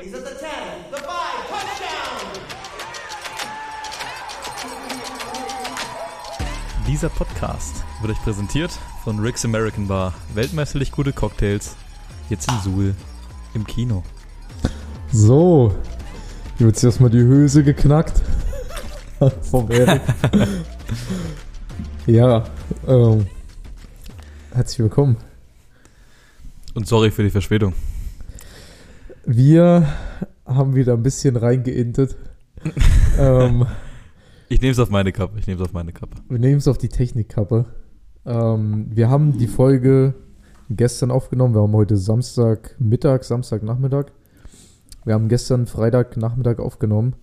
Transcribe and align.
He's 0.00 0.14
at 0.14 0.24
the 0.24 0.34
10, 0.34 0.48
the 0.90 0.96
5, 0.96 1.06
touchdown! 1.48 2.40
Dieser 6.86 7.10
Podcast 7.10 7.84
wird 8.00 8.12
euch 8.12 8.22
präsentiert 8.22 8.70
von 9.04 9.18
Rick's 9.18 9.44
American 9.44 9.86
Bar. 9.86 10.14
Weltmeisterlich 10.34 10.92
gute 10.92 11.12
Cocktails. 11.12 11.76
Jetzt 12.30 12.48
in 12.50 12.58
Suhl 12.60 12.94
im 13.52 13.66
Kino. 13.66 14.02
So, 15.12 15.74
hier 16.56 16.66
wird 16.66 16.76
sich 16.76 16.84
erstmal 16.84 17.10
die 17.10 17.18
Hülse 17.18 17.62
geknackt. 17.62 18.22
Vom 19.42 19.70
Erik. 19.70 20.00
ja, 22.06 22.44
ähm, 22.86 23.26
herzlich 24.54 24.78
willkommen. 24.78 25.18
Und 26.72 26.88
sorry 26.88 27.10
für 27.10 27.24
die 27.24 27.30
Verspätung. 27.30 27.74
Wir 29.32 29.86
haben 30.44 30.74
wieder 30.74 30.94
ein 30.94 31.04
bisschen 31.04 31.36
reingeintet. 31.36 32.16
ähm, 33.16 33.64
Ich 34.48 34.60
nehme 34.60 34.72
es 34.72 34.80
auf 34.80 34.90
meine 34.90 35.12
Kappe. 35.12 35.38
Ich 35.38 35.46
nehme 35.46 35.60
es 35.60 35.64
auf 35.64 35.72
meine 35.72 35.92
Kappe. 35.92 36.16
wir 36.28 36.40
nehmen 36.40 36.56
es 36.56 36.66
auf 36.66 36.78
die 36.78 36.88
Technikkappe. 36.88 37.66
Ähm, 38.26 38.88
wir 38.90 39.08
haben 39.08 39.38
die 39.38 39.46
Folge 39.46 40.14
gestern 40.68 41.12
aufgenommen. 41.12 41.54
Wir 41.54 41.62
haben 41.62 41.74
heute 41.74 41.96
Samstagmittag, 41.96 43.22
Samstagnachmittag. 43.22 44.06
Wir 45.04 45.14
haben 45.14 45.28
gestern 45.28 45.68
Freitagnachmittag 45.68 46.58
aufgenommen. 46.58 47.14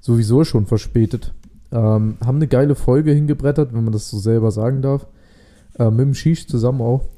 Sowieso 0.00 0.42
schon 0.42 0.66
verspätet. 0.66 1.32
Ähm, 1.70 2.16
haben 2.26 2.36
eine 2.38 2.48
geile 2.48 2.74
Folge 2.74 3.12
hingebrettert, 3.12 3.72
wenn 3.72 3.84
man 3.84 3.92
das 3.92 4.10
so 4.10 4.18
selber 4.18 4.50
sagen 4.50 4.82
darf. 4.82 5.06
Äh, 5.78 5.90
mit 5.90 6.00
dem 6.00 6.14
Shish 6.14 6.48
zusammen 6.48 6.80
auch. 6.80 7.08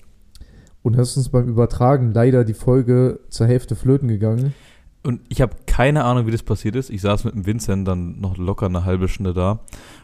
Und 0.85 0.99
es 0.99 1.13
ist 1.13 1.17
uns 1.17 1.29
beim 1.31 1.49
Übertragen 1.49 2.13
leider 2.13 2.45
die 2.45 2.53
Folge 2.53 3.21
zur 3.31 3.47
Hälfte 3.47 3.75
flöten 3.75 4.07
gegangen. 4.07 4.53
Und 5.03 5.23
ich 5.31 5.41
habe 5.41 5.57
keine 5.67 6.05
Ahnung, 6.05 6.27
wie 6.27 6.31
das 6.31 6.43
passiert 6.43 6.77
ist. 6.77 6.91
Ich 6.91 7.01
saß 7.01 7.25
mit 7.25 7.35
dem 7.35 7.47
Vincent 7.47 7.89
dann 7.89 8.21
noch 8.21 8.37
locker 8.37 8.67
eine 8.67 8.85
halbe 8.85 9.09
Stunde 9.09 9.33
da 9.33 9.61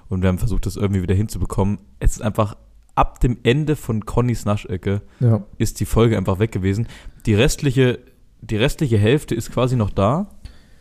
und 0.09 0.23
wir 0.23 0.29
haben 0.31 0.39
versucht, 0.39 0.65
das 0.65 0.77
irgendwie 0.77 1.03
wieder 1.03 1.15
hinzubekommen. 1.15 1.79
Es 1.99 2.13
ist 2.13 2.23
einfach 2.23 2.57
ab 2.95 3.21
dem 3.21 3.37
Ende 3.43 3.77
von 3.77 4.07
Connys 4.07 4.47
Naschecke 4.47 5.03
Ja, 5.21 5.45
ist 5.59 5.81
die 5.81 5.85
Folge 5.85 6.17
einfach 6.17 6.39
weg 6.39 6.51
gewesen. 6.51 6.89
Die 7.27 7.35
restliche, 7.35 7.99
die 8.41 8.57
restliche 8.57 8.97
Hälfte 8.97 9.35
ist 9.35 9.53
quasi 9.53 9.77
noch 9.77 9.91
da. 9.91 10.29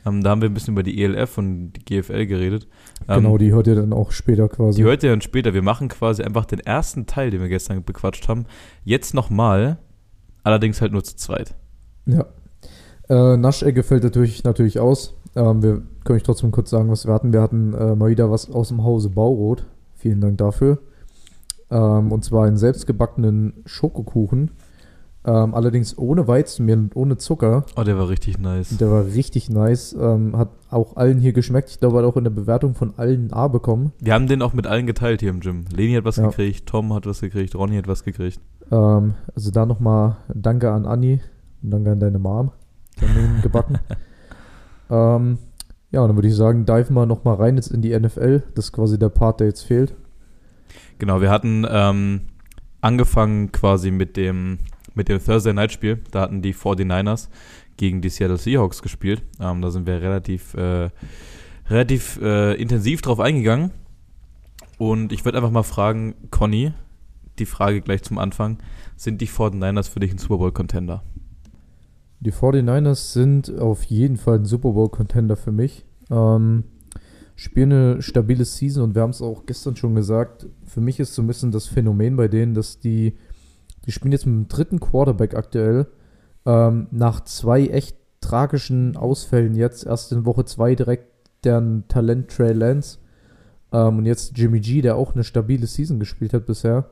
Ähm, 0.05 0.23
da 0.23 0.29
haben 0.29 0.41
wir 0.41 0.49
ein 0.49 0.53
bisschen 0.53 0.75
über 0.75 0.83
die 0.83 1.03
ELF 1.03 1.37
und 1.37 1.73
die 1.73 1.83
GFL 1.83 2.25
geredet. 2.25 2.69
Ähm, 3.09 3.23
genau, 3.23 3.37
die 3.37 3.51
hört 3.51 3.67
ihr 3.67 3.75
dann 3.75 3.91
auch 3.91 4.13
später 4.13 4.47
quasi. 4.47 4.77
Die 4.77 4.83
hört 4.85 5.03
ihr 5.03 5.09
dann 5.09 5.19
später. 5.19 5.53
Wir 5.53 5.61
machen 5.61 5.89
quasi 5.89 6.23
einfach 6.23 6.45
den 6.45 6.61
ersten 6.61 7.05
Teil, 7.05 7.31
den 7.31 7.41
wir 7.41 7.49
gestern 7.49 7.83
bequatscht 7.83 8.29
haben, 8.29 8.45
jetzt 8.85 9.13
nochmal, 9.13 9.77
allerdings 10.43 10.81
halt 10.81 10.91
nur 10.91 11.03
zu 11.03 11.15
zweit. 11.15 11.55
Ja. 12.05 12.25
Äh, 13.09 13.37
Naschecke 13.37 13.83
fällt 13.83 14.03
natürlich, 14.03 14.43
natürlich 14.43 14.79
aus. 14.79 15.15
Ähm, 15.35 15.61
wir 15.63 15.81
können 16.03 16.17
euch 16.17 16.23
trotzdem 16.23 16.51
kurz 16.51 16.69
sagen, 16.69 16.89
was 16.89 17.05
wir 17.05 17.13
hatten. 17.13 17.33
Wir 17.33 17.41
hatten 17.41 17.73
äh, 17.73 17.95
mal 17.95 18.09
wieder 18.09 18.29
was 18.31 18.49
aus 18.51 18.69
dem 18.69 18.83
Hause 18.83 19.09
Bauroth. 19.09 19.65
Vielen 19.95 20.21
Dank 20.21 20.37
dafür. 20.37 20.79
Ähm, 21.71 22.11
und 22.11 22.23
zwar 22.23 22.45
einen 22.45 22.57
selbstgebackenen 22.57 23.53
Schokokuchen. 23.65 24.51
Ähm, 25.25 25.53
allerdings 25.53 25.97
ohne 25.97 26.27
Weizenmehl 26.27 26.77
und 26.77 26.95
ohne 26.95 27.17
Zucker. 27.17 27.65
Oh, 27.75 27.83
der 27.83 27.97
war 27.97 28.07
richtig 28.09 28.39
nice. 28.39 28.77
Der 28.77 28.89
war 28.89 29.05
richtig 29.05 29.49
nice. 29.49 29.93
Ähm, 29.99 30.37
hat 30.37 30.49
auch 30.69 30.95
allen 30.95 31.19
hier 31.19 31.33
geschmeckt. 31.33 31.69
Ich 31.69 31.79
glaube, 31.79 31.97
er 31.97 32.03
hat 32.03 32.05
auch 32.13 32.17
in 32.17 32.23
der 32.23 32.31
Bewertung 32.31 32.73
von 32.73 32.93
allen 32.97 33.33
A 33.33 33.47
bekommen. 33.49 33.91
Wir 33.99 34.13
haben 34.13 34.27
den 34.27 34.41
auch 34.41 34.53
mit 34.53 34.65
allen 34.65 34.87
geteilt 34.87 35.19
hier 35.19 35.29
im 35.29 35.41
Gym. 35.41 35.65
Leni 35.75 35.93
hat 35.95 36.05
was 36.05 36.15
Ja. 36.17 36.27
gekriegt, 36.27 36.67
Tom 36.67 36.93
hat 36.93 37.05
was 37.05 37.19
gekriegt, 37.19 37.53
Ronny 37.53 37.75
hat 37.75 37.87
was 37.87 38.03
gekriegt. 38.03 38.39
Ähm, 38.71 39.15
also 39.35 39.51
da 39.51 39.65
nochmal 39.65 40.17
Danke 40.33 40.71
an 40.71 40.85
Anni 40.85 41.21
und 41.63 41.71
Danke 41.71 41.91
an 41.91 41.99
deine 41.99 42.19
Mom. 42.19 42.51
Die 42.99 43.05
haben 43.05 43.41
gebacken. 43.41 43.79
ähm, 44.89 45.37
ja, 45.91 46.05
dann 46.05 46.15
würde 46.15 46.27
ich 46.27 46.35
sagen, 46.35 46.65
dive 46.65 46.93
mal 46.93 47.05
nochmal 47.05 47.35
rein 47.35 47.55
jetzt 47.55 47.71
in 47.71 47.81
die 47.81 47.97
NFL. 47.97 48.43
Das 48.53 48.65
ist 48.65 48.71
quasi 48.71 48.99
der 48.99 49.09
Part, 49.09 49.39
der 49.39 49.47
jetzt 49.47 49.63
fehlt. 49.63 49.95
Genau, 50.99 51.21
wir 51.21 51.31
hatten 51.31 51.65
ähm, 51.69 52.21
angefangen 52.81 53.51
quasi 53.51 53.89
mit 53.89 54.17
dem, 54.17 54.59
mit 54.93 55.09
dem 55.09 55.23
Thursday 55.23 55.53
Night 55.53 55.71
Spiel. 55.71 56.01
Da 56.11 56.21
hatten 56.21 56.41
die 56.41 56.53
49ers 56.53 57.29
gegen 57.77 58.01
die 58.01 58.09
Seattle 58.09 58.37
Seahawks 58.37 58.81
gespielt. 58.81 59.23
Ähm, 59.39 59.61
da 59.61 59.71
sind 59.71 59.87
wir 59.87 60.01
relativ, 60.01 60.53
äh, 60.53 60.89
relativ 61.69 62.19
äh, 62.21 62.53
intensiv 62.55 63.01
drauf 63.01 63.19
eingegangen. 63.19 63.71
Und 64.77 65.11
ich 65.11 65.25
würde 65.25 65.37
einfach 65.37 65.51
mal 65.51 65.63
fragen, 65.63 66.15
Conny, 66.29 66.73
die 67.39 67.45
Frage 67.45 67.81
gleich 67.81 68.03
zum 68.03 68.17
Anfang. 68.17 68.57
Sind 68.95 69.21
die 69.21 69.27
49ers 69.27 69.89
für 69.89 69.99
dich 69.99 70.11
ein 70.11 70.17
Super 70.17 70.37
Bowl 70.37 70.51
Contender? 70.51 71.03
Die 72.21 72.33
49ers 72.33 73.13
sind 73.13 73.57
auf 73.59 73.83
jeden 73.83 74.17
Fall 74.17 74.39
ein 74.39 74.45
Super 74.45 74.71
Bowl-Contender 74.71 75.37
für 75.37 75.53
mich. 75.53 75.85
Ähm, 76.09 76.65
spielen 77.35 77.71
eine 77.71 78.01
stabile 78.01 78.43
Season 78.43 78.83
und 78.83 78.95
wir 78.95 79.01
haben 79.01 79.11
es 79.11 79.21
auch 79.21 79.45
gestern 79.45 79.77
schon 79.77 79.95
gesagt. 79.95 80.45
Für 80.65 80.81
mich 80.81 80.99
ist 80.99 81.15
so 81.15 81.21
ein 81.21 81.27
bisschen 81.27 81.51
das 81.51 81.67
Phänomen 81.67 82.17
bei 82.17 82.27
denen, 82.27 82.53
dass 82.53 82.79
die, 82.79 83.15
die 83.85 83.93
spielen 83.93 84.11
jetzt 84.11 84.25
mit 84.25 84.35
dem 84.35 84.47
dritten 84.49 84.81
Quarterback 84.81 85.33
aktuell. 85.33 85.87
Ähm, 86.45 86.87
nach 86.91 87.23
zwei 87.23 87.67
echt 87.67 87.95
tragischen 88.19 88.97
Ausfällen 88.97 89.55
jetzt, 89.55 89.85
erst 89.85 90.11
in 90.11 90.25
Woche 90.25 90.43
zwei 90.43 90.75
direkt 90.75 91.07
deren 91.45 91.87
Talent 91.87 92.29
Trey 92.29 92.51
Lance 92.51 92.97
ähm, 93.71 93.99
und 93.99 94.05
jetzt 94.05 94.37
Jimmy 94.37 94.59
G, 94.59 94.81
der 94.81 94.97
auch 94.97 95.13
eine 95.13 95.23
stabile 95.23 95.67
Season 95.67 95.99
gespielt 95.99 96.33
hat 96.33 96.45
bisher. 96.45 96.89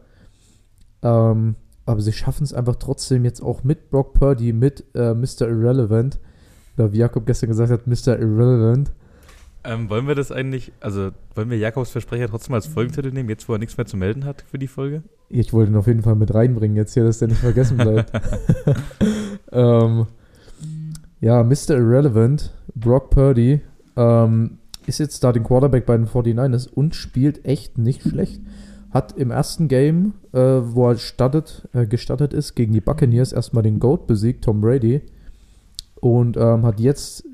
Ähm, 1.01 1.55
aber 1.85 2.01
sie 2.01 2.11
schaffen 2.11 2.43
es 2.43 2.53
einfach 2.53 2.75
trotzdem 2.75 3.23
jetzt 3.23 3.41
auch 3.41 3.63
mit 3.63 3.89
Brock 3.89 4.13
Purdy, 4.13 4.53
mit 4.53 4.83
äh, 4.93 5.13
Mr. 5.13 5.47
Irrelevant, 5.47 6.19
oder 6.77 6.91
wie 6.91 6.97
Jakob 6.97 7.25
gestern 7.25 7.49
gesagt 7.49 7.71
hat, 7.71 7.87
Mr. 7.87 8.19
Irrelevant. 8.19 8.91
Ähm, 9.63 9.89
wollen 9.89 10.07
wir 10.07 10.15
das 10.15 10.31
eigentlich, 10.31 10.71
also 10.79 11.11
wollen 11.35 11.49
wir 11.49 11.57
Jakobs 11.57 11.91
Versprecher 11.91 12.29
trotzdem 12.29 12.55
als 12.55 12.67
Folgentitel 12.67 13.11
nehmen, 13.11 13.29
jetzt 13.29 13.49
wo 13.49 13.53
er 13.53 13.59
nichts 13.59 13.75
mehr 13.75 13.85
zu 13.85 13.97
melden 13.97 14.23
hat 14.23 14.43
für 14.49 14.57
die 14.57 14.67
Folge? 14.67 15.03
Ich 15.29 15.51
wollte 15.51 15.71
ihn 15.71 15.77
auf 15.77 15.87
jeden 15.87 16.03
Fall 16.03 16.15
mit 16.15 16.33
reinbringen 16.33 16.77
jetzt 16.77 16.93
hier, 16.93 17.03
dass 17.03 17.19
der 17.19 17.27
nicht 17.27 17.41
vergessen 17.41 17.77
bleibt. 17.77 18.11
ähm, 19.51 20.07
ja, 21.19 21.43
Mr. 21.43 21.71
Irrelevant, 21.71 22.53
Brock 22.75 23.09
Purdy, 23.09 23.61
ähm, 23.97 24.59
ist 24.85 24.99
jetzt 24.99 25.17
Starting 25.17 25.43
Quarterback 25.43 25.85
bei 25.85 25.97
den 25.97 26.07
49ers 26.07 26.69
und 26.69 26.95
spielt 26.95 27.43
echt 27.43 27.77
nicht 27.77 28.03
schlecht. 28.03 28.39
Hat 28.91 29.17
im 29.17 29.31
ersten 29.31 29.67
Game, 29.67 30.13
äh, 30.31 30.39
wo 30.39 30.89
er 30.89 30.97
startet, 30.97 31.67
äh, 31.73 31.85
gestartet 31.85 32.33
ist, 32.33 32.55
gegen 32.55 32.73
die 32.73 32.81
Buccaneers 32.81 33.33
erstmal 33.33 33.63
den 33.63 33.79
GOAT 33.79 34.07
besiegt, 34.07 34.43
Tom 34.45 34.61
Brady. 34.61 35.01
Und 35.99 36.37
ähm, 36.37 36.65
hat 36.65 36.79
jetzt 36.79 37.25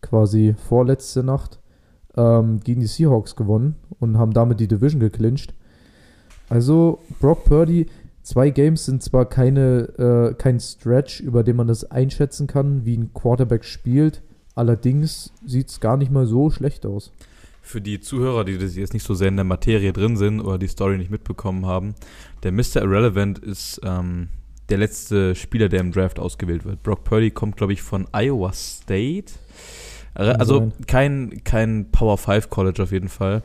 quasi 0.00 0.54
vorletzte 0.56 1.22
Nacht 1.22 1.60
ähm, 2.16 2.60
gegen 2.60 2.80
die 2.80 2.86
Seahawks 2.86 3.36
gewonnen 3.36 3.76
und 3.98 4.18
haben 4.18 4.32
damit 4.32 4.60
die 4.60 4.68
Division 4.68 5.00
geclincht. 5.00 5.54
Also 6.48 7.00
Brock 7.20 7.44
Purdy, 7.44 7.86
zwei 8.22 8.50
Games 8.50 8.84
sind 8.84 9.02
zwar 9.02 9.26
keine, 9.26 10.30
äh, 10.30 10.34
kein 10.34 10.60
Stretch, 10.60 11.20
über 11.20 11.42
den 11.42 11.56
man 11.56 11.66
das 11.66 11.90
einschätzen 11.90 12.46
kann, 12.46 12.84
wie 12.84 12.96
ein 12.96 13.12
Quarterback 13.12 13.64
spielt. 13.64 14.22
Allerdings 14.54 15.32
sieht 15.44 15.68
es 15.68 15.80
gar 15.80 15.96
nicht 15.96 16.10
mal 16.10 16.26
so 16.26 16.50
schlecht 16.50 16.86
aus. 16.86 17.12
Für 17.66 17.80
die 17.80 17.98
Zuhörer, 17.98 18.44
die 18.44 18.58
das 18.58 18.76
jetzt 18.76 18.94
nicht 18.94 19.02
so 19.02 19.14
sehr 19.14 19.26
in 19.26 19.34
der 19.34 19.44
Materie 19.44 19.92
drin 19.92 20.16
sind 20.16 20.40
oder 20.40 20.56
die 20.56 20.68
Story 20.68 20.98
nicht 20.98 21.10
mitbekommen 21.10 21.66
haben, 21.66 21.96
der 22.44 22.52
Mr. 22.52 22.76
Irrelevant 22.76 23.40
ist 23.40 23.80
ähm, 23.82 24.28
der 24.68 24.78
letzte 24.78 25.34
Spieler, 25.34 25.68
der 25.68 25.80
im 25.80 25.90
Draft 25.90 26.20
ausgewählt 26.20 26.64
wird. 26.64 26.84
Brock 26.84 27.02
Purdy 27.02 27.32
kommt, 27.32 27.56
glaube 27.56 27.72
ich, 27.72 27.82
von 27.82 28.06
Iowa 28.12 28.52
State. 28.52 29.32
Also 30.14 30.70
kein, 30.86 31.42
kein 31.42 31.90
Power 31.90 32.16
5 32.16 32.50
College 32.50 32.84
auf 32.84 32.92
jeden 32.92 33.08
Fall. 33.08 33.42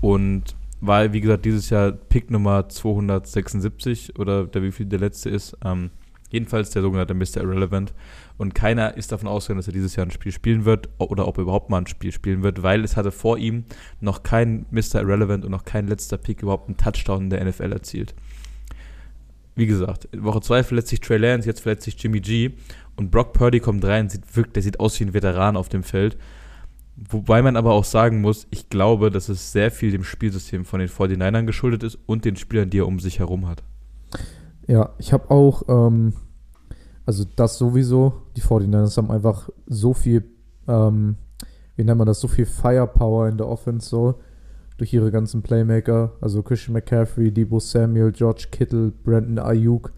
Und 0.00 0.54
war, 0.80 1.12
wie 1.12 1.20
gesagt, 1.20 1.44
dieses 1.44 1.68
Jahr 1.68 1.90
Pick 1.90 2.30
Nummer 2.30 2.68
276 2.68 4.20
oder 4.20 4.46
der 4.46 4.62
wie 4.62 4.70
viel 4.70 4.86
der 4.86 5.00
letzte 5.00 5.30
ist. 5.30 5.56
Ähm, 5.64 5.90
jedenfalls 6.30 6.70
der 6.70 6.82
sogenannte 6.82 7.14
Mr. 7.14 7.38
Irrelevant. 7.38 7.92
Und 8.38 8.54
keiner 8.54 8.96
ist 8.96 9.12
davon 9.12 9.28
ausgegangen, 9.28 9.58
dass 9.58 9.68
er 9.68 9.72
dieses 9.72 9.96
Jahr 9.96 10.06
ein 10.06 10.10
Spiel 10.10 10.32
spielen 10.32 10.64
wird 10.64 10.88
oder 10.98 11.28
ob 11.28 11.38
er 11.38 11.42
überhaupt 11.42 11.70
mal 11.70 11.78
ein 11.78 11.86
Spiel 11.86 12.12
spielen 12.12 12.42
wird, 12.42 12.62
weil 12.62 12.84
es 12.84 12.96
hatte 12.96 13.12
vor 13.12 13.38
ihm 13.38 13.64
noch 14.00 14.22
kein 14.22 14.66
Mr. 14.70 15.00
Irrelevant 15.00 15.44
und 15.44 15.50
noch 15.50 15.64
kein 15.64 15.86
letzter 15.86 16.18
Pick 16.18 16.42
überhaupt 16.42 16.68
einen 16.68 16.76
Touchdown 16.76 17.24
in 17.24 17.30
der 17.30 17.44
NFL 17.44 17.72
erzielt. 17.72 18.14
Wie 19.54 19.66
gesagt, 19.66 20.08
in 20.12 20.24
Woche 20.24 20.40
2 20.40 20.64
verletzt 20.64 20.88
sich 20.88 21.00
Trey 21.00 21.18
Lance, 21.18 21.46
jetzt 21.46 21.60
verletzt 21.60 21.84
sich 21.84 22.02
Jimmy 22.02 22.20
G 22.20 22.52
und 22.96 23.10
Brock 23.10 23.34
Purdy 23.34 23.60
kommt 23.60 23.84
rein, 23.84 24.08
sieht 24.08 24.34
wirklich, 24.34 24.54
der 24.54 24.62
sieht 24.62 24.80
aus 24.80 24.98
wie 24.98 25.04
ein 25.04 25.14
Veteran 25.14 25.56
auf 25.56 25.68
dem 25.68 25.82
Feld. 25.82 26.16
Wobei 26.96 27.42
man 27.42 27.56
aber 27.56 27.72
auch 27.72 27.84
sagen 27.84 28.20
muss, 28.20 28.46
ich 28.50 28.68
glaube, 28.68 29.10
dass 29.10 29.28
es 29.28 29.52
sehr 29.52 29.70
viel 29.70 29.90
dem 29.90 30.04
Spielsystem 30.04 30.64
von 30.64 30.80
den 30.80 30.88
49ern 30.88 31.44
geschuldet 31.44 31.82
ist 31.82 31.98
und 32.06 32.24
den 32.24 32.36
Spielern, 32.36 32.70
die 32.70 32.78
er 32.78 32.86
um 32.86 33.00
sich 33.00 33.18
herum 33.18 33.48
hat. 33.48 33.62
Ja, 34.66 34.90
ich 34.98 35.12
habe 35.12 35.30
auch, 35.30 35.62
ähm, 35.68 36.12
also 37.06 37.24
das 37.36 37.58
sowieso, 37.58 38.22
die 38.36 38.42
49ers 38.42 38.96
haben 38.96 39.10
einfach 39.10 39.48
so 39.66 39.92
viel, 39.92 40.24
ähm, 40.68 41.16
wie 41.76 41.84
nennt 41.84 41.98
man 41.98 42.06
das, 42.06 42.20
so 42.20 42.28
viel 42.28 42.46
Firepower 42.46 43.28
in 43.28 43.36
der 43.36 43.48
Offense 43.48 43.88
so, 43.88 44.20
durch 44.78 44.92
ihre 44.92 45.10
ganzen 45.10 45.42
Playmaker, 45.42 46.12
also 46.20 46.42
Christian 46.42 46.74
McCaffrey, 46.74 47.30
Debo 47.30 47.60
Samuel, 47.60 48.12
George 48.12 48.46
Kittle, 48.50 48.92
Brandon 49.04 49.38
Ayuk, 49.38 49.92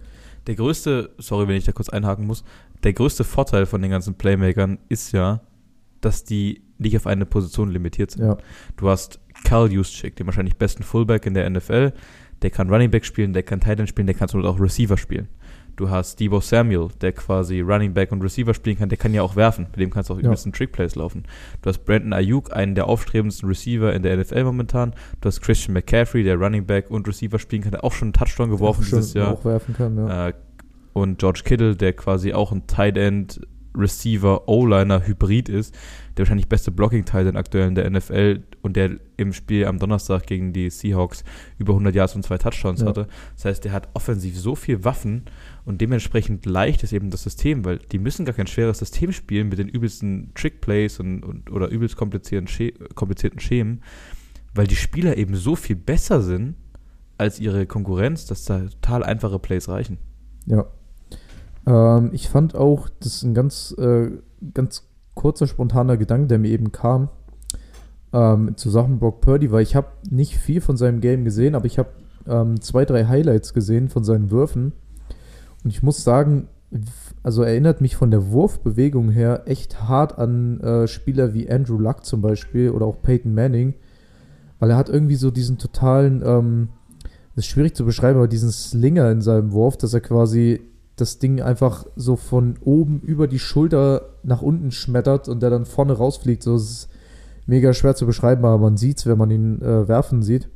der 0.46 0.54
größte, 0.56 1.10
sorry, 1.18 1.48
wenn 1.48 1.56
ich 1.56 1.64
da 1.64 1.72
kurz 1.72 1.88
einhaken 1.88 2.26
muss, 2.26 2.44
der 2.82 2.92
größte 2.92 3.24
Vorteil 3.24 3.66
von 3.66 3.80
den 3.80 3.90
ganzen 3.90 4.14
Playmakern 4.14 4.78
ist 4.88 5.12
ja, 5.12 5.40
dass 6.00 6.24
die 6.24 6.62
nicht 6.78 6.96
auf 6.96 7.06
eine 7.06 7.24
Position 7.24 7.70
limitiert 7.70 8.10
sind. 8.10 8.26
Ja. 8.26 8.36
Du 8.76 8.88
hast 8.88 9.20
Carl 9.44 9.72
Juszczyk, 9.72 10.16
den 10.16 10.26
wahrscheinlich 10.26 10.56
besten 10.56 10.82
Fullback 10.82 11.24
in 11.26 11.34
der 11.34 11.48
NFL, 11.48 11.92
der 12.42 12.50
kann 12.50 12.68
Running 12.68 12.90
Back 12.90 13.06
spielen, 13.06 13.32
der 13.32 13.42
kann 13.42 13.60
Tight 13.60 13.80
End 13.80 13.88
spielen, 13.88 14.06
der 14.06 14.14
kann 14.14 14.26
Beispiel 14.26 14.44
auch 14.44 14.60
Receiver 14.60 14.98
spielen. 14.98 15.28
Du 15.76 15.90
hast 15.90 16.20
Debo 16.20 16.40
Samuel, 16.40 16.88
der 17.00 17.12
quasi 17.12 17.60
Running 17.60 17.94
Back 17.94 18.12
und 18.12 18.22
Receiver 18.22 18.54
spielen 18.54 18.78
kann, 18.78 18.88
der 18.88 18.98
kann 18.98 19.12
ja 19.12 19.22
auch 19.22 19.34
werfen, 19.36 19.66
mit 19.72 19.80
dem 19.80 19.90
kannst 19.90 20.08
du 20.10 20.14
auch 20.14 20.18
Ja. 20.18 20.24
übelsten 20.24 20.52
Trickplays 20.52 20.94
laufen. 20.94 21.24
Du 21.62 21.68
hast 21.68 21.84
Brandon 21.84 22.12
Ayuk, 22.12 22.52
einen 22.54 22.74
der 22.74 22.86
aufstrebendsten 22.86 23.48
Receiver 23.48 23.92
in 23.92 24.02
der 24.02 24.16
NFL 24.16 24.44
momentan. 24.44 24.94
Du 25.20 25.26
hast 25.26 25.40
Christian 25.40 25.74
McCaffrey, 25.74 26.22
der 26.22 26.36
Running 26.36 26.64
Back 26.66 26.90
und 26.90 27.08
Receiver 27.08 27.38
spielen 27.38 27.62
kann, 27.62 27.72
der 27.72 27.82
auch 27.84 27.92
schon 27.92 28.06
einen 28.06 28.12
Touchdown 28.14 28.50
geworfen 28.50 28.84
Schon 28.84 28.98
dieses 29.00 29.14
Jahr. 29.14 29.32
auch 29.32 29.44
werfen 29.44 29.74
kann, 29.74 29.96
ja. 29.96 30.28
Äh, 30.28 30.32
und 30.92 31.18
George 31.18 31.42
Kittle, 31.44 31.74
der 31.74 31.92
quasi 31.92 32.32
auch 32.32 32.52
ein 32.52 32.66
Tight 32.68 32.96
End, 32.96 33.40
Receiver, 33.76 34.48
O-Liner 34.48 35.04
Hybrid 35.04 35.48
ist, 35.48 35.74
der 36.16 36.24
wahrscheinlich 36.24 36.48
beste 36.48 36.70
Blocking-Tight 36.70 37.26
End 37.26 37.36
aktuell 37.36 37.66
in 37.66 37.74
der 37.74 37.90
NFL 37.90 38.44
und 38.62 38.76
der 38.76 38.90
im 39.16 39.32
Spiel 39.32 39.66
am 39.66 39.80
Donnerstag 39.80 40.28
gegen 40.28 40.52
die 40.52 40.70
Seahawks 40.70 41.24
über 41.58 41.72
100 41.72 41.92
Yards 41.92 42.14
und 42.14 42.22
zwei 42.24 42.38
Touchdowns 42.38 42.82
Ja. 42.82 42.86
hatte. 42.86 43.08
Das 43.34 43.46
heißt, 43.46 43.64
der 43.64 43.72
hat 43.72 43.88
offensiv 43.94 44.38
so 44.38 44.54
viel 44.54 44.84
Waffen 44.84 45.24
und 45.64 45.80
dementsprechend 45.80 46.44
leicht 46.44 46.82
ist 46.82 46.92
eben 46.92 47.10
das 47.10 47.22
System, 47.22 47.64
weil 47.64 47.78
die 47.78 47.98
müssen 47.98 48.24
gar 48.24 48.34
kein 48.34 48.46
schweres 48.46 48.78
System 48.78 49.12
spielen 49.12 49.48
mit 49.48 49.58
den 49.58 49.68
übelsten 49.68 50.32
Trick-Plays 50.34 51.00
und, 51.00 51.22
und, 51.22 51.50
oder 51.50 51.68
übelst 51.68 51.96
komplizierten, 51.96 52.48
komplizierten 52.94 53.40
Schemen, 53.40 53.82
weil 54.54 54.66
die 54.66 54.76
Spieler 54.76 55.16
eben 55.16 55.34
so 55.34 55.56
viel 55.56 55.76
besser 55.76 56.20
sind 56.20 56.56
als 57.16 57.40
ihre 57.40 57.66
Konkurrenz, 57.66 58.26
dass 58.26 58.44
da 58.44 58.60
total 58.60 59.02
einfache 59.04 59.38
Plays 59.38 59.68
reichen. 59.68 59.98
Ja. 60.46 60.66
Ähm, 61.66 62.10
ich 62.12 62.28
fand 62.28 62.54
auch, 62.54 62.88
das 63.00 63.16
ist 63.16 63.22
ein 63.22 63.34
ganz, 63.34 63.74
äh, 63.78 64.10
ganz 64.52 64.88
kurzer, 65.14 65.46
spontaner 65.46 65.96
Gedanke, 65.96 66.26
der 66.26 66.38
mir 66.38 66.50
eben 66.50 66.72
kam, 66.72 67.08
ähm, 68.12 68.56
zu 68.56 68.68
Sachen 68.68 68.98
Brock 68.98 69.20
Purdy, 69.20 69.50
weil 69.50 69.62
ich 69.62 69.74
habe 69.74 69.88
nicht 70.10 70.36
viel 70.36 70.60
von 70.60 70.76
seinem 70.76 71.00
Game 71.00 71.24
gesehen, 71.24 71.54
aber 71.54 71.66
ich 71.66 71.78
habe 71.78 71.90
ähm, 72.26 72.60
zwei, 72.60 72.84
drei 72.84 73.06
Highlights 73.06 73.54
gesehen 73.54 73.88
von 73.88 74.04
seinen 74.04 74.30
Würfen. 74.30 74.72
Und 75.64 75.70
ich 75.70 75.82
muss 75.82 76.04
sagen, 76.04 76.48
also 77.22 77.42
erinnert 77.42 77.80
mich 77.80 77.96
von 77.96 78.10
der 78.10 78.30
Wurfbewegung 78.30 79.10
her 79.10 79.42
echt 79.46 79.82
hart 79.82 80.18
an 80.18 80.60
äh, 80.60 80.86
Spieler 80.86 81.34
wie 81.34 81.50
Andrew 81.50 81.78
Luck 81.78 82.04
zum 82.04 82.20
Beispiel 82.20 82.70
oder 82.70 82.86
auch 82.86 83.00
Peyton 83.00 83.34
Manning, 83.34 83.74
weil 84.58 84.70
er 84.70 84.76
hat 84.76 84.88
irgendwie 84.88 85.16
so 85.16 85.30
diesen 85.30 85.58
totalen, 85.58 86.22
ähm, 86.24 86.68
das 87.34 87.44
ist 87.44 87.50
schwierig 87.50 87.74
zu 87.74 87.84
beschreiben, 87.84 88.18
aber 88.18 88.28
diesen 88.28 88.50
Slinger 88.50 89.10
in 89.10 89.22
seinem 89.22 89.52
Wurf, 89.52 89.76
dass 89.76 89.94
er 89.94 90.00
quasi 90.00 90.60
das 90.96 91.18
Ding 91.18 91.40
einfach 91.40 91.86
so 91.96 92.16
von 92.16 92.56
oben 92.60 93.00
über 93.00 93.26
die 93.26 93.38
Schulter 93.38 94.10
nach 94.22 94.42
unten 94.42 94.70
schmettert 94.70 95.28
und 95.28 95.42
der 95.42 95.50
dann 95.50 95.64
vorne 95.64 95.94
rausfliegt. 95.94 96.42
So 96.42 96.56
ist 96.56 96.88
mega 97.46 97.72
schwer 97.72 97.96
zu 97.96 98.06
beschreiben, 98.06 98.44
aber 98.44 98.58
man 98.58 98.76
sieht 98.76 98.98
es, 98.98 99.06
wenn 99.06 99.18
man 99.18 99.30
ihn 99.30 99.60
äh, 99.60 99.88
werfen 99.88 100.22
sieht. 100.22 100.48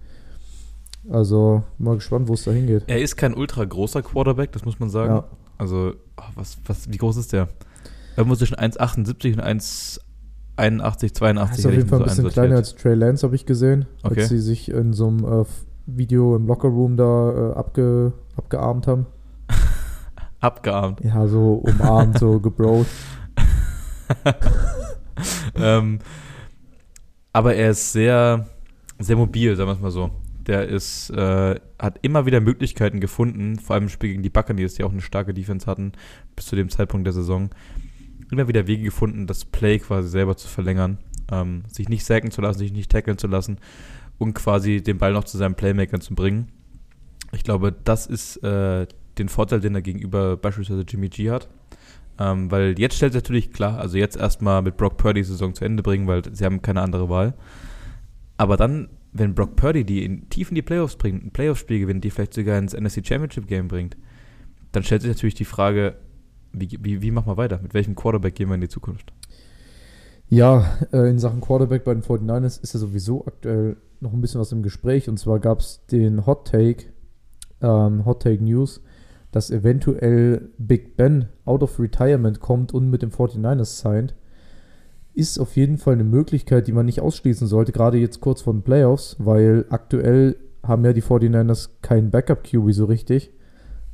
Also 1.11 1.63
mal 1.79 1.95
gespannt, 1.95 2.29
wo 2.29 2.35
es 2.35 2.45
da 2.45 2.51
hingeht. 2.51 2.85
Er 2.87 3.01
ist 3.01 3.17
kein 3.17 3.35
ultra 3.35 3.65
großer 3.65 4.03
Quarterback, 4.03 4.53
das 4.53 4.65
muss 4.65 4.79
man 4.79 4.91
sagen. 4.91 5.15
Ja. 5.15 5.25
Also, 5.57 5.95
oh, 6.17 6.23
was, 6.35 6.59
was, 6.67 6.91
wie 6.91 6.97
groß 6.97 7.17
ist 7.17 7.33
der? 7.33 7.49
Irgendwo 8.17 8.37
zwischen 8.37 8.57
1,78 8.57 9.35
und 9.35 9.43
1,81, 9.43 11.15
82. 11.15 11.59
ist 11.59 11.67
auf 11.67 11.73
jeden 11.73 11.89
Fall 11.89 11.99
so 11.99 12.05
ein 12.05 12.09
bisschen 12.09 12.29
kleiner 12.29 12.57
als 12.57 12.75
Trey 12.75 12.95
Lance, 12.95 13.25
habe 13.25 13.35
ich 13.35 13.47
gesehen. 13.47 13.87
Okay. 14.03 14.21
Als 14.21 14.29
sie 14.29 14.41
sich 14.41 14.71
in 14.71 14.93
so 14.93 15.09
einem 15.09 15.25
äh, 15.25 15.45
Video 15.87 16.37
im 16.37 16.47
Lockerroom 16.47 16.97
da 16.97 17.53
äh, 17.53 17.55
abge, 17.55 18.13
abgearmt 18.37 18.87
haben. 18.87 19.07
Abgearmt. 20.41 21.01
Ja, 21.03 21.27
so 21.27 21.55
umarmt, 21.55 22.19
so 22.19 22.39
gebrot. 22.41 22.87
ähm, 25.57 25.99
aber 27.33 27.55
er 27.55 27.71
ist 27.71 27.93
sehr, 27.93 28.47
sehr 28.99 29.17
mobil, 29.17 29.57
sagen 29.57 29.69
wir 29.69 29.75
es 29.75 29.81
mal 29.81 29.91
so. 29.91 30.11
Der 30.49 30.67
ist, 30.67 31.11
äh, 31.11 31.61
hat 31.79 31.99
immer 32.03 32.27
wieder 32.27 32.41
Möglichkeiten 32.41 33.01
gefunden, 33.01 33.59
vor 33.59 33.75
allem 33.75 33.85
im 33.85 33.89
Spiel 33.91 34.11
gegen 34.11 34.23
die 34.23 34.31
Buccaneers, 34.31 34.75
die 34.75 34.85
auch 34.85 34.93
eine 34.93 35.03
starke 35.03 35.35
Defense 35.35 35.67
hatten, 35.67 35.93
bis 36.35 36.47
zu 36.47 36.57
dem 36.57 36.71
Zeitpunkt 36.71 37.07
der 37.07 37.13
Saison. 37.13 37.51
Immer 38.31 38.49
wieder 38.49 38.67
Wege 38.67 38.83
gefunden, 38.83 39.27
das 39.27 39.45
Play 39.45 39.79
quasi 39.79 40.09
selber 40.09 40.37
zu 40.37 40.49
verlängern, 40.49 40.99
ähm, 41.31 41.65
sich 41.69 41.89
nicht 41.89 42.05
sacken 42.05 42.31
zu 42.31 42.41
lassen, 42.41 42.59
sich 42.59 42.73
nicht 42.73 42.91
tackeln 42.91 43.19
zu 43.19 43.27
lassen 43.27 43.59
und 44.19 44.35
quasi 44.35 44.83
den 44.83 44.99
Ball 44.99 45.13
noch 45.13 45.25
zu 45.25 45.39
seinen 45.39 45.55
Playmakern 45.55 46.01
zu 46.01 46.15
bringen. 46.15 46.49
Ich 47.33 47.45
glaube, 47.45 47.75
das 47.85 48.07
ist 48.07 48.43
äh, 48.43 48.87
den 49.19 49.29
Vorteil, 49.29 49.61
den 49.61 49.75
er 49.75 49.83
gegenüber 49.83 50.37
beispielsweise 50.37 50.85
Jimmy 50.89 51.09
G 51.09 51.31
hat. 51.31 51.49
Ähm, 52.19 52.51
weil 52.51 52.75
jetzt 52.79 52.97
stellt 52.97 53.13
sich 53.13 53.23
natürlich 53.23 53.53
klar, 53.53 53.79
also 53.79 53.97
jetzt 53.97 54.17
erstmal 54.17 54.63
mit 54.63 54.77
Brock 54.77 54.97
Purdy 54.97 55.21
die 55.21 55.25
Saison 55.25 55.55
zu 55.55 55.65
Ende 55.65 55.83
bringen, 55.83 56.07
weil 56.09 56.23
sie 56.35 56.45
haben 56.45 56.63
keine 56.63 56.83
andere 56.83 57.09
Wahl. 57.09 57.35
Aber 58.37 58.57
dann, 58.57 58.89
wenn 59.13 59.35
Brock 59.35 59.57
Purdy 59.57 59.85
die 59.85 60.05
in, 60.05 60.29
tief 60.29 60.51
in 60.51 60.55
die 60.55 60.63
Playoffs 60.63 60.97
bringt, 60.97 61.25
ein 61.25 61.31
Playoff-Spiel 61.31 61.81
gewinnt, 61.81 62.05
die 62.05 62.11
vielleicht 62.11 62.35
sogar 62.35 62.59
ins 62.59 62.75
NFC 62.75 63.07
Championship 63.07 63.47
Game 63.47 63.69
bringt, 63.69 63.97
dann 64.73 64.83
stellt 64.83 65.03
sich 65.03 65.11
natürlich 65.11 65.35
die 65.35 65.45
Frage, 65.45 65.97
wie, 66.53 66.79
wie, 66.81 67.03
wie 67.03 67.11
machen 67.11 67.27
wir 67.27 67.37
weiter? 67.37 67.59
Mit 67.63 67.75
welchem 67.75 67.95
Quarterback 67.95 68.35
gehen 68.35 68.49
wir 68.49 68.55
in 68.55 68.61
die 68.61 68.69
Zukunft? 68.69 69.13
Ja, 70.29 70.77
äh, 70.93 71.09
in 71.09 71.19
Sachen 71.19 71.41
Quarterback 71.41 71.85
bei 71.85 71.95
den 71.95 72.03
49ers 72.03 72.63
ist 72.63 72.75
ja 72.75 72.81
sowieso 72.81 73.27
aktuell 73.27 73.77
noch 74.01 74.13
ein 74.13 74.21
bisschen 74.21 74.41
was 74.41 74.53
im 74.53 74.63
Gespräch. 74.63 75.09
Und 75.09 75.19
zwar 75.19 75.39
gab 75.39 75.61
es 75.61 75.85
den 75.87 76.27
Hot 76.27 76.47
Take, 76.47 76.87
ähm, 77.63 78.05
Hot 78.05 78.23
Take 78.23 78.45
News, 78.45 78.83
dass 79.33 79.51
eventuell 79.51 80.51
Big 80.59 80.97
Ben 80.97 81.27
out 81.45 81.63
of 81.63 81.79
retirement 81.81 82.41
kommt 82.41 82.73
und 82.73 82.91
mit 82.91 83.03
dem 83.03 83.11
49ers 83.11 83.81
signed. 83.81 84.15
Ist 85.19 85.41
auf 85.41 85.57
jeden 85.57 85.79
Fall 85.79 85.95
eine 85.95 86.05
Möglichkeit, 86.05 86.69
die 86.69 86.73
man 86.73 86.87
nicht 86.87 87.01
ausschließen 87.01 87.49
sollte, 87.49 87.73
gerade 87.73 87.99
jetzt 87.99 88.21
kurz 88.21 88.43
vor 88.43 88.53
den 88.53 88.63
Playoffs, 88.63 89.17
weil 89.19 89.65
aktuell 89.69 90.37
haben 90.63 90.85
ja 90.85 90.93
die 90.93 91.03
49ers 91.03 91.71
keinen 91.83 92.13
Backup-QB 92.13 92.73
so 92.73 92.85
richtig. 92.85 93.33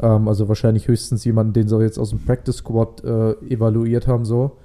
Ähm, 0.03 0.29
also 0.29 0.49
wahrscheinlich 0.49 0.87
höchstens 0.87 1.25
jemanden, 1.25 1.55
den 1.55 1.67
sie 1.67 1.81
jetzt 1.81 1.99
aus 1.99 2.11
dem 2.11 2.19
Practice 2.19 2.59
Squad 2.59 3.03
äh, 3.05 3.32
evaluiert 3.49 4.06
haben, 4.06 4.26
so. 4.26 4.59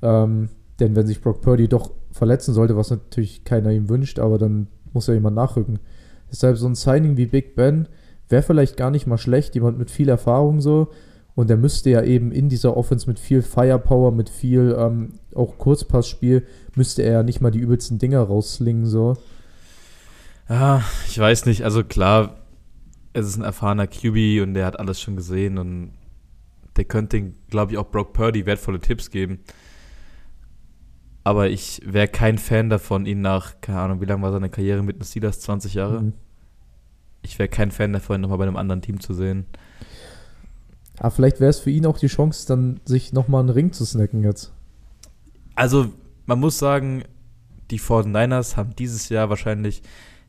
Ähm, 0.00 0.50
denn 0.78 0.94
wenn 0.94 1.08
sich 1.08 1.20
Brock 1.20 1.40
Purdy 1.40 1.66
doch 1.66 1.90
verletzen 2.12 2.54
sollte, 2.54 2.76
was 2.76 2.90
natürlich 2.90 3.42
keiner 3.42 3.72
ihm 3.72 3.88
wünscht, 3.88 4.20
aber 4.20 4.38
dann 4.38 4.68
muss 4.92 5.08
ja 5.08 5.14
jemand 5.14 5.34
nachrücken. 5.34 5.80
Deshalb 6.30 6.56
so 6.56 6.68
ein 6.68 6.76
Signing 6.76 7.16
wie 7.16 7.26
Big 7.26 7.56
Ben 7.56 7.88
wäre 8.28 8.44
vielleicht 8.44 8.76
gar 8.76 8.92
nicht 8.92 9.08
mal 9.08 9.18
schlecht, 9.18 9.56
jemand 9.56 9.76
mit 9.76 9.90
viel 9.90 10.08
Erfahrung 10.08 10.60
so. 10.60 10.86
Und 11.36 11.50
der 11.50 11.58
müsste 11.58 11.90
ja 11.90 12.02
eben 12.02 12.32
in 12.32 12.48
dieser 12.48 12.76
Offense 12.76 13.06
mit 13.06 13.20
viel 13.20 13.42
Firepower, 13.42 14.10
mit 14.10 14.30
viel 14.30 14.74
ähm, 14.76 15.12
auch 15.34 15.58
Kurzpassspiel, 15.58 16.46
müsste 16.74 17.02
er 17.02 17.12
ja 17.12 17.22
nicht 17.22 17.42
mal 17.42 17.50
die 17.50 17.58
übelsten 17.58 17.98
Dinger 17.98 18.22
rausslingen 18.22 18.86
so. 18.86 19.18
Ja, 20.48 20.82
ich 21.06 21.18
weiß 21.18 21.44
nicht. 21.44 21.62
Also 21.62 21.84
klar, 21.84 22.36
es 23.12 23.26
ist 23.26 23.36
ein 23.36 23.44
erfahrener 23.44 23.86
QB 23.86 24.42
und 24.42 24.54
der 24.54 24.64
hat 24.64 24.78
alles 24.80 24.98
schon 24.98 25.14
gesehen 25.14 25.58
und 25.58 25.92
der 26.76 26.86
könnte, 26.86 27.32
glaube 27.50 27.72
ich, 27.72 27.78
auch 27.78 27.90
Brock 27.90 28.14
Purdy 28.14 28.46
wertvolle 28.46 28.80
Tipps 28.80 29.10
geben. 29.10 29.40
Aber 31.22 31.50
ich 31.50 31.82
wäre 31.84 32.08
kein 32.08 32.38
Fan 32.38 32.70
davon, 32.70 33.04
ihn 33.04 33.20
nach, 33.20 33.60
keine 33.60 33.80
Ahnung, 33.80 34.00
wie 34.00 34.06
lange 34.06 34.22
war 34.22 34.32
seine 34.32 34.48
Karriere 34.48 34.82
mit 34.82 34.96
den 34.96 35.04
Steelers? 35.04 35.40
20 35.40 35.74
Jahre? 35.74 36.00
Mhm. 36.00 36.12
Ich 37.20 37.38
wäre 37.38 37.48
kein 37.48 37.72
Fan 37.72 37.92
davon, 37.92 38.16
ihn 38.16 38.20
nochmal 38.22 38.38
bei 38.38 38.46
einem 38.46 38.56
anderen 38.56 38.80
Team 38.80 39.00
zu 39.00 39.12
sehen. 39.12 39.44
Aber 40.98 41.10
vielleicht 41.10 41.40
wäre 41.40 41.50
es 41.50 41.58
für 41.58 41.70
ihn 41.70 41.86
auch 41.86 41.98
die 41.98 42.06
Chance, 42.06 42.46
dann 42.46 42.80
sich 42.84 43.12
nochmal 43.12 43.40
einen 43.40 43.50
Ring 43.50 43.72
zu 43.72 43.84
snacken 43.84 44.22
jetzt. 44.22 44.52
Also, 45.54 45.92
man 46.26 46.40
muss 46.40 46.58
sagen, 46.58 47.04
die 47.70 47.80
49ers 47.80 48.56
haben 48.56 48.74
dieses 48.76 49.08
Jahr 49.08 49.28
wahrscheinlich 49.28 49.82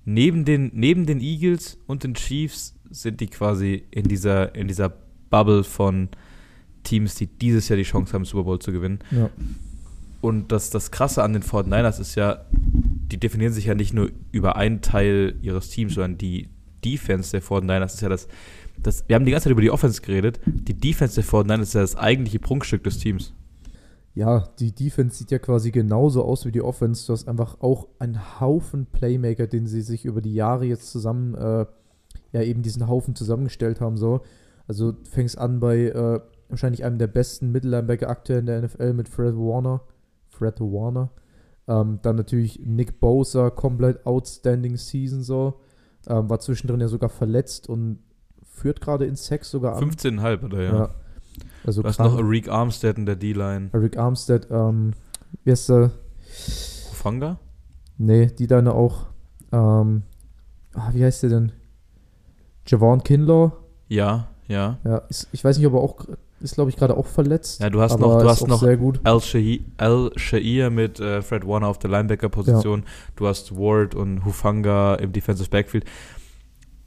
neben 0.05 0.45
den, 0.45 0.71
neben 0.73 1.05
den 1.05 1.19
Eagles 1.19 1.77
und 1.85 2.03
den 2.03 2.13
Chiefs 2.15 2.75
sind 2.89 3.19
die 3.19 3.27
quasi 3.27 3.83
in 3.91 4.07
dieser, 4.07 4.55
in 4.55 4.67
dieser 4.67 4.93
Bubble 5.29 5.63
von 5.63 6.09
Teams, 6.83 7.15
die 7.15 7.27
dieses 7.27 7.67
Jahr 7.67 7.77
die 7.77 7.83
Chance 7.83 8.13
haben, 8.13 8.25
Super 8.25 8.45
Bowl 8.45 8.59
zu 8.59 8.71
gewinnen. 8.71 8.99
Ja. 9.11 9.29
Und 10.21 10.51
das, 10.51 10.69
das 10.69 10.91
Krasse 10.91 11.23
an 11.23 11.33
den 11.33 11.43
49ers 11.43 11.99
ist 11.99 12.15
ja, 12.15 12.45
die 12.51 13.19
definieren 13.19 13.53
sich 13.53 13.65
ja 13.65 13.75
nicht 13.75 13.93
nur 13.93 14.09
über 14.31 14.55
einen 14.55 14.81
Teil 14.81 15.35
ihres 15.41 15.69
Teams, 15.69 15.93
sondern 15.93 16.17
die 16.17 16.49
Defense 16.83 17.31
der 17.31 17.43
49ers 17.43 17.93
ist 17.93 18.01
ja 18.01 18.09
das, 18.09 18.27
das, 18.81 19.07
wir 19.07 19.15
haben 19.15 19.25
die 19.25 19.31
ganze 19.31 19.45
Zeit 19.45 19.51
über 19.51 19.61
die 19.61 19.71
Offense 19.71 20.01
geredet, 20.01 20.39
die 20.45 20.73
Defense 20.73 21.15
der 21.15 21.23
49ers 21.23 21.61
ist 21.61 21.73
ja 21.73 21.81
das 21.81 21.95
eigentliche 21.95 22.39
Prunkstück 22.39 22.83
des 22.83 22.99
Teams. 22.99 23.33
Ja, 24.17 24.49
die 24.59 24.73
Defense 24.73 25.15
sieht 25.15 25.29
ja 25.29 25.37
quasi 25.37 25.69
genauso 25.69 26.23
aus 26.23 26.45
wie 26.45 26.51
die 26.51 26.63
Offense. 26.63 27.05
Du 27.05 27.13
hast 27.13 27.27
einfach 27.27 27.61
auch 27.61 27.87
einen 27.99 28.39
Haufen 28.39 28.87
Playmaker, 28.87 29.45
den 29.45 29.67
sie 29.67 29.81
sich 29.81 30.05
über 30.05 30.21
die 30.21 30.33
Jahre 30.33 30.65
jetzt 30.65 30.91
zusammen, 30.91 31.35
äh, 31.35 31.67
ja, 32.31 32.41
eben 32.41 32.63
diesen 32.63 32.87
Haufen 32.87 33.13
zusammengestellt 33.13 33.79
haben. 33.79 33.95
So. 33.95 34.21
Also 34.67 34.93
du 34.93 35.05
fängst 35.05 35.37
an 35.37 35.59
bei 35.59 35.89
äh, 35.89 36.19
wahrscheinlich 36.49 36.83
einem 36.83 36.97
der 36.97 37.05
besten 37.05 37.51
Mittellinebacker 37.51 38.09
aktuell 38.09 38.39
in 38.39 38.47
der 38.47 38.61
NFL 38.63 38.93
mit 38.93 39.07
Fred 39.07 39.35
Warner. 39.35 39.81
Fred 40.29 40.59
Warner. 40.59 41.11
Ähm, 41.67 41.99
dann 42.01 42.15
natürlich 42.15 42.59
Nick 42.65 42.99
Bosa, 42.99 43.51
komplett 43.51 44.03
outstanding 44.07 44.77
Season 44.77 45.21
so. 45.21 45.59
Ähm, 46.07 46.27
war 46.27 46.39
zwischendrin 46.39 46.79
ja 46.81 46.87
sogar 46.87 47.09
verletzt 47.09 47.69
und 47.69 47.99
führt 48.57 48.81
gerade 48.81 49.05
in 49.05 49.15
Sex 49.15 49.51
sogar 49.51 49.75
an. 49.77 49.89
15,5 49.91 50.43
oder 50.43 50.61
ja. 50.61 50.75
Ja. 50.75 50.89
Also 51.65 51.81
Du 51.81 51.87
hast 51.87 51.99
noch 51.99 52.17
Arik 52.17 52.49
Armstead 52.49 52.97
in 52.97 53.05
der 53.05 53.15
D-Line. 53.15 53.69
Eric 53.73 53.97
Armstead, 53.97 54.47
ähm, 54.49 54.93
wie 55.43 55.51
heißt 55.51 55.69
der? 55.69 55.91
Hufanga? 56.91 57.37
Nee, 57.97 58.27
die 58.27 58.47
deine 58.47 58.73
auch. 58.73 59.07
Ähm, 59.51 60.03
ah, 60.73 60.89
wie 60.93 61.03
heißt 61.03 61.23
der 61.23 61.29
denn? 61.29 61.51
Javon 62.65 63.03
Kinlaw. 63.03 63.51
Ja, 63.87 64.27
ja. 64.47 64.77
Ja, 64.83 64.97
ist, 65.09 65.27
ich 65.31 65.43
weiß 65.43 65.57
nicht, 65.57 65.67
ob 65.67 65.73
er 65.73 65.79
auch, 65.79 66.05
ist 66.39 66.55
glaube 66.55 66.69
ich 66.69 66.75
gerade 66.77 66.95
auch 66.95 67.05
verletzt. 67.05 67.59
Ja, 67.61 67.69
du 67.69 67.81
hast 67.81 67.97
noch, 67.99 68.21
du 68.21 68.29
hast 68.29 68.47
noch 68.47 68.59
sehr 68.61 68.77
gut. 68.77 68.99
Al 69.03 69.19
Shai- 69.21 69.61
Al 69.77 70.11
Shair 70.15 70.69
mit 70.69 70.99
äh, 70.99 71.21
Fred 71.21 71.45
Warner 71.47 71.67
auf 71.67 71.79
der 71.79 71.89
Linebacker-Position. 71.89 72.83
Du 73.15 73.27
hast 73.27 73.55
Ward 73.55 73.95
und 73.95 74.25
Hufanga 74.25 74.95
im 74.95 75.11
Defensive 75.11 75.49
Backfield. 75.49 75.85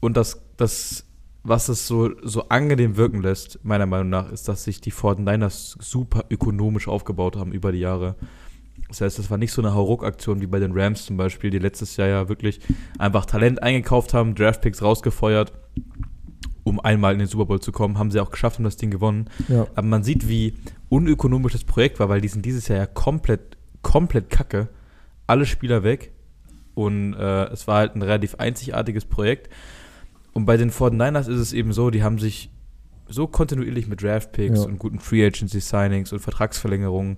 Und 0.01 0.17
das, 0.17 0.41
das 0.57 1.05
was 1.43 1.69
es 1.69 1.87
so, 1.87 2.11
so 2.23 2.49
angenehm 2.49 2.97
wirken 2.97 3.23
lässt, 3.23 3.65
meiner 3.65 3.87
Meinung 3.87 4.11
nach, 4.11 4.31
ist, 4.31 4.49
dass 4.49 4.65
sich 4.65 4.81
die 4.81 4.93
49ers 4.93 5.77
super 5.81 6.25
ökonomisch 6.31 6.89
aufgebaut 6.89 7.37
haben 7.37 7.53
über 7.53 7.73
die 7.73 7.79
Jahre. 7.79 8.17
Das 8.89 9.01
heißt, 9.01 9.19
das 9.19 9.31
war 9.31 9.39
nicht 9.39 9.53
so 9.53 9.63
eine 9.63 9.73
Hauruck-Aktion 9.73 10.41
wie 10.41 10.47
bei 10.47 10.59
den 10.59 10.73
Rams 10.73 11.07
zum 11.07 11.17
Beispiel, 11.17 11.51
die 11.51 11.59
letztes 11.59 11.97
Jahr 11.97 12.09
ja 12.09 12.29
wirklich 12.29 12.61
einfach 12.99 13.25
Talent 13.25 13.63
eingekauft 13.63 14.13
haben, 14.15 14.35
Draftpicks 14.35 14.83
rausgefeuert, 14.83 15.53
um 16.65 16.81
einmal 16.81 17.13
in 17.13 17.21
den 17.21 17.29
Super 17.29 17.47
Bowl 17.47 17.61
zu 17.61 17.73
kommen. 17.73 17.99
Haben 17.99 18.11
sie 18.11 18.21
auch 18.21 18.31
geschafft 18.31 18.59
und 18.59 18.65
das 18.65 18.77
Ding 18.77 18.91
gewonnen. 18.91 19.31
Ja, 19.49 19.67
Aber 19.75 19.87
man 19.87 20.03
sieht, 20.03 20.29
wie 20.29 20.55
unökonomisch 20.89 21.53
das 21.53 21.65
Projekt 21.65 22.01
war, 22.01 22.09
weil 22.09 22.21
die 22.21 22.29
sind 22.29 22.45
dieses 22.45 22.69
Jahr 22.69 22.79
ja 22.79 22.87
komplett, 22.87 23.57
komplett 23.83 24.29
kacke. 24.29 24.69
Alle 25.27 25.47
Spieler 25.47 25.85
weg. 25.85 26.13
Und 26.75 27.15
äh, 27.15 27.45
es 27.45 27.67
war 27.69 27.79
halt 27.79 27.95
ein 27.95 28.03
relativ 28.03 28.37
einzigartiges 28.37 29.05
Projekt. 29.05 29.51
Und 30.33 30.47
bei 30.47 30.57
den 30.57 30.71
49ers 30.71 31.29
ist 31.29 31.41
es 31.41 31.53
eben 31.53 31.73
so, 31.73 31.91
die 31.91 32.03
haben 32.03 32.19
sich 32.19 32.51
so 33.09 33.27
kontinuierlich 33.27 33.89
mit 33.89 34.03
Draftpicks 34.03 34.61
Ja. 34.61 34.67
und 34.67 34.79
guten 34.79 35.01
Free 35.01 35.25
Agency 35.27 35.61
Signings 35.61 36.13
und 36.13 36.21
Vertragsverlängerungen 36.21 37.17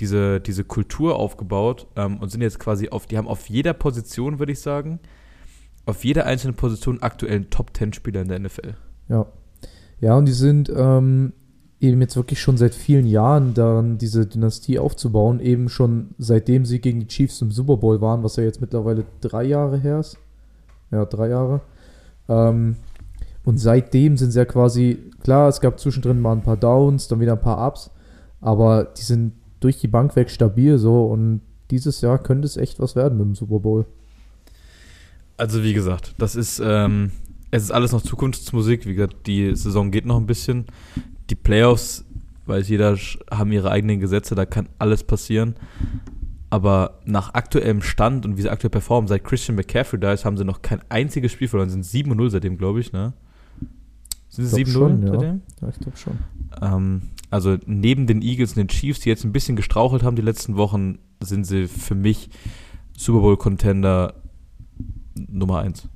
diese, 0.00 0.40
diese 0.40 0.64
Kultur 0.64 1.16
aufgebaut 1.16 1.86
ähm, 1.96 2.18
und 2.18 2.30
sind 2.30 2.40
jetzt 2.42 2.58
quasi 2.58 2.88
auf, 2.88 3.06
die 3.06 3.16
haben 3.18 3.28
auf 3.28 3.48
jeder 3.48 3.72
Position, 3.74 4.38
würde 4.38 4.52
ich 4.52 4.60
sagen, 4.60 4.98
auf 5.86 6.04
jeder 6.04 6.26
einzelnen 6.26 6.54
Position 6.56 7.02
aktuell 7.02 7.36
einen 7.36 7.50
Top 7.50 7.76
10 7.76 7.92
Spieler 7.92 8.22
in 8.22 8.28
der 8.28 8.38
NFL. 8.40 8.74
ja. 9.08 9.26
Ja, 9.98 10.14
und 10.14 10.26
die 10.26 10.32
sind 10.32 10.70
ähm, 10.76 11.32
eben 11.80 12.02
jetzt 12.02 12.16
wirklich 12.16 12.38
schon 12.38 12.58
seit 12.58 12.74
vielen 12.74 13.06
Jahren 13.06 13.54
daran, 13.54 13.96
diese 13.96 14.26
Dynastie 14.26 14.78
aufzubauen, 14.78 15.40
eben 15.40 15.70
schon 15.70 16.10
seitdem 16.18 16.66
sie 16.66 16.80
gegen 16.82 17.00
die 17.00 17.06
Chiefs 17.06 17.40
im 17.40 17.50
Super 17.50 17.78
Bowl 17.78 18.02
waren, 18.02 18.22
was 18.22 18.36
ja 18.36 18.44
jetzt 18.44 18.60
mittlerweile 18.60 19.06
drei 19.22 19.44
Jahre 19.44 19.78
her 19.78 20.00
ist. 20.00 20.18
Ja, 20.90 21.06
drei 21.06 21.28
Jahre. 21.28 21.62
Ähm, 22.28 22.76
und 23.44 23.58
seitdem 23.58 24.16
sind 24.16 24.32
sie 24.32 24.38
ja 24.38 24.44
quasi, 24.44 25.10
klar, 25.22 25.48
es 25.48 25.60
gab 25.60 25.78
zwischendrin 25.78 26.20
mal 26.20 26.32
ein 26.32 26.42
paar 26.42 26.56
Downs, 26.56 27.08
dann 27.08 27.20
wieder 27.20 27.32
ein 27.34 27.40
paar 27.40 27.66
Ups, 27.66 27.90
aber 28.40 28.84
die 28.84 29.02
sind 29.02 29.32
durch 29.60 29.78
die 29.78 29.88
Bank 29.88 30.16
weg 30.16 30.30
stabil 30.30 30.78
so 30.78 31.06
und 31.06 31.40
dieses 31.70 32.00
Jahr 32.00 32.18
könnte 32.18 32.46
es 32.46 32.56
echt 32.56 32.80
was 32.80 32.96
werden 32.96 33.18
mit 33.18 33.26
dem 33.26 33.34
Super 33.34 33.60
Bowl. 33.60 33.86
Also 35.36 35.62
wie 35.62 35.74
gesagt, 35.74 36.14
das 36.18 36.34
ist, 36.34 36.60
ähm, 36.64 37.10
es 37.50 37.64
ist 37.64 37.70
alles 37.70 37.92
noch 37.92 38.02
Zukunftsmusik. 38.02 38.86
Wie 38.86 38.94
gesagt, 38.94 39.26
die 39.26 39.54
Saison 39.54 39.90
geht 39.90 40.06
noch 40.06 40.16
ein 40.16 40.26
bisschen. 40.26 40.66
Die 41.30 41.34
Playoffs, 41.34 42.04
weiß 42.46 42.68
jeder, 42.68 42.96
haben 43.30 43.52
ihre 43.52 43.70
eigenen 43.70 44.00
Gesetze, 44.00 44.34
da 44.34 44.46
kann 44.46 44.68
alles 44.78 45.04
passieren. 45.04 45.56
Aber 46.56 47.00
nach 47.04 47.34
aktuellem 47.34 47.82
Stand 47.82 48.24
und 48.24 48.38
wie 48.38 48.40
sie 48.40 48.48
aktuell 48.48 48.70
performen, 48.70 49.08
seit 49.08 49.24
Christian 49.24 49.56
McCaffrey 49.56 50.00
da 50.00 50.14
ist, 50.14 50.24
haben 50.24 50.38
sie 50.38 50.44
noch 50.46 50.62
kein 50.62 50.80
einziges 50.88 51.30
Spiel 51.30 51.48
verloren. 51.48 51.68
Sind 51.68 51.84
7-0 51.84 52.30
seitdem, 52.30 52.56
glaube 52.56 52.80
ich, 52.80 52.94
ne? 52.94 53.12
Sind 54.30 54.46
sie 54.46 54.62
Ich 54.62 54.68
7-0 54.68 54.72
glaub 54.72 54.88
schon, 54.88 55.02
ja. 55.02 55.12
seitdem? 55.12 55.42
Ja, 55.60 55.68
ich 55.68 55.78
glaube 55.80 55.96
schon. 55.98 56.18
Ähm, 56.62 57.02
also 57.30 57.58
neben 57.66 58.06
den 58.06 58.22
Eagles 58.22 58.52
und 58.52 58.56
den 58.56 58.68
Chiefs, 58.68 59.00
die 59.00 59.10
jetzt 59.10 59.22
ein 59.22 59.32
bisschen 59.32 59.54
gestrauchelt 59.54 60.02
haben 60.02 60.16
die 60.16 60.22
letzten 60.22 60.56
Wochen, 60.56 60.98
sind 61.20 61.46
sie 61.46 61.68
für 61.68 61.94
mich 61.94 62.30
Super 62.96 63.20
Bowl-Contender 63.20 64.14
Nummer 65.14 65.58
1. 65.58 65.90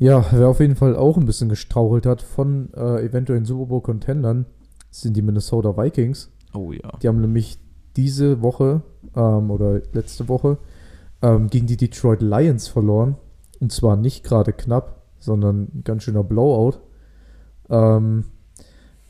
Ja, 0.00 0.26
wer 0.32 0.48
auf 0.48 0.58
jeden 0.58 0.74
Fall 0.74 0.96
auch 0.96 1.16
ein 1.16 1.26
bisschen 1.26 1.48
gestrauchelt 1.48 2.04
hat 2.04 2.20
von 2.20 2.74
äh, 2.74 3.04
eventuellen 3.04 3.44
Super 3.44 3.66
Bowl 3.66 3.80
Contendern, 3.80 4.46
sind 4.90 5.16
die 5.16 5.22
Minnesota 5.22 5.76
Vikings. 5.76 6.32
Oh 6.52 6.72
ja. 6.72 6.98
Die 7.00 7.06
haben 7.06 7.20
nämlich 7.20 7.60
diese 7.96 8.42
Woche 8.42 8.82
ähm, 9.14 9.50
oder 9.50 9.80
letzte 9.92 10.28
Woche 10.28 10.58
ähm, 11.22 11.48
gegen 11.48 11.66
die 11.66 11.76
Detroit 11.76 12.22
Lions 12.22 12.68
verloren. 12.68 13.16
Und 13.60 13.72
zwar 13.72 13.96
nicht 13.96 14.24
gerade 14.24 14.52
knapp, 14.52 15.02
sondern 15.18 15.68
ein 15.74 15.82
ganz 15.84 16.04
schöner 16.04 16.24
Blowout. 16.24 16.78
Ähm, 17.68 18.24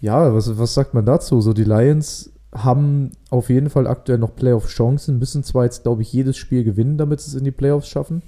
ja, 0.01 0.35
was, 0.35 0.59
was 0.59 0.75
sagt 0.75 0.95
man 0.95 1.07
dazu? 1.07 1.41
So, 1.41 1.53
die 1.53 1.65
Lions 1.65 2.33
haben 2.53 3.13
auf 3.31 3.49
jeden 3.49 3.71
Fall 3.71 3.87
aktuell 3.87 4.19
noch 4.19 4.35
Playoff-Chancen, 4.35 5.19
müssen 5.19 5.45
zwar 5.45 5.65
jetzt, 5.65 5.85
glaube 5.85 6.03
ich, 6.03 6.13
jedes 6.13 6.37
Spiel 6.37 6.65
gewinnen, 6.65 6.99
damit 6.99 7.21
sie 7.21 7.31
es 7.31 7.37
in 7.37 7.45
die 7.45 7.53
Playoffs 7.53 7.89
schaffen, 7.89 8.23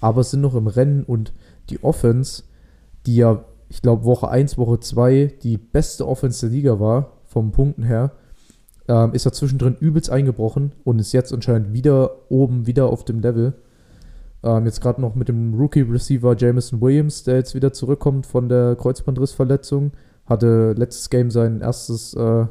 aber 0.00 0.22
sind 0.22 0.42
noch 0.42 0.54
im 0.54 0.66
Rennen 0.66 1.02
und 1.02 1.32
die 1.70 1.82
Offense, 1.82 2.42
die 3.06 3.16
ja, 3.16 3.44
ich 3.70 3.80
glaube, 3.80 4.04
Woche 4.04 4.28
1, 4.28 4.58
Woche 4.58 4.80
2 4.80 5.34
die 5.42 5.56
beste 5.56 6.06
Offense 6.06 6.46
der 6.46 6.54
Liga 6.54 6.78
war, 6.78 7.12
vom 7.24 7.52
Punkten 7.52 7.84
her, 7.84 8.12
ähm, 8.88 9.12
ist 9.14 9.24
ja 9.24 9.32
zwischendrin 9.32 9.76
übelst 9.78 10.10
eingebrochen 10.10 10.72
und 10.84 10.98
ist 10.98 11.12
jetzt 11.12 11.32
anscheinend 11.32 11.72
wieder 11.72 12.30
oben, 12.30 12.66
wieder 12.66 12.86
auf 12.86 13.04
dem 13.04 13.20
Level. 13.20 13.54
Ähm, 14.42 14.66
jetzt 14.66 14.80
gerade 14.80 15.00
noch 15.00 15.14
mit 15.14 15.28
dem 15.28 15.54
Rookie-Receiver 15.54 16.36
Jameson 16.36 16.80
Williams, 16.80 17.24
der 17.24 17.36
jetzt 17.36 17.54
wieder 17.54 17.72
zurückkommt 17.72 18.26
von 18.26 18.48
der 18.48 18.76
Kreuzbandrissverletzung. 18.76 19.92
Hatte 20.26 20.72
letztes 20.76 21.08
Game 21.08 21.30
sein 21.30 21.60
erstes, 21.60 22.14
äh, 22.14 22.46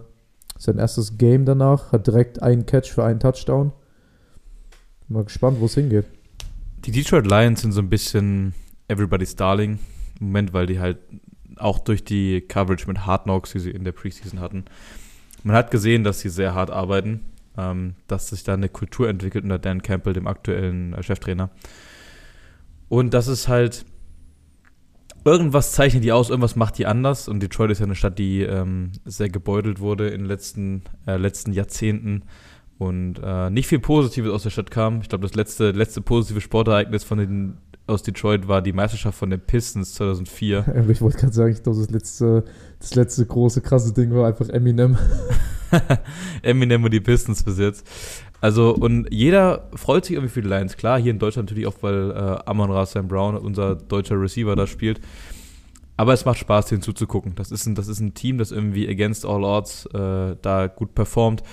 sein 0.58 0.78
erstes 0.80 1.18
Game 1.18 1.46
danach, 1.46 1.92
hat 1.92 2.08
direkt 2.08 2.42
einen 2.42 2.66
Catch 2.66 2.90
für 2.90 3.04
einen 3.04 3.20
Touchdown. 3.20 3.72
Mal 5.08 5.25
gespannt, 5.25 5.60
wo 5.60 5.66
es 5.66 5.75
hingeht. 5.75 6.06
Die 6.86 6.92
Detroit 6.92 7.28
Lions 7.28 7.62
sind 7.62 7.72
so 7.72 7.82
ein 7.82 7.90
bisschen 7.90 8.54
everybody's 8.88 9.36
darling 9.36 9.80
im 10.20 10.28
Moment, 10.28 10.54
weil 10.54 10.66
die 10.66 10.80
halt 10.80 10.98
auch 11.58 11.80
durch 11.80 12.04
die 12.04 12.42
Coverage 12.42 12.88
mit 12.88 13.06
Hard 13.06 13.24
Knocks, 13.24 13.52
die 13.52 13.60
sie 13.60 13.72
in 13.72 13.84
der 13.84 13.92
Preseason 13.92 14.40
hatten, 14.40 14.66
man 15.43 15.55
hat 15.55 15.71
gesehen, 15.71 16.03
dass 16.03 16.19
sie 16.19 16.29
sehr 16.29 16.53
hart 16.55 16.71
arbeiten, 16.71 17.21
ähm, 17.57 17.95
dass 18.07 18.29
sich 18.29 18.43
da 18.43 18.53
eine 18.53 18.69
Kultur 18.69 19.09
entwickelt 19.09 19.43
unter 19.43 19.59
Dan 19.59 19.81
Campbell, 19.81 20.13
dem 20.13 20.27
aktuellen 20.27 20.93
äh, 20.93 21.03
Cheftrainer. 21.03 21.50
Und 22.89 23.13
das 23.13 23.27
ist 23.27 23.47
halt, 23.47 23.85
irgendwas 25.25 25.71
zeichnet 25.71 26.03
die 26.03 26.12
aus, 26.12 26.29
irgendwas 26.29 26.55
macht 26.55 26.77
die 26.77 26.85
anders. 26.85 27.27
Und 27.27 27.41
Detroit 27.41 27.71
ist 27.71 27.79
ja 27.79 27.85
eine 27.85 27.95
Stadt, 27.95 28.19
die 28.19 28.41
ähm, 28.41 28.91
sehr 29.05 29.29
gebeutelt 29.29 29.79
wurde 29.79 30.07
in 30.09 30.21
den 30.21 30.27
letzten, 30.27 30.83
äh, 31.05 31.17
letzten 31.17 31.53
Jahrzehnten 31.53 32.23
und 32.77 33.19
äh, 33.23 33.50
nicht 33.50 33.67
viel 33.67 33.79
Positives 33.79 34.31
aus 34.31 34.43
der 34.43 34.50
Stadt 34.50 34.71
kam. 34.71 35.01
Ich 35.01 35.09
glaube, 35.09 35.23
das 35.23 35.35
letzte, 35.35 35.71
letzte 35.71 36.01
positive 36.01 36.41
Sportereignis 36.41 37.03
von 37.03 37.17
den, 37.17 37.57
aus 37.86 38.04
Detroit 38.04 38.48
war 38.48 38.62
die 38.62 38.74
Meisterschaft 38.74 39.18
von 39.18 39.30
den 39.30 39.42
Pistons 39.42 39.94
2004. 39.96 40.86
Ich 40.90 41.02
wollte 41.02 41.18
gerade 41.18 41.34
sagen, 41.34 41.52
ich 41.52 41.63
glaube, 41.63 41.80
das 41.80 41.90
letzte, 41.90 42.44
das 42.80 42.96
letzte 42.96 43.25
große, 43.25 43.62
krasse 43.62 43.94
Ding 43.94 44.13
war 44.13 44.28
einfach 44.28 44.50
Eminem. 44.50 44.98
Eminem 46.42 46.84
und 46.84 46.92
die 46.92 47.02
Pistons 47.02 47.44
bis 47.44 47.58
jetzt. 47.58 47.88
Also, 48.40 48.75
und 48.75 49.08
jeder 49.10 49.70
freut 49.74 50.06
sich 50.06 50.16
irgendwie 50.16 50.34
für 50.34 50.42
die 50.42 50.50
Lions. 50.50 50.78
Klar, 50.78 51.00
hier 51.00 51.12
in 51.12 51.20
Deutschland 51.20 51.50
natürlich 51.50 51.68
auch, 51.68 51.82
weil 51.82 52.12
äh, 52.12 52.50
Amon 52.50 52.72
Ra 52.72 52.86
Sam 52.86 53.08
Brown, 53.08 53.38
unser 53.38 53.75
deutscher 53.75 54.20
Receiver, 54.20 54.56
da 54.56 54.68
spielt. 54.68 55.00
Aber 55.96 56.13
es 56.13 56.25
macht 56.25 56.40
Spaß, 56.40 56.68
denen 56.68 56.82
zuzugucken. 56.82 57.36
Das 57.36 57.52
ist 57.52 57.66
ein, 57.66 57.75
das 57.75 57.88
ist 57.88 58.00
ein 58.00 58.13
Team, 58.13 58.38
das 58.38 58.52
irgendwie 58.52 58.90
against 58.90 59.25
all 59.25 59.44
odds 59.44 59.86
äh, 59.94 60.36
da 60.42 60.68
gut 60.68 60.96
performt. 60.96 61.44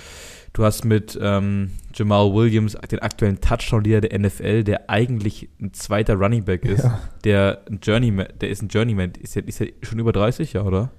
Du 0.53 0.65
hast 0.65 0.85
mit 0.85 1.19
ähm, 1.23 1.71
Jamal 1.95 2.33
Williams 2.35 2.77
den 2.91 2.99
aktuellen 2.99 3.41
Touchdown-Leader 3.41 4.01
der 4.09 4.19
NFL, 4.19 4.65
der 4.65 4.91
eigentlich 4.91 5.49
ein 5.61 5.73
zweiter 5.73 6.15
Running 6.15 6.45
Back 6.45 6.65
ist. 6.65 6.83
Ja. 6.83 6.99
Der 7.25 7.61
ein 7.71 7.79
Journeyman, 7.83 8.27
der 8.41 8.51
ist 8.51 8.61
ein 8.63 8.69
Journeyman. 8.69 9.13
Ist 9.21 9.37
der, 9.37 9.47
ist 9.47 9.61
der 9.61 9.69
schon 9.83 9.99
über 10.01 10.13
30, 10.13 10.53
ja, 10.55 10.63
oder? 10.65 10.91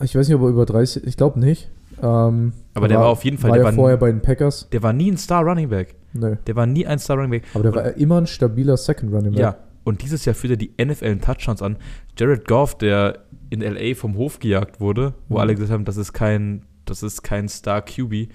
Ich 0.00 0.14
weiß 0.14 0.28
nicht, 0.28 0.36
ob 0.36 0.42
er 0.42 0.48
über 0.48 0.64
30, 0.64 1.04
ich 1.06 1.16
glaube 1.16 1.38
nicht. 1.38 1.70
Ähm, 2.02 2.52
Aber 2.74 2.88
der 2.88 2.98
war 3.00 3.08
auf 3.08 3.24
jeden 3.24 3.36
Fall- 3.36 3.50
war 3.50 3.56
der 3.56 3.64
ja 3.64 3.70
war- 3.70 3.74
vorher 3.74 3.96
bei 3.98 4.10
den 4.10 4.22
Packers. 4.22 4.68
Der 4.70 4.82
war 4.82 4.92
nie 4.92 5.10
ein 5.10 5.16
Star 5.18 5.42
Running 5.44 5.68
Back. 5.68 5.94
Nö. 6.14 6.36
Der 6.46 6.56
war 6.56 6.64
nie 6.66 6.86
ein 6.86 6.98
Star 6.98 7.16
Running 7.16 7.30
Back. 7.32 7.42
Aber 7.54 7.64
der 7.64 7.74
war 7.74 7.92
immer 7.96 8.18
ein 8.20 8.26
stabiler 8.26 8.76
Second 8.76 9.12
Running 9.12 9.32
Back. 9.32 9.40
Ja, 9.40 9.56
und 9.84 10.02
dieses 10.02 10.24
Jahr 10.24 10.34
führt 10.34 10.52
er 10.52 10.56
die 10.56 10.70
NFL 10.82 11.04
in 11.06 11.20
Touchdowns 11.20 11.60
an. 11.60 11.76
Jared 12.16 12.46
Goff, 12.48 12.78
der 12.78 13.18
in 13.50 13.60
LA 13.60 13.94
vom 13.94 14.16
Hof 14.16 14.38
gejagt 14.38 14.80
wurde, 14.80 15.14
wo 15.28 15.34
Mhm. 15.34 15.40
alle 15.40 15.54
gesagt 15.56 15.72
haben, 15.72 15.84
das 15.84 15.96
ist 15.96 16.12
kein, 16.12 16.62
das 16.84 17.02
ist 17.02 17.22
kein 17.22 17.48
Star 17.48 17.82
QB, 17.82 18.28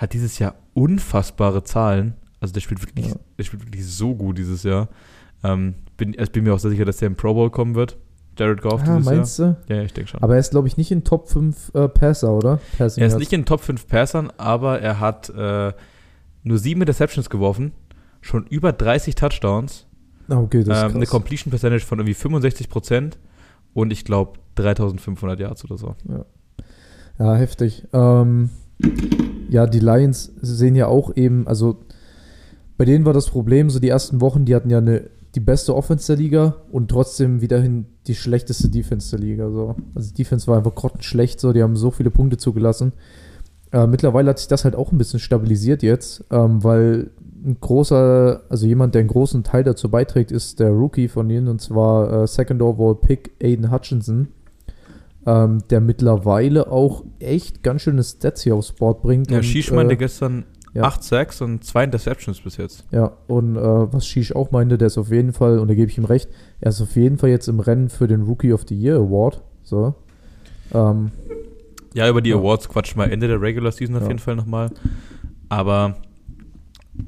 hat 0.00 0.12
dieses 0.12 0.38
Jahr 0.38 0.54
unfassbare 0.74 1.62
Zahlen. 1.64 2.14
Also 2.40 2.54
der 2.54 2.60
spielt 2.60 2.80
wirklich, 2.82 3.06
Ja. 3.08 3.14
der 3.38 3.44
spielt 3.44 3.64
wirklich 3.66 3.86
so 3.86 4.14
gut 4.14 4.38
dieses 4.38 4.62
Jahr. 4.62 4.88
Ähm, 5.44 5.74
bin, 5.96 6.14
ich 6.18 6.32
bin 6.32 6.44
mir 6.44 6.54
auch 6.54 6.58
sehr 6.58 6.70
sicher, 6.70 6.84
dass 6.84 6.98
der 6.98 7.06
im 7.08 7.16
Pro 7.16 7.34
Bowl 7.34 7.50
kommen 7.50 7.74
wird. 7.74 7.96
Jared 8.38 8.62
Goff 8.62 8.80
Ah, 8.82 8.96
dieses 8.96 9.04
meinst 9.04 9.38
du? 9.38 9.42
Jahr. 9.42 9.56
Ja, 9.68 9.76
ja, 9.76 9.82
ich 9.82 9.92
denke 9.92 10.10
schon. 10.10 10.22
Aber 10.22 10.34
er 10.34 10.40
ist, 10.40 10.50
glaube 10.52 10.66
ich, 10.68 10.76
nicht 10.78 10.90
in 10.90 11.04
Top 11.04 11.28
5 11.28 11.74
äh, 11.74 11.88
Passer, 11.88 12.32
oder? 12.32 12.60
Passing 12.78 13.02
er 13.02 13.08
ist 13.08 13.18
nicht 13.18 13.32
in 13.34 13.44
Top 13.44 13.60
5 13.60 13.86
Passern, 13.86 14.32
aber 14.38 14.80
er 14.80 15.00
hat 15.00 15.28
äh, 15.30 15.72
nur 16.42 16.58
sieben 16.58 16.80
Interceptions 16.80 17.28
geworfen, 17.28 17.72
schon 18.22 18.46
über 18.46 18.72
30 18.72 19.14
Touchdowns 19.14 19.86
Ah, 20.28 20.38
okay, 20.38 20.62
das 20.64 20.78
ist 20.78 20.84
ähm, 20.84 20.90
eine 20.92 21.00
krass. 21.00 21.10
Completion 21.10 21.50
Percentage 21.50 21.84
von 21.84 21.98
irgendwie 21.98 22.14
65 22.14 22.68
Prozent 22.70 23.18
und 23.74 23.92
ich 23.92 24.04
glaube 24.04 24.38
3500 24.54 25.38
Yards 25.40 25.64
oder 25.64 25.76
so. 25.76 25.96
Ja, 27.18 27.34
heftig. 27.34 27.86
Ähm, 27.92 28.50
ja, 29.50 29.66
die 29.66 29.80
Lions 29.80 30.32
sehen 30.40 30.76
ja 30.76 30.86
auch 30.86 31.16
eben, 31.16 31.46
also 31.46 31.78
bei 32.76 32.84
denen 32.84 33.04
war 33.04 33.12
das 33.12 33.28
Problem, 33.28 33.68
so 33.68 33.78
die 33.78 33.88
ersten 33.88 34.20
Wochen, 34.20 34.44
die 34.44 34.54
hatten 34.54 34.70
ja 34.70 34.78
eine, 34.78 35.10
die 35.34 35.40
beste 35.40 35.76
Offense 35.76 36.06
der 36.06 36.16
Liga 36.16 36.56
und 36.72 36.88
trotzdem 36.88 37.40
wiederhin 37.40 37.86
die 38.06 38.14
schlechteste 38.14 38.68
Defense 38.68 39.10
der 39.10 39.18
Liga. 39.18 39.50
So. 39.50 39.76
Also 39.94 40.08
die 40.08 40.22
Defense 40.22 40.46
war 40.46 40.56
einfach 40.56 40.74
grottenschlecht, 40.74 41.40
so, 41.40 41.52
die 41.52 41.62
haben 41.62 41.76
so 41.76 41.90
viele 41.90 42.10
Punkte 42.10 42.36
zugelassen. 42.36 42.92
Äh, 43.72 43.86
mittlerweile 43.86 44.30
hat 44.30 44.38
sich 44.38 44.48
das 44.48 44.64
halt 44.64 44.74
auch 44.74 44.92
ein 44.92 44.98
bisschen 44.98 45.20
stabilisiert 45.20 45.82
jetzt, 45.82 46.24
ähm, 46.30 46.64
weil 46.64 47.10
ein 47.44 47.58
großer, 47.60 48.42
also 48.48 48.66
jemand, 48.66 48.94
der 48.94 49.00
einen 49.00 49.08
großen 49.08 49.44
Teil 49.44 49.64
dazu 49.64 49.88
beiträgt, 49.88 50.32
ist 50.32 50.60
der 50.60 50.70
Rookie 50.70 51.08
von 51.08 51.30
ihnen, 51.30 51.48
und 51.48 51.60
zwar 51.60 52.22
äh, 52.22 52.26
Second 52.26 52.60
Overall 52.62 52.96
Pick 52.96 53.32
Aiden 53.42 53.70
Hutchinson, 53.70 54.28
ähm, 55.26 55.58
der 55.70 55.80
mittlerweile 55.80 56.70
auch 56.70 57.04
echt 57.18 57.62
ganz 57.62 57.82
schöne 57.82 58.02
Stats 58.02 58.42
hier 58.42 58.54
aufs 58.54 58.72
Board 58.72 59.02
bringt. 59.02 59.30
Ja, 59.30 59.38
und, 59.38 59.42
Shish 59.44 59.70
äh, 59.70 59.74
meinte 59.74 59.96
gestern 59.96 60.44
ja. 60.72 60.82
8 60.84 61.02
Sacks 61.02 61.40
und 61.40 61.64
2 61.64 61.84
Interceptions 61.84 62.40
bis 62.40 62.56
jetzt. 62.56 62.84
Ja, 62.90 63.12
und 63.26 63.56
äh, 63.56 63.60
was 63.60 64.06
Shish 64.06 64.34
auch 64.34 64.50
meinte, 64.50 64.78
der 64.78 64.86
ist 64.86 64.98
auf 64.98 65.10
jeden 65.10 65.32
Fall, 65.32 65.58
und 65.58 65.68
da 65.68 65.74
gebe 65.74 65.90
ich 65.90 65.98
ihm 65.98 66.04
recht, 66.04 66.28
er 66.60 66.70
ist 66.70 66.80
auf 66.80 66.94
jeden 66.96 67.18
Fall 67.18 67.30
jetzt 67.30 67.48
im 67.48 67.60
Rennen 67.60 67.88
für 67.88 68.06
den 68.06 68.22
Rookie 68.22 68.52
of 68.52 68.64
the 68.68 68.74
Year 68.74 68.96
Award. 68.96 69.42
So. 69.62 69.94
Ähm, 70.72 71.10
Ja, 71.92 72.08
über 72.08 72.22
die 72.22 72.30
Ja. 72.30 72.36
Awards 72.36 72.68
quatschen 72.68 72.98
wir 73.00 73.10
Ende 73.10 73.26
der 73.26 73.40
Regular 73.42 73.72
Season 73.72 73.96
auf 73.96 74.02
Ja. 74.02 74.08
jeden 74.08 74.20
Fall 74.20 74.36
nochmal. 74.36 74.70
Aber 75.48 75.96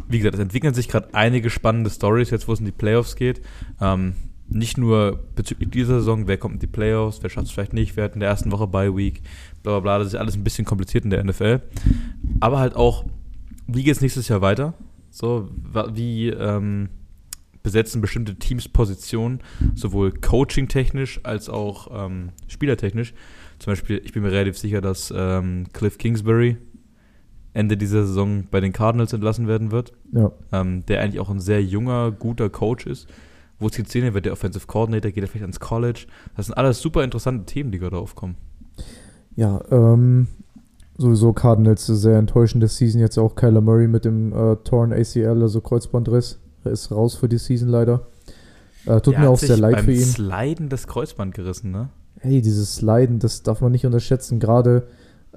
wie 0.09 0.19
gesagt, 0.19 0.35
es 0.35 0.41
entwickeln 0.41 0.75
sich 0.75 0.89
gerade 0.89 1.09
einige 1.13 1.49
spannende 1.51 1.89
Stories, 1.91 2.31
jetzt 2.31 2.49
wo 2.49 2.53
es 2.53 2.59
in 2.59 2.65
die 2.67 2.73
Playoffs 2.73 3.15
geht. 3.15 3.41
Ähm, 3.81 4.15
nicht 4.53 4.79
nur 4.79 5.21
bezüglich 5.35 5.71
dieser 5.71 6.01
Saison, 6.01 6.27
wer 6.27 6.39
kommt 6.39 6.55
in 6.55 6.61
die 6.61 6.67
Playoffs, 6.67 7.23
wer 7.23 7.31
schafft 7.31 7.47
es 7.47 7.53
vielleicht 7.53 7.73
nicht, 7.73 7.97
wer 7.97 8.05
hat 8.05 8.15
in 8.15 8.21
der 8.21 8.29
ersten 8.29 8.53
Woche 8.53 8.67
Bye 8.67 8.97
Week, 8.97 9.23
bla 9.63 9.73
bla 9.73 9.81
bla, 9.81 9.99
das 9.99 10.09
ist 10.09 10.15
alles 10.15 10.37
ein 10.37 10.45
bisschen 10.45 10.65
kompliziert 10.65 11.05
in 11.05 11.11
der 11.11 11.25
NFL. 11.25 11.61
Aber 12.41 12.59
halt 12.59 12.77
auch, 12.77 13.05
wie 13.67 13.83
geht 13.83 13.95
es 13.95 14.01
nächstes 14.01 14.29
Jahr 14.29 14.41
weiter? 14.41 14.75
So, 15.11 15.49
wie 15.95 16.29
ähm, 16.29 16.89
besetzen 17.63 18.01
bestimmte 18.01 18.37
Teams 18.37 18.69
Positionen, 18.69 19.41
sowohl 19.75 20.13
coaching-technisch 20.13 21.21
als 21.23 21.49
auch 21.49 22.07
ähm, 22.07 22.31
spielertechnisch. 22.49 23.15
Zum 23.59 23.73
Beispiel, 23.73 24.01
ich 24.05 24.13
bin 24.13 24.23
mir 24.23 24.33
relativ 24.33 24.59
sicher, 24.59 24.81
dass 24.81 25.13
ähm, 25.17 25.67
Cliff 25.73 25.99
Kingsbury 25.99 26.57
Ende 27.55 27.77
dieser 27.77 28.07
Saison 28.07 28.45
bei 28.51 28.61
den 28.61 28.73
Cardinals 28.73 29.13
entlassen 29.13 29.47
werden 29.47 29.71
wird, 29.71 29.93
ja. 30.13 30.33
ähm, 30.53 30.85
der 30.87 31.01
eigentlich 31.03 31.21
auch 31.21 31.31
ein 31.31 31.41
sehr 31.41 31.63
junger, 31.63 32.11
guter 32.11 32.49
Coach 32.49 32.87
ist. 32.87 33.09
Wo 33.63 33.69
es 33.69 33.77
jetzt 33.77 33.93
sehen 33.93 34.13
wird, 34.13 34.25
der 34.25 34.33
Offensive 34.33 34.67
Coordinator, 34.67 35.13
geht 35.13 35.23
er 35.23 35.29
vielleicht 35.29 35.45
ans 35.45 35.61
College. 35.61 36.07
Das 36.37 36.47
sind 36.47 36.55
alles 36.55 36.81
super 36.81 37.05
interessante 37.05 37.47
Themen, 37.47 37.71
die 37.71 37.79
gerade 37.79 37.97
aufkommen. 37.97 38.37
Ja, 39.37 39.63
ähm, 39.71 40.27
sowieso 40.99 41.33
Cardinals 41.33 41.87
sehr 41.87 42.19
enttäuschende 42.19 42.69
Season. 42.69 43.01
Jetzt 43.01 43.19
auch 43.19 43.35
Kyler 43.35 43.61
Murray 43.61 43.89
mit 43.89 44.05
dem 44.05 44.33
äh, 44.33 44.57
Torn 44.57 44.93
ACL, 44.93 45.41
also 45.41 45.61
Kreuzbandriss. 45.61 46.41
Er 46.65 46.73
ist 46.73 46.91
raus 46.91 47.15
für 47.15 47.29
die 47.29 47.39
Season 47.39 47.69
leider. 47.69 48.07
Äh, 48.85 49.01
tut 49.01 49.15
Der 49.15 49.21
mir 49.21 49.31
auch 49.31 49.39
sehr 49.39 49.57
leid 49.57 49.81
für 49.81 49.93
ihn. 49.93 50.01
Sliden 50.01 50.69
das 50.69 50.87
Kreuzband 50.87 51.35
gerissen, 51.35 51.71
ne? 51.71 51.89
Hey, 52.19 52.43
dieses 52.43 52.81
Leiden, 52.83 53.19
das 53.19 53.43
darf 53.43 53.61
man 53.61 53.73
nicht 53.73 53.87
unterschätzen. 53.87 54.39
Gerade 54.39 54.89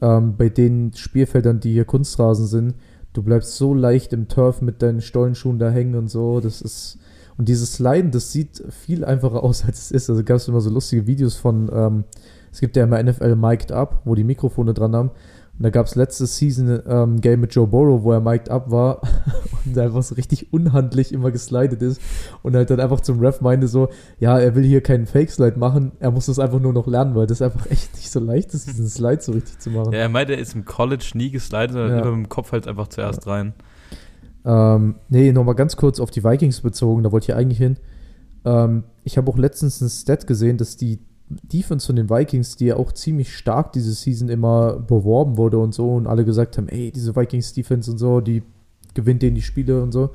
ähm, 0.01 0.35
bei 0.37 0.49
den 0.49 0.93
Spielfeldern, 0.93 1.59
die 1.59 1.73
hier 1.73 1.85
Kunstrasen 1.85 2.47
sind. 2.47 2.75
Du 3.13 3.23
bleibst 3.23 3.55
so 3.55 3.73
leicht 3.73 4.13
im 4.13 4.27
Turf 4.27 4.61
mit 4.61 4.81
deinen 4.81 5.01
Stollenschuhen 5.01 5.57
da 5.57 5.69
hängen 5.69 5.95
und 5.95 6.09
so. 6.09 6.39
Das 6.39 6.61
ist. 6.61 6.99
Und 7.37 7.49
dieses 7.49 7.79
Leiden, 7.79 8.11
das 8.11 8.31
sieht 8.31 8.63
viel 8.69 9.03
einfacher 9.03 9.43
aus, 9.43 9.65
als 9.65 9.79
es 9.79 9.91
ist. 9.91 10.09
Also 10.09 10.23
gab 10.23 10.37
es 10.37 10.47
immer 10.47 10.61
so 10.61 10.69
lustige 10.69 11.05
Videos 11.07 11.35
von, 11.35 11.69
ähm, 11.73 12.03
es 12.51 12.61
gibt 12.61 12.75
ja 12.77 12.83
immer 12.83 13.01
NFL 13.01 13.35
Mic'd 13.35 13.71
Up, 13.73 14.01
wo 14.05 14.15
die 14.15 14.23
Mikrofone 14.23 14.73
dran 14.73 14.95
haben. 14.95 15.09
Und 15.57 15.63
da 15.63 15.69
gab 15.69 15.85
es 15.85 15.95
letztes 15.95 16.35
Season 16.35 16.81
ähm, 16.85 17.21
Game 17.21 17.39
mit 17.39 17.55
Joe 17.55 17.65
Burrow, 17.65 18.03
wo 18.03 18.11
er 18.11 18.19
mic'd 18.19 18.49
up 18.49 18.71
war 18.71 19.01
und 19.65 19.77
einfach 19.77 20.03
so 20.03 20.15
richtig 20.15 20.51
unhandlich 20.51 21.13
immer 21.13 21.31
geslidet 21.31 21.81
ist 21.81 22.01
und 22.43 22.55
halt 22.57 22.69
dann 22.69 22.81
einfach 22.81 22.99
zum 22.99 23.19
Ref 23.21 23.39
meinte 23.39 23.69
so, 23.69 23.87
ja, 24.19 24.37
er 24.37 24.53
will 24.55 24.65
hier 24.65 24.81
keinen 24.81 25.05
Fake-Slide 25.05 25.57
machen, 25.57 25.93
er 26.01 26.11
muss 26.11 26.25
das 26.25 26.39
einfach 26.39 26.59
nur 26.59 26.73
noch 26.73 26.87
lernen, 26.87 27.15
weil 27.15 27.25
das 27.25 27.41
einfach 27.41 27.71
echt 27.71 27.95
nicht 27.95 28.11
so 28.11 28.19
leicht 28.19 28.53
ist, 28.53 28.67
diesen 28.67 28.89
Slide 28.89 29.21
so 29.21 29.31
richtig 29.31 29.59
zu 29.59 29.69
machen. 29.69 29.93
Ja, 29.93 29.99
er 29.99 30.09
meinte, 30.09 30.33
er 30.33 30.39
ist 30.39 30.55
im 30.55 30.65
College 30.65 31.11
nie 31.13 31.31
geslidet, 31.31 31.71
sondern 31.71 31.91
Ja. 31.91 31.99
immer 32.01 32.11
mit 32.17 32.25
dem 32.25 32.29
Kopf 32.29 32.51
halt 32.51 32.67
einfach 32.67 32.89
zuerst 32.89 33.25
rein. 33.25 33.53
Ähm, 34.45 34.95
nee, 35.09 35.31
nochmal 35.31 35.55
ganz 35.55 35.75
kurz 35.75 35.99
auf 35.99 36.11
die 36.11 36.23
Vikings 36.23 36.61
bezogen, 36.61 37.03
da 37.03 37.11
wollte 37.11 37.31
ich 37.31 37.35
eigentlich 37.35 37.57
hin. 37.57 37.77
Ähm, 38.45 38.83
ich 39.03 39.17
habe 39.17 39.31
auch 39.31 39.37
letztens 39.37 39.81
ein 39.81 39.89
Stat 39.89 40.27
gesehen, 40.27 40.57
dass 40.57 40.77
die 40.77 40.99
Defense 41.29 41.87
von 41.87 41.95
den 41.95 42.09
Vikings, 42.09 42.55
die 42.55 42.65
ja 42.67 42.75
auch 42.77 42.91
ziemlich 42.91 43.35
stark 43.35 43.73
diese 43.73 43.93
Season 43.93 44.29
immer 44.29 44.73
beworben 44.79 45.37
wurde 45.37 45.57
und 45.57 45.73
so 45.73 45.95
und 45.95 46.05
alle 46.05 46.23
gesagt 46.23 46.57
haben, 46.57 46.69
ey, 46.69 46.91
diese 46.91 47.15
Vikings-Defense 47.15 47.89
und 47.91 47.97
so, 47.97 48.21
die 48.21 48.43
gewinnt 48.93 49.23
denen 49.23 49.35
die 49.35 49.41
Spiele 49.41 49.81
und 49.81 49.91
so. 49.91 50.11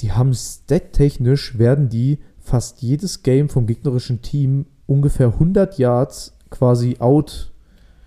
Die 0.00 0.12
haben 0.12 0.34
stat-technisch, 0.34 1.56
werden 1.58 1.88
die 1.88 2.18
fast 2.38 2.82
jedes 2.82 3.22
Game 3.22 3.48
vom 3.48 3.66
gegnerischen 3.66 4.20
Team 4.20 4.66
ungefähr 4.86 5.28
100 5.28 5.78
Yards 5.78 6.36
quasi 6.50 6.96
out, 6.98 7.50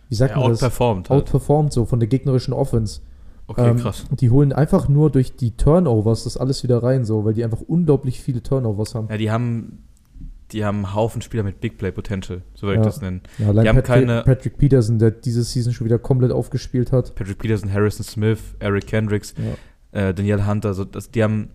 wie 0.10 0.16
sagt 0.16 0.36
Ja, 0.36 0.40
man 0.42 0.52
das? 0.52 0.62
outperformed 0.62 1.10
halt. 1.10 1.24
Outperformed 1.24 1.74
so 1.74 1.86
von 1.86 2.00
der 2.00 2.08
gegnerischen 2.08 2.54
Offense. 2.54 3.02
Okay, 3.48 3.70
Ähm, 3.70 3.78
krass. 3.78 4.06
Die 4.12 4.30
holen 4.30 4.52
einfach 4.52 4.90
nur 4.90 5.10
durch 5.10 5.36
die 5.36 5.52
Turnovers 5.52 6.26
das 6.26 6.36
alles 6.38 6.64
wieder 6.64 6.84
rein, 6.84 7.06
so, 7.06 7.24
weil 7.26 7.34
die 7.34 7.44
einfach 7.46 7.62
unglaublich 7.62 8.22
viele 8.22 8.44
Turnovers 8.44 8.94
haben. 8.94 9.08
Ja, 9.10 9.18
die 9.18 9.32
haben, 9.32 9.84
die 10.52 10.66
haben 10.66 10.78
einen 10.86 10.94
Haufen 10.96 11.22
Spieler 11.22 11.44
mit 11.44 11.62
Big 11.62 11.78
Play 11.78 11.92
Potential, 11.92 12.42
so 12.54 12.68
würde 12.68 12.76
Ja. 12.76 12.82
ich 12.82 12.86
das 12.88 13.02
nennen. 13.02 13.22
Ja, 13.38 13.48
allein 13.48 13.64
die 13.64 13.70
haben 13.70 13.76
Patrick, 13.78 14.08
keine- 14.08 14.24
Patrick 14.24 14.58
Peterson, 14.58 15.00
der 15.00 15.12
diese 15.12 15.44
Season 15.44 15.72
schon 15.74 15.86
wieder 15.86 15.98
komplett 16.00 16.32
aufgespielt 16.32 16.92
hat. 16.92 17.16
Patrick 17.16 17.38
Peterson, 17.38 17.72
Harrison 17.72 18.04
Smith, 18.06 18.40
Eric 18.60 18.88
Kendricks, 18.88 19.34
Ja. 19.94 20.10
äh, 20.10 20.14
Danielle 20.14 20.46
Hunter, 20.46 20.74
so 20.74 20.84
das, 20.84 21.12
die 21.12 21.24
haben, 21.24 21.50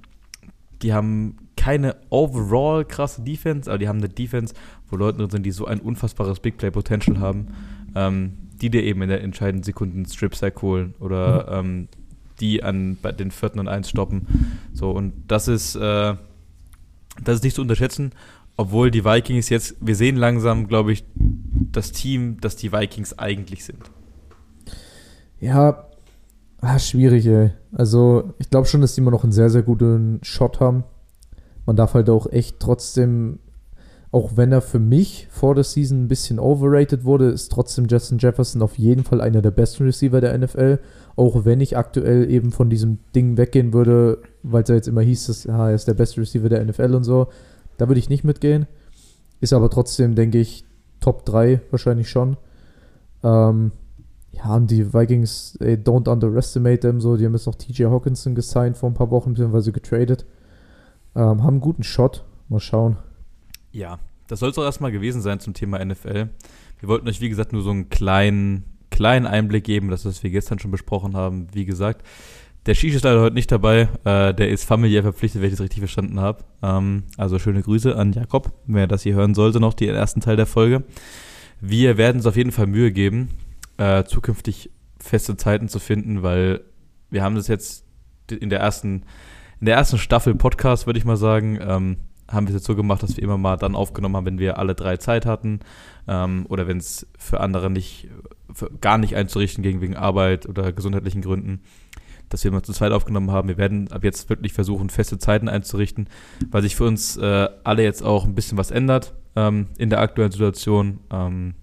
die 0.83 0.95
haben 0.95 1.37
keine 1.57 1.97
overall 2.11 2.85
krasse 2.85 3.23
Defense, 3.23 3.71
aber 3.71 3.79
die 3.79 3.87
haben 3.89 3.99
eine 3.99 4.09
Defense, 4.09 4.55
wo 4.89 4.97
Leute 4.97 5.19
drin 5.19 5.31
sind, 5.31 5.45
die 5.47 5.53
so 5.53 5.67
ein 5.67 5.79
unfassbares 5.81 6.41
Big 6.41 6.57
Play 6.57 6.71
Potential 6.71 7.21
haben, 7.21 7.49
ähm, 7.95 8.33
die 8.63 8.71
dir 8.71 8.83
eben 8.83 9.03
in 9.03 9.09
der 9.09 9.23
entscheidenden 9.23 9.65
Sekunde 9.65 9.97
einen 9.97 10.07
Strip 10.07 10.35
Sack 10.35 10.63
holen 10.63 10.95
oder 11.01 11.49
ähm, 11.51 11.89
die 12.41 12.63
an 12.63 12.97
bei 13.01 13.13
den 13.13 13.31
vierten 13.31 13.59
und 13.59 13.69
eins 13.69 13.91
stoppen. 13.91 14.27
So 14.73 14.91
und 14.91 15.13
das 15.29 15.49
ist, 15.49 15.75
äh, 15.75 16.15
das 17.23 17.37
ist 17.37 17.45
nicht 17.45 17.57
zu 17.57 17.63
unterschätzen, 17.63 18.13
obwohl 18.57 18.91
die 18.91 19.05
Vikings 19.05 19.49
jetzt, 19.49 19.77
wir 19.81 19.97
sehen 19.97 20.17
langsam, 20.17 20.69
glaube 20.69 20.93
ich, 20.93 21.05
das 21.17 21.93
Team, 21.93 22.39
das 22.41 22.57
die 22.57 22.73
Vikings 22.73 23.19
eigentlich 23.19 23.65
sind. 23.65 23.79
Ja, 25.41 25.87
ah, 26.61 26.79
schwierig, 26.79 27.27
ey. 27.27 27.51
Also, 27.73 28.35
ich 28.39 28.51
glaube 28.51 28.67
schon, 28.67 28.81
dass 28.81 28.95
die 28.95 29.01
immer 29.01 29.11
noch 29.11 29.25
einen 29.25 29.33
sehr, 29.33 29.51
sehr 29.51 29.63
guten 29.63 30.21
Shot 30.23 30.61
haben. 30.61 30.85
Man 31.67 31.77
darf 31.77 31.95
halt 31.95 32.11
auch 32.11 32.31
echt 32.31 32.61
trotzdem, 32.61 33.39
auch 34.13 34.37
wenn 34.37 34.53
er 34.53 34.61
für 34.61 34.79
mich 34.79 35.27
vor 35.31 35.55
der 35.55 35.65
Season 35.65 36.05
ein 36.05 36.09
bisschen 36.09 36.39
overrated 36.39 37.05
wurde, 37.05 37.31
ist 37.31 37.51
trotzdem 37.51 37.87
Justin 37.87 38.19
Jefferson 38.19 38.61
auf 38.61 38.77
jeden 38.77 39.05
Fall 39.05 39.23
einer 39.23 39.41
der 39.41 39.51
besten 39.51 39.85
Receiver 39.85 40.21
der 40.21 40.37
NFL. 40.37 40.81
Auch 41.17 41.47
wenn 41.47 41.63
ich 41.63 41.79
aktuell 41.79 42.31
eben 42.31 42.53
von 42.53 42.69
diesem 42.69 42.99
Ding 43.15 43.39
weggehen 43.39 43.73
würde, 43.73 44.19
weil 44.43 44.65
es 44.65 44.69
ja 44.69 44.75
jetzt 44.75 44.89
immer 44.89 45.01
hieß, 45.01 45.29
dass 45.29 45.45
ja, 45.45 45.71
er 45.71 45.75
ist 45.75 45.89
der 45.89 45.95
beste 45.95 46.21
Receiver 46.21 46.51
der 46.51 46.63
NFL 46.63 46.95
und 46.95 47.05
so. 47.05 47.29
Da 47.79 47.89
würde 47.89 47.99
ich 47.99 48.11
nicht 48.11 48.23
mitgehen. 48.23 48.67
Ist 49.41 49.55
aber 49.55 49.71
trotzdem, 49.71 50.15
denke 50.15 50.39
ich, 50.39 50.67
Top 51.01 51.25
3 51.25 51.63
wahrscheinlich 51.71 52.11
schon. 52.11 52.37
Ähm, 53.25 53.73
ja, 54.33 54.55
und 54.55 54.71
die 54.71 54.93
Vikings, 54.93 55.57
ey, 55.61 55.77
don't 55.77 56.09
underestimate 56.09 56.81
them, 56.81 57.01
so, 57.01 57.17
die 57.17 57.25
haben 57.25 57.33
jetzt 57.33 57.47
noch 57.47 57.55
TJ 57.55 57.85
Hawkinson 57.85 58.35
gesigned 58.35 58.77
vor 58.77 58.91
ein 58.91 58.95
paar 58.95 59.11
Wochen, 59.11 59.31
beziehungsweise 59.31 59.73
getradet. 59.73 60.27
Ähm, 61.15 61.43
haben 61.43 61.49
einen 61.49 61.61
guten 61.61 61.83
Shot. 61.83 62.25
Mal 62.51 62.61
schauen. 62.61 62.99
Ja, 63.73 63.99
das 64.29 64.41
soll 64.41 64.51
es 64.51 64.59
auch 64.59 64.65
erstmal 64.65 64.93
gewesen 64.93 65.23
sein 65.23 65.41
zum 65.41 65.55
Thema 65.55 65.85
NFL. 65.85 66.29
Wir 66.79 66.89
wollten 66.89 67.09
euch, 67.09 67.21
wie 67.21 67.29
gesagt, 67.29 67.53
nur 67.53 67.63
so 67.63 67.71
einen 67.71 67.89
kleinen, 67.89 68.65
kleinen 68.91 69.27
Einblick 69.27 69.65
geben, 69.65 69.89
das, 69.89 70.05
was 70.05 70.23
wir 70.23 70.31
gestern 70.31 70.59
schon 70.59 70.71
besprochen 70.71 71.17
haben. 71.17 71.49
Wie 71.53 71.65
gesagt, 71.65 72.07
der 72.67 72.75
Shish 72.75 72.95
ist 72.95 73.05
leider 73.05 73.21
heute 73.21 73.35
nicht 73.35 73.51
dabei. 73.51 73.89
Äh, 74.05 74.35
der 74.35 74.51
ist 74.51 74.65
familiär 74.65 75.03
verpflichtet, 75.03 75.41
wenn 75.41 75.49
ich 75.49 75.55
das 75.55 75.63
richtig 75.63 75.81
verstanden 75.81 76.21
habe. 76.21 76.45
Ähm, 76.63 77.05
also 77.17 77.39
schöne 77.39 77.63
Grüße 77.63 77.97
an 77.97 78.13
Jakob, 78.13 78.53
wer 78.67 78.87
das 78.87 79.03
hier 79.03 79.15
hören 79.15 79.35
sollte, 79.35 79.59
noch 79.59 79.75
den 79.75 79.95
ersten 79.95 80.21
Teil 80.21 80.37
der 80.37 80.47
Folge. 80.47 80.85
Wir 81.61 81.97
werden 81.97 82.19
uns 82.19 82.27
auf 82.27 82.37
jeden 82.37 82.53
Fall 82.53 82.67
Mühe 82.67 82.93
geben, 82.93 83.31
äh, 83.79 84.05
zukünftig 84.05 84.71
feste 84.99 85.37
Zeiten 85.37 85.69
zu 85.69 85.79
finden, 85.79 86.23
weil 86.23 86.61
wir 87.11 87.23
haben 87.23 87.35
das 87.35 87.49
jetzt 87.49 87.85
in 88.31 88.51
der 88.51 88.61
ersten, 88.61 89.05
in 89.61 89.67
der 89.67 89.77
ersten 89.77 89.99
Staffel 89.99 90.35
Podcast, 90.35 90.87
würde 90.87 90.99
ich 90.99 91.05
mal 91.05 91.17
sagen, 91.17 91.59
ähm, 91.61 91.97
haben 92.33 92.47
wir 92.47 92.51
es 92.51 92.61
jetzt 92.61 92.67
so 92.67 92.75
gemacht, 92.75 93.03
dass 93.03 93.17
wir 93.17 93.23
immer 93.23 93.39
mal 93.39 93.57
dann 93.57 93.75
aufgenommen 93.75 94.17
haben, 94.17 94.27
wenn 94.27 94.39
wir 94.39 94.59
alle 94.59 94.75
drei 94.75 94.97
Zeit 94.97 95.27
hatten 95.27 95.61
ähm, 96.09 96.47
oder 96.49 96.67
wenn 96.67 96.79
es 96.79 97.07
für 97.19 97.41
andere 97.41 97.71
nicht, 97.71 98.09
für 98.53 98.71
gar 98.81 98.99
nicht 98.99 99.17
einzurichten 99.17 99.63
ging 99.63 99.81
wegen 99.81 99.97
Arbeit 99.97 100.47
oder 100.47 100.73
gesundheitlichen 100.73 101.23
Gründen. 101.23 101.61
dass 102.29 102.45
wir 102.45 102.51
mal 102.51 102.63
zu 102.63 102.73
zweit 102.73 102.93
aufgenommen 102.93 103.31
haben. 103.31 103.49
Wir 103.49 103.59
werden 103.59 103.93
ab 103.93 104.05
jetzt 104.05 104.31
wirklich 104.31 104.55
versuchen, 104.55 104.89
feste 104.89 105.19
Zeiten 105.19 105.51
einzurichten, 105.51 106.09
weil 106.51 106.63
sich 106.63 106.77
für 106.77 106.85
uns 106.85 107.19
äh, 107.19 107.49
alle 107.63 107.83
jetzt 107.83 108.03
auch 108.03 108.25
ein 108.25 108.35
bisschen 108.35 108.57
was 108.57 108.71
ändert 108.71 109.13
ähm, 109.37 109.67
in 109.77 109.91
der 109.91 110.01
aktuellen 110.01 110.33
Situation. 110.33 111.01
Ähm, 111.11 111.55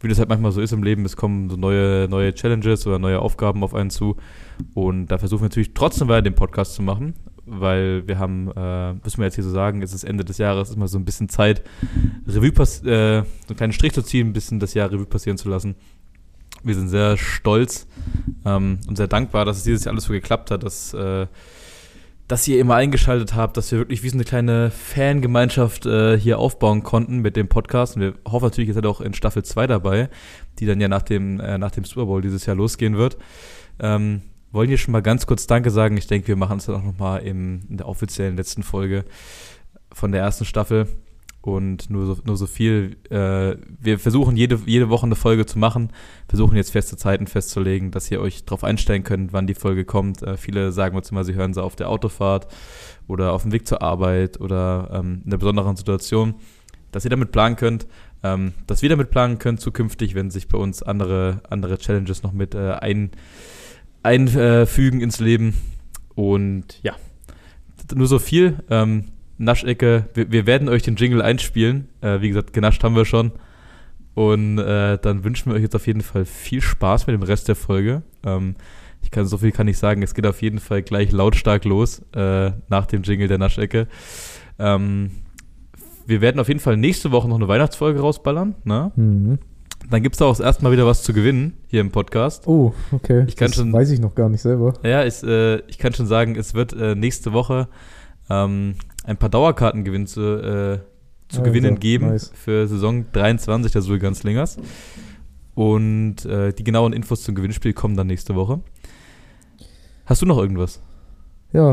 wie 0.00 0.08
das 0.08 0.18
halt 0.18 0.28
manchmal 0.28 0.52
so 0.52 0.60
ist 0.60 0.72
im 0.72 0.82
Leben, 0.82 1.04
es 1.04 1.16
kommen 1.16 1.48
so 1.48 1.56
neue, 1.56 2.06
neue 2.08 2.34
Challenges 2.34 2.86
oder 2.86 2.98
neue 2.98 3.20
Aufgaben 3.20 3.64
auf 3.64 3.74
einen 3.74 3.90
zu. 3.90 4.16
Und 4.74 5.06
da 5.06 5.18
versuchen 5.18 5.42
wir 5.42 5.48
natürlich 5.48 5.74
trotzdem 5.74 6.08
weiter 6.08 6.22
den 6.22 6.34
Podcast 6.34 6.74
zu 6.74 6.82
machen, 6.82 7.14
weil 7.46 8.06
wir 8.06 8.18
haben, 8.18 8.50
äh, 8.56 8.94
müssen 8.94 9.18
wir 9.18 9.24
jetzt 9.24 9.36
hier 9.36 9.44
so 9.44 9.50
sagen, 9.50 9.82
es 9.82 9.92
ist 9.92 10.04
Ende 10.04 10.24
des 10.24 10.38
Jahres, 10.38 10.70
ist 10.70 10.76
mal 10.76 10.88
so 10.88 10.98
ein 10.98 11.04
bisschen 11.04 11.28
Zeit, 11.28 11.62
Revue 12.26 12.52
pass 12.52 12.82
äh, 12.82 13.22
so 13.22 13.48
einen 13.48 13.56
kleinen 13.56 13.72
Strich 13.72 13.92
zu 13.92 14.02
ziehen, 14.02 14.28
ein 14.28 14.32
bisschen 14.32 14.60
das 14.60 14.74
Jahr 14.74 14.90
Revue 14.90 15.06
passieren 15.06 15.38
zu 15.38 15.48
lassen. 15.48 15.76
Wir 16.62 16.74
sind 16.74 16.88
sehr 16.88 17.16
stolz 17.16 17.86
ähm, 18.44 18.80
und 18.88 18.96
sehr 18.96 19.06
dankbar, 19.06 19.44
dass 19.44 19.58
es 19.58 19.64
dieses 19.64 19.84
Jahr 19.84 19.92
alles 19.92 20.04
so 20.04 20.12
geklappt 20.12 20.50
hat, 20.50 20.64
dass, 20.64 20.92
äh, 20.94 21.26
dass 22.26 22.48
ihr 22.48 22.58
immer 22.58 22.74
eingeschaltet 22.74 23.34
habt, 23.34 23.56
dass 23.56 23.70
wir 23.70 23.78
wirklich 23.78 24.02
wie 24.02 24.08
so 24.08 24.16
eine 24.16 24.24
kleine 24.24 24.70
Fangemeinschaft 24.70 25.86
äh, 25.86 26.18
hier 26.18 26.40
aufbauen 26.40 26.82
konnten 26.82 27.18
mit 27.18 27.36
dem 27.36 27.48
Podcast. 27.48 27.94
Und 27.94 28.02
wir 28.02 28.14
hoffen 28.26 28.46
natürlich, 28.46 28.68
ihr 28.68 28.74
seid 28.74 28.86
auch 28.86 29.00
in 29.00 29.14
Staffel 29.14 29.44
2 29.44 29.68
dabei, 29.68 30.08
die 30.58 30.66
dann 30.66 30.80
ja 30.80 30.88
nach 30.88 31.02
dem, 31.02 31.38
äh, 31.38 31.58
nach 31.58 31.70
dem 31.70 31.84
Super 31.84 32.06
Bowl 32.06 32.20
dieses 32.20 32.46
Jahr 32.46 32.56
losgehen 32.56 32.96
wird. 32.96 33.16
Ähm, 33.78 34.22
wollen 34.56 34.68
hier 34.68 34.78
schon 34.78 34.92
mal 34.92 35.02
ganz 35.02 35.26
kurz 35.26 35.46
Danke 35.46 35.70
sagen. 35.70 35.96
Ich 35.96 36.08
denke, 36.08 36.28
wir 36.28 36.36
machen 36.36 36.58
es 36.58 36.66
dann 36.66 36.76
auch 36.76 36.82
nochmal 36.82 37.22
in 37.22 37.64
der 37.68 37.86
offiziellen 37.86 38.36
letzten 38.36 38.62
Folge 38.62 39.04
von 39.92 40.10
der 40.10 40.22
ersten 40.22 40.44
Staffel. 40.44 40.88
Und 41.42 41.90
nur 41.90 42.06
so, 42.06 42.16
nur 42.24 42.36
so 42.36 42.46
viel. 42.46 42.96
Äh, 43.08 43.56
wir 43.78 44.00
versuchen 44.00 44.36
jede, 44.36 44.58
jede 44.66 44.88
Woche 44.88 45.06
eine 45.06 45.14
Folge 45.14 45.46
zu 45.46 45.60
machen, 45.60 45.90
versuchen 46.26 46.56
jetzt 46.56 46.72
feste 46.72 46.96
Zeiten 46.96 47.28
festzulegen, 47.28 47.92
dass 47.92 48.10
ihr 48.10 48.20
euch 48.20 48.44
darauf 48.44 48.64
einstellen 48.64 49.04
könnt, 49.04 49.32
wann 49.32 49.46
die 49.46 49.54
Folge 49.54 49.84
kommt. 49.84 50.22
Äh, 50.22 50.36
viele 50.36 50.72
sagen 50.72 50.96
uns 50.96 51.12
immer, 51.12 51.22
sie 51.22 51.34
hören 51.34 51.54
sie 51.54 51.62
auf 51.62 51.76
der 51.76 51.88
Autofahrt 51.88 52.48
oder 53.06 53.32
auf 53.32 53.42
dem 53.42 53.52
Weg 53.52 53.68
zur 53.68 53.80
Arbeit 53.80 54.40
oder 54.40 54.90
ähm, 54.92 55.20
in 55.24 55.30
einer 55.30 55.38
besonderen 55.38 55.76
Situation, 55.76 56.34
dass 56.90 57.04
ihr 57.04 57.10
damit 57.10 57.30
planen 57.30 57.54
könnt, 57.54 57.86
ähm, 58.24 58.54
dass 58.66 58.82
wir 58.82 58.88
damit 58.88 59.10
planen 59.10 59.38
können 59.38 59.58
zukünftig, 59.58 60.16
wenn 60.16 60.30
sich 60.30 60.48
bei 60.48 60.58
uns 60.58 60.82
andere, 60.82 61.42
andere 61.48 61.78
Challenges 61.78 62.24
noch 62.24 62.32
mit 62.32 62.56
äh, 62.56 62.72
ein, 62.72 63.12
einfügen 64.06 65.00
ins 65.00 65.20
Leben. 65.20 65.54
Und 66.14 66.80
ja, 66.82 66.94
nur 67.94 68.06
so 68.06 68.18
viel. 68.18 68.56
Ähm, 68.70 69.06
Naschecke, 69.38 70.08
wir, 70.14 70.32
wir, 70.32 70.46
werden 70.46 70.68
euch 70.68 70.82
den 70.82 70.96
Jingle 70.96 71.20
einspielen. 71.20 71.88
Äh, 72.00 72.20
wie 72.20 72.28
gesagt, 72.28 72.52
genascht 72.52 72.82
haben 72.84 72.96
wir 72.96 73.04
schon. 73.04 73.32
Und 74.14 74.58
äh, 74.58 74.98
dann 74.98 75.24
wünschen 75.24 75.50
wir 75.50 75.56
euch 75.56 75.62
jetzt 75.62 75.76
auf 75.76 75.86
jeden 75.86 76.00
Fall 76.00 76.24
viel 76.24 76.62
Spaß 76.62 77.06
mit 77.06 77.14
dem 77.14 77.22
Rest 77.22 77.48
der 77.48 77.56
Folge. 77.56 78.02
Ähm, 78.24 78.54
ich 79.02 79.10
kann 79.10 79.26
so 79.26 79.38
viel 79.38 79.52
kann 79.52 79.68
ich 79.68 79.76
sagen. 79.76 80.02
Es 80.02 80.14
geht 80.14 80.26
auf 80.26 80.40
jeden 80.40 80.58
Fall 80.58 80.82
gleich 80.82 81.12
lautstark 81.12 81.64
los 81.64 82.02
äh, 82.14 82.52
nach 82.68 82.86
dem 82.86 83.02
Jingle 83.02 83.28
der 83.28 83.38
Naschecke. 83.38 83.88
Ähm, 84.58 85.10
wir 86.06 86.20
werden 86.20 86.40
auf 86.40 86.48
jeden 86.48 86.60
Fall 86.60 86.76
nächste 86.76 87.12
Woche 87.12 87.28
noch 87.28 87.36
eine 87.36 87.48
Weihnachtsfolge 87.48 88.00
rausballern. 88.00 88.54
Ne? 88.64 88.92
Mhm. 88.96 89.38
Dann 89.88 90.02
gibt 90.02 90.16
es 90.16 90.22
auch 90.22 90.30
das 90.30 90.40
erste 90.40 90.64
Mal 90.64 90.72
wieder 90.72 90.86
was 90.86 91.02
zu 91.02 91.12
gewinnen 91.12 91.52
hier 91.68 91.80
im 91.80 91.92
Podcast. 91.92 92.46
Oh, 92.46 92.74
okay. 92.90 93.24
Ich 93.28 93.36
kann 93.36 93.48
das 93.48 93.56
schon, 93.56 93.72
weiß 93.72 93.90
ich 93.90 94.00
noch 94.00 94.14
gar 94.14 94.28
nicht 94.28 94.42
selber. 94.42 94.74
Ja, 94.82 95.04
ich, 95.04 95.22
äh, 95.22 95.60
ich 95.68 95.78
kann 95.78 95.94
schon 95.94 96.06
sagen, 96.06 96.34
es 96.36 96.54
wird 96.54 96.72
äh, 96.72 96.94
nächste 96.96 97.32
Woche 97.32 97.68
ähm, 98.28 98.74
ein 99.04 99.16
paar 99.16 99.28
Dauerkarten 99.28 99.84
gewinnen 99.84 100.08
zu, 100.08 100.20
äh, 100.20 100.80
zu 101.28 101.38
Alter, 101.38 101.50
gewinnen 101.50 101.78
geben 101.78 102.08
nice. 102.08 102.32
für 102.34 102.66
Saison 102.66 103.06
23 103.12 103.70
der 103.72 103.82
Sulganslingers. 103.82 104.58
Und 105.54 106.24
äh, 106.24 106.52
die 106.52 106.64
genauen 106.64 106.92
Infos 106.92 107.22
zum 107.22 107.34
Gewinnspiel 107.34 107.72
kommen 107.72 107.96
dann 107.96 108.08
nächste 108.08 108.34
Woche. 108.34 108.60
Hast 110.04 110.20
du 110.20 110.26
noch 110.26 110.38
irgendwas? 110.38 110.80
Ja, 111.52 111.72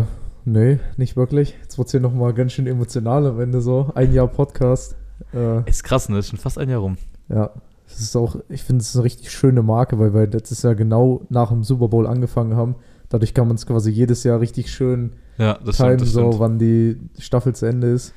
äh, 0.00 0.04
nee, 0.44 0.78
nicht 0.96 1.16
wirklich. 1.16 1.54
Jetzt 1.62 1.78
wird 1.78 1.86
es 1.86 1.92
hier 1.92 2.00
nochmal 2.00 2.34
ganz 2.34 2.52
schön 2.52 2.66
emotional 2.66 3.26
am 3.26 3.40
Ende 3.40 3.60
so. 3.60 3.92
Ein 3.94 4.12
Jahr 4.12 4.26
Podcast. 4.26 4.96
Äh, 5.32 5.68
Ist 5.68 5.84
krass, 5.84 6.08
ne? 6.08 6.18
Ist 6.18 6.30
schon 6.30 6.38
fast 6.38 6.58
ein 6.58 6.68
Jahr 6.68 6.80
rum. 6.80 6.98
Ja, 7.28 7.50
es 7.86 8.00
ist 8.00 8.16
auch, 8.16 8.36
ich 8.48 8.62
finde 8.62 8.82
es 8.82 8.94
eine 8.96 9.04
richtig 9.04 9.30
schöne 9.30 9.62
Marke, 9.62 9.98
weil 9.98 10.14
wir 10.14 10.26
letztes 10.26 10.62
Jahr 10.62 10.74
genau 10.74 11.22
nach 11.28 11.50
dem 11.50 11.62
Super 11.64 11.88
Bowl 11.88 12.06
angefangen 12.06 12.56
haben. 12.56 12.74
Dadurch 13.08 13.34
kann 13.34 13.46
man 13.46 13.56
es 13.56 13.66
quasi 13.66 13.90
jedes 13.90 14.24
Jahr 14.24 14.40
richtig 14.40 14.72
schön 14.72 15.12
Ja, 15.38 15.58
das 15.64 15.76
timen, 15.76 15.88
stimmt. 15.98 16.00
Das 16.02 16.12
so 16.12 16.20
stimmt. 16.20 16.38
wann 16.40 16.58
die 16.58 16.96
Staffel 17.18 17.54
zu 17.54 17.66
Ende 17.66 17.88
ist. 17.88 18.14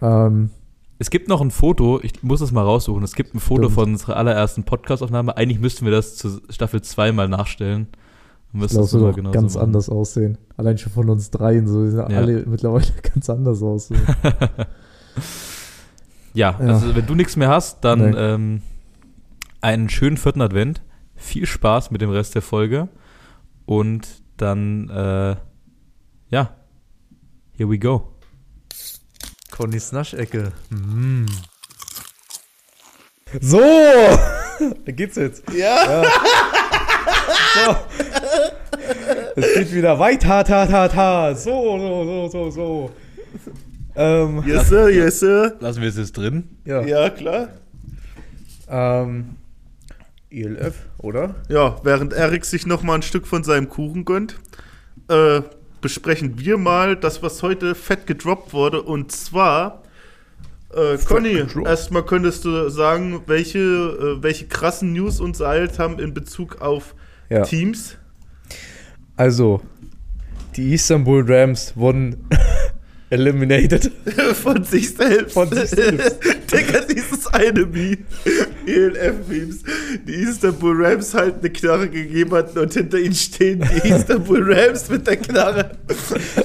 Ähm, 0.00 0.50
Es 0.98 1.10
gibt 1.10 1.28
noch 1.28 1.40
ein 1.40 1.50
Foto, 1.50 2.00
ich 2.02 2.22
muss 2.22 2.40
das 2.40 2.50
mal 2.50 2.62
raussuchen. 2.64 3.04
Es 3.04 3.14
gibt 3.14 3.34
ein 3.34 3.40
Foto 3.40 3.64
Stimmt. 3.64 3.74
von 3.74 3.92
unserer 3.92 4.16
allerersten 4.16 4.64
Podcast-Aufnahme. 4.64 5.36
Eigentlich 5.36 5.60
müssten 5.60 5.84
wir 5.84 5.92
das 5.92 6.16
zu 6.16 6.40
Staffel 6.48 6.82
2 6.82 7.12
mal 7.12 7.28
nachstellen. 7.28 7.86
Müsste 8.52 8.80
glaube, 8.82 9.10
auch 9.10 9.14
genauso 9.14 9.32
ganz 9.38 9.54
machen. 9.54 9.64
anders 9.64 9.88
aussehen. 9.90 10.38
Allein 10.56 10.78
schon 10.78 10.90
von 10.90 11.10
uns 11.10 11.30
dreien, 11.30 11.68
so 11.68 11.84
die 11.84 11.90
sehen 11.90 11.98
Ja. 11.98 12.16
alle 12.16 12.44
mittlerweile 12.46 12.86
ganz 13.14 13.28
anders 13.28 13.62
aussehen. 13.62 14.00
Ja, 16.34 16.56
Ja. 16.60 16.66
also 16.66 16.94
wenn 16.94 17.06
du 17.06 17.14
nichts 17.14 17.36
mehr 17.36 17.48
hast, 17.48 17.84
dann 17.84 18.10
Nee. 18.10 18.16
ähm, 18.16 18.62
einen 19.60 19.88
schönen 19.88 20.16
vierten 20.16 20.40
Advent. 20.42 20.82
Viel 21.16 21.46
Spaß 21.46 21.90
mit 21.90 22.00
dem 22.00 22.10
Rest 22.10 22.34
der 22.34 22.42
Folge. 22.42 22.88
Und 23.66 24.06
dann, 24.36 24.88
äh, 24.88 25.36
ja, 26.30 26.54
here 27.56 27.68
we 27.68 27.78
go. 27.78 28.12
Connys 29.50 29.90
Naschecke. 29.90 30.52
Mm. 30.70 31.26
So! 33.40 33.58
da 34.86 34.92
geht's 34.92 35.16
jetzt. 35.16 35.42
Ja. 35.52 36.02
So. 37.54 37.76
Es 39.36 39.54
geht 39.54 39.72
wieder 39.74 39.98
weiter, 39.98 40.44
ta, 40.44 40.66
ta, 40.66 40.88
ta. 40.88 41.34
So, 41.34 41.78
so, 41.78 42.04
so, 42.04 42.28
so, 42.28 42.50
so. 42.50 42.90
Ähm, 44.00 44.44
Yes, 44.46 44.68
sir, 44.68 44.88
yes, 44.90 45.18
sir. 45.20 45.56
Lassen 45.60 45.82
wir 45.82 45.88
es 45.88 45.96
jetzt 45.96 46.16
drin. 46.16 46.44
ja. 46.64 46.82
Ja, 46.82 47.10
klar. 47.10 47.48
Ähm, 48.70 49.36
ELF, 50.30 50.76
oder? 50.98 51.34
Ja, 51.48 51.76
während 51.82 52.12
Erik 52.12 52.44
sich 52.44 52.64
noch 52.66 52.82
mal 52.82 52.94
ein 52.96 53.02
Stück 53.02 53.26
von 53.26 53.42
seinem 53.42 53.68
Kuchen 53.68 54.04
gönnt, 54.04 54.36
äh, 55.08 55.40
besprechen 55.80 56.38
wir 56.38 56.58
mal 56.58 56.94
das, 56.96 57.22
was 57.22 57.42
heute 57.42 57.74
fett 57.74 58.06
gedroppt 58.06 58.52
wurde. 58.52 58.82
Und 58.82 59.10
zwar, 59.10 59.82
äh, 60.74 60.96
Conny, 60.98 61.42
erstmal 61.64 62.04
könntest 62.04 62.44
du 62.44 62.68
sagen, 62.68 63.22
welche, 63.26 63.58
äh, 63.58 64.22
welche 64.22 64.46
krassen 64.46 64.92
News 64.92 65.18
uns 65.18 65.40
ereilt 65.40 65.78
haben 65.80 65.98
in 65.98 66.14
Bezug 66.14 66.60
auf 66.60 66.94
Ja. 67.30 67.42
Teams. 67.42 67.96
Also, 69.16 69.60
die 70.56 70.74
Istanbul 70.74 71.24
Rams 71.26 71.76
wurden 71.76 72.28
eliminated. 73.10 73.90
von 74.34 74.64
sich 74.64 74.94
selbst. 74.94 75.34
Von 75.34 75.50
sich 75.50 75.70
selbst. 75.70 76.18
Digga, 76.52 76.80
dieses 76.80 77.26
eine 77.28 77.64
Meme. 77.64 77.98
ELF-Memes. 78.66 79.62
Die 80.06 80.12
Istanbul 80.12 80.84
Rams 80.84 81.14
halt 81.14 81.36
eine 81.40 81.50
Knarre 81.50 81.88
gegeben 81.88 82.32
hatten 82.32 82.58
und 82.58 82.72
hinter 82.72 82.98
ihnen 82.98 83.14
stehen 83.14 83.66
die 83.84 83.88
Istanbul 83.94 84.52
Rams 84.52 84.88
mit 84.90 85.06
der 85.06 85.16
Knarre. 85.16 85.70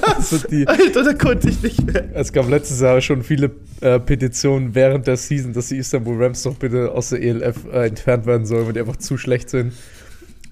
Also 0.02 0.38
die, 0.48 0.66
Alter, 0.66 1.04
da 1.04 1.12
konnte 1.12 1.48
ich 1.48 1.62
nicht 1.62 1.84
mehr. 1.84 2.08
es 2.14 2.32
gab 2.32 2.48
letztes 2.48 2.80
Jahr 2.80 3.00
schon 3.00 3.22
viele 3.22 3.50
äh, 3.80 3.98
Petitionen 4.00 4.74
während 4.74 5.06
der 5.06 5.16
Season, 5.16 5.52
dass 5.52 5.68
die 5.68 5.78
Istanbul 5.78 6.22
Rams 6.22 6.42
doch 6.42 6.56
bitte 6.56 6.92
aus 6.92 7.10
der 7.10 7.22
ELF 7.22 7.56
äh, 7.72 7.88
entfernt 7.88 8.26
werden 8.26 8.46
sollen, 8.46 8.66
weil 8.66 8.72
die 8.72 8.80
einfach 8.80 8.96
zu 8.96 9.18
schlecht 9.18 9.50
sind. 9.50 9.72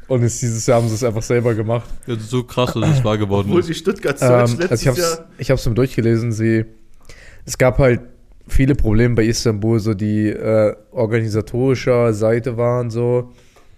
Und 0.08 0.22
jetzt 0.22 0.42
dieses 0.42 0.66
Jahr 0.66 0.80
haben 0.80 0.88
sie 0.88 0.94
es 0.94 1.04
einfach 1.04 1.22
selber 1.22 1.54
gemacht. 1.54 1.88
Das 2.06 2.18
ist 2.18 2.30
so 2.30 2.42
krass, 2.42 2.74
dass 2.74 2.98
es 2.98 3.04
wahr 3.04 3.18
geworden 3.18 3.48
Obwohl 3.48 3.60
ist. 3.60 3.68
die 3.68 3.74
Stuttgart 3.74 4.20
Ähm, 4.20 4.28
also 4.28 4.56
letztes 4.58 4.82
ich 4.82 4.88
hab's, 4.88 4.98
Jahr. 4.98 5.28
ich 5.38 5.50
hab's 5.50 5.66
mir 5.66 5.74
durchgelesen. 5.74 6.32
Sie, 6.32 6.64
es 7.46 7.56
gab 7.56 7.78
halt 7.78 8.00
viele 8.48 8.74
Probleme 8.74 9.14
bei 9.14 9.24
Istanbul, 9.24 9.78
so 9.78 9.94
die 9.94 10.28
äh, 10.28 10.74
organisatorischer 10.90 12.12
Seite 12.12 12.56
waren 12.56 12.90
so, 12.90 13.32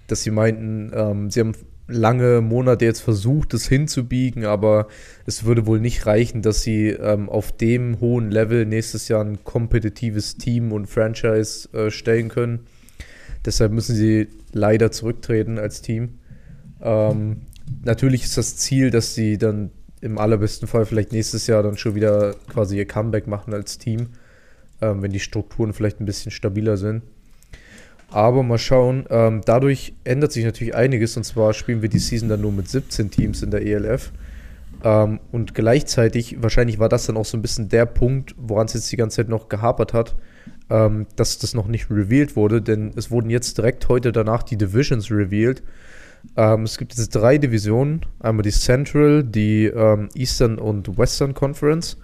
dass 0.07 0.23
sie 0.23 0.31
meinten, 0.31 0.91
ähm, 0.95 1.31
sie 1.31 1.41
haben 1.41 1.53
lange 1.87 2.41
Monate 2.41 2.85
jetzt 2.87 3.01
versucht, 3.01 3.53
das 3.53 3.67
hinzubiegen, 3.67 4.47
aber 4.47 4.89
es 5.27 5.45
würde 5.45 5.67
wohl 5.67 5.81
nicht 5.81 6.07
reichen, 6.07 6.41
dass 6.41 6.63
sie 6.63 6.89
ähm, 6.89 7.29
auf 7.29 7.53
dem 7.53 8.01
hohen 8.01 8.31
Level 8.31 8.65
nächstes 8.65 9.09
Jahr 9.09 9.23
ein 9.23 9.45
kompetitives 9.45 10.37
Team 10.37 10.73
und 10.73 10.87
Franchise 10.87 11.69
äh, 11.75 11.91
stellen 11.91 12.29
können. 12.29 12.61
Deshalb 13.45 13.73
müssen 13.73 13.95
sie 13.95 14.29
leider 14.53 14.91
zurücktreten 14.91 15.59
als 15.59 15.83
Team. 15.83 16.19
Ähm, 16.81 17.43
natürlich 17.85 18.25
ist 18.25 18.39
das 18.39 18.57
Ziel, 18.57 18.91
dass 18.91 19.15
sie 19.15 19.39
dann 19.39 19.71
im 20.01 20.19
allerbesten 20.19 20.69
Fall 20.69 20.85
vielleicht 20.85 21.13
nächstes 21.13 21.47
Jahr 21.47 21.63
dann 21.63 21.77
schon 21.77 21.95
wieder 21.95 22.35
quasi 22.49 22.77
ihr 22.77 22.87
Comeback 22.87 23.27
machen 23.27 23.55
als 23.55 23.79
Team, 23.79 24.09
ähm, 24.81 25.03
wenn 25.03 25.13
die 25.13 25.21
Strukturen 25.21 25.73
vielleicht 25.73 26.01
ein 26.01 26.07
bisschen 26.07 26.31
stabiler 26.31 26.77
sind. 26.77 27.03
Aber 28.11 28.43
mal 28.43 28.59
schauen, 28.59 29.07
ähm, 29.11 29.41
dadurch 29.45 29.95
ändert 30.05 30.33
sich 30.33 30.45
natürlich 30.45 30.75
einiges 30.75 31.17
und 31.17 31.25
zwar 31.25 31.53
spielen 31.55 31.83
wir 31.83 31.89
die 31.89 31.99
Season 31.99 32.29
dann 32.29 32.43
nur 32.43 32.53
mit 32.53 32.69
17 32.69 33.11
Teams 33.11 33.43
in 33.43 33.51
der 33.51 33.63
ELF. 33.63 34.13
Ähm, 34.85 35.19
und 35.33 35.55
gleichzeitig, 35.55 36.37
wahrscheinlich 36.41 36.79
war 36.79 36.89
das 36.89 37.07
dann 37.07 37.17
auch 37.17 37.25
so 37.25 37.37
ein 37.37 37.43
bisschen 37.43 37.69
der 37.69 37.87
Punkt, 37.87 38.37
woran 38.39 38.67
es 38.67 38.75
jetzt 38.75 38.93
die 38.93 38.97
ganze 38.97 39.17
Zeit 39.17 39.29
noch 39.29 39.49
gehapert 39.49 39.93
hat. 39.93 40.15
ähm, 40.71 41.07
dass 41.17 41.39
das 41.39 41.55
noch 41.55 41.67
nicht 41.67 41.91
revealed 41.91 42.37
wurde, 42.37 42.63
denn 42.63 42.93
es 42.97 43.11
wurden 43.11 43.31
jetzt 43.31 43.59
direkt 43.59 43.89
heute 43.89 44.13
danach 44.13 44.43
die 44.43 44.57
Divisions 44.57 45.11
revealed. 45.11 45.63
Ähm, 46.37 46.63
es 46.63 46.79
gibt 46.79 46.95
jetzt 46.95 47.11
drei 47.11 47.39
Divisionen: 47.39 48.07
einmal 48.21 48.43
die 48.43 48.51
Central, 48.51 49.23
die 49.25 49.67
ähm, 49.67 50.09
Eastern 50.15 50.59
und 50.59 50.97
Western 50.97 51.35
Conference. 51.35 51.99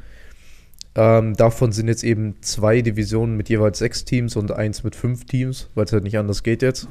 Ähm, 0.95 1.35
davon 1.37 1.73
sind 1.73 1.89
jetzt 1.89 2.03
eben 2.05 2.35
zwei 2.43 2.83
Divisionen 2.83 3.37
mit 3.37 3.49
jeweils 3.49 3.79
sechs 3.79 4.05
Teams 4.05 4.37
und 4.37 4.51
eins 4.53 4.83
mit 4.83 4.97
fünf 4.97 5.25
Teams, 5.25 5.71
weil 5.75 5.85
es 5.85 5.93
halt 5.93 6.05
nicht 6.05 6.19
anders 6.19 6.43
geht 6.43 6.63
jetzt. 6.63 6.89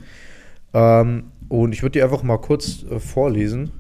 Ähm, 0.74 1.26
und 1.50 1.74
ich 1.74 1.84
würde 1.84 1.94
die 1.94 2.04
einfach 2.04 2.24
mal 2.24 2.38
kurz 2.38 2.84
äh, 2.90 3.00
vorlesen. 3.00 3.72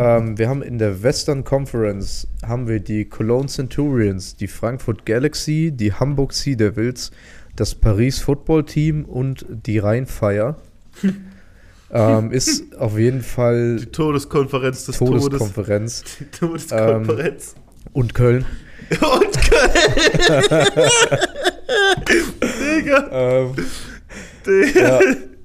Ähm, 0.00 0.38
wir 0.38 0.48
haben 0.48 0.62
in 0.62 0.78
der 0.78 1.02
Western 1.02 1.44
Conference 1.44 2.26
haben 2.42 2.66
wir 2.66 2.80
die 2.80 3.04
Cologne 3.04 3.48
Centurions, 3.48 4.34
die 4.34 4.46
Frankfurt 4.46 5.04
Galaxy, 5.04 5.72
die 5.74 5.92
Hamburg 5.92 6.32
Sea 6.32 6.56
Devils, 6.56 7.10
das 7.54 7.74
Paris 7.74 8.18
Football 8.20 8.64
Team 8.64 9.04
und 9.04 9.44
die 9.48 9.76
Rheinfire. 9.78 10.56
ähm, 11.92 12.32
ist 12.32 12.74
auf 12.78 12.98
jeden 12.98 13.20
Fall 13.20 13.76
Die 13.76 13.86
Todeskonferenz 13.86 14.86
des 14.86 14.96
Todeskonferenz. 14.96 16.02
Todes. 16.02 16.16
Die 16.18 16.24
Todeskonferenz. 16.38 17.54
Und 17.92 18.14
Köln. 18.14 18.46
Und 18.90 19.38
Digga, 22.40 23.08
Ähm, 23.12 23.52
Digga. 24.46 24.80
ja. 24.80 25.00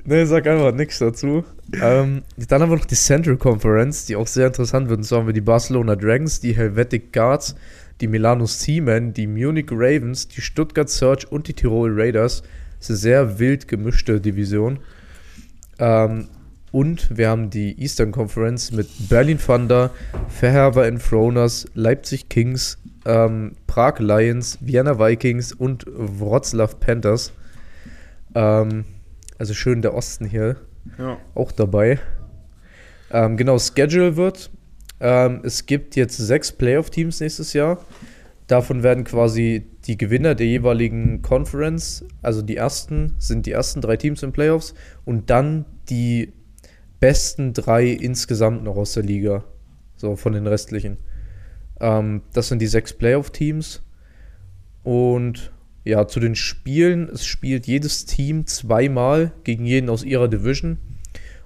Nee, 0.07 0.25
sag 0.25 0.45
einfach 0.45 0.71
nichts 0.71 0.99
dazu. 0.99 1.43
Ähm, 1.81 2.21
dann 2.37 2.61
haben 2.61 2.69
wir 2.69 2.77
noch 2.77 2.85
die 2.85 2.95
Central 2.95 3.37
Conference, 3.37 4.05
die 4.05 4.15
auch 4.15 4.27
sehr 4.27 4.47
interessant 4.47 4.87
wird. 4.87 4.99
Und 4.99 5.03
zwar 5.03 5.19
haben 5.19 5.25
wir 5.25 5.33
die 5.33 5.41
Barcelona 5.41 5.95
Dragons, 5.95 6.39
die 6.39 6.55
Helvetic 6.55 7.11
Guards, 7.11 7.55
die 8.01 8.07
Milano 8.07 8.45
Seamen, 8.45 9.13
die 9.13 9.25
Munich 9.25 9.71
Ravens, 9.71 10.27
die 10.27 10.41
Stuttgart 10.41 10.89
Surge 10.89 11.25
und 11.27 11.47
die 11.47 11.53
Tirol 11.53 11.99
Raiders. 11.99 12.43
Das 12.77 12.89
ist 12.89 12.89
eine 12.89 12.97
sehr 12.97 13.39
wild 13.39 13.67
gemischte 13.67 14.21
Division. 14.21 14.79
Ähm, 15.79 16.27
und 16.71 17.17
wir 17.17 17.29
haben 17.29 17.49
die 17.49 17.81
Eastern 17.81 18.11
Conference 18.11 18.71
mit 18.71 18.87
Berlin 19.09 19.39
Thunder, 19.39 19.89
Verherber 20.27 20.85
Enthroners, 20.85 21.65
Leipzig 21.73 22.29
Kings, 22.29 22.77
ähm, 23.05 23.53
Prag 23.65 23.97
Lions, 23.97 24.59
Vienna 24.61 24.99
Vikings 24.99 25.51
und 25.51 25.85
Wroclaw 25.87 26.75
Panthers. 26.79 27.31
Ähm, 28.35 28.85
also 29.37 29.53
schön 29.53 29.81
der 29.81 29.93
Osten 29.93 30.25
hier 30.25 30.57
Ja. 30.97 31.17
auch 31.33 31.51
dabei. 31.51 31.99
Ähm, 33.11 33.37
genau, 33.37 33.57
Schedule 33.59 34.15
wird. 34.17 34.49
Ähm, 34.99 35.41
es 35.43 35.65
gibt 35.65 35.95
jetzt 35.95 36.17
sechs 36.17 36.51
Playoff-Teams 36.51 37.19
nächstes 37.19 37.53
Jahr. 37.53 37.79
Davon 38.47 38.83
werden 38.83 39.03
quasi 39.03 39.65
die 39.85 39.97
Gewinner 39.97 40.35
der 40.35 40.47
jeweiligen 40.47 41.21
Conference, 41.21 42.05
also 42.21 42.41
die 42.41 42.55
ersten, 42.57 43.15
sind 43.17 43.45
die 43.45 43.51
ersten 43.51 43.81
drei 43.81 43.97
Teams 43.97 44.21
in 44.23 44.31
Playoffs 44.31 44.73
und 45.03 45.29
dann 45.29 45.65
die 45.89 46.33
besten 46.99 47.53
drei 47.53 47.87
insgesamt 47.87 48.63
noch 48.63 48.77
aus 48.77 48.93
der 48.93 49.03
Liga. 49.03 49.43
So 49.97 50.15
von 50.15 50.33
den 50.33 50.45
restlichen. 50.47 50.97
Ähm, 51.79 52.21
das 52.33 52.49
sind 52.49 52.59
die 52.61 52.67
sechs 52.67 52.93
Playoff-Teams. 52.93 53.81
Und 54.83 55.51
ja, 55.85 56.07
zu 56.07 56.19
den 56.19 56.35
Spielen, 56.35 57.07
es 57.09 57.25
spielt 57.25 57.67
jedes 57.67 58.05
Team 58.05 58.47
zweimal 58.47 59.31
gegen 59.43 59.65
jeden 59.65 59.89
aus 59.89 60.03
ihrer 60.03 60.27
Division. 60.27 60.79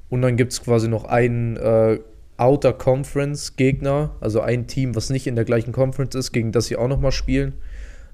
Und 0.10 0.22
dann 0.22 0.38
gibt 0.38 0.54
es 0.54 0.64
quasi 0.64 0.88
noch 0.88 1.04
einen 1.04 1.58
äh, 1.58 2.00
Outer 2.38 2.72
Conference 2.72 3.58
Gegner, 3.58 4.16
also 4.22 4.40
ein 4.40 4.66
Team, 4.66 4.96
was 4.96 5.10
nicht 5.10 5.28
in 5.28 5.36
der 5.36 5.44
gleichen 5.44 5.74
Conference 5.74 6.16
ist, 6.16 6.32
gegen 6.32 6.54
das 6.54 6.68
sie 6.68 6.78
auch 6.78 6.88
nochmal 6.88 7.12
spielen. 7.12 7.54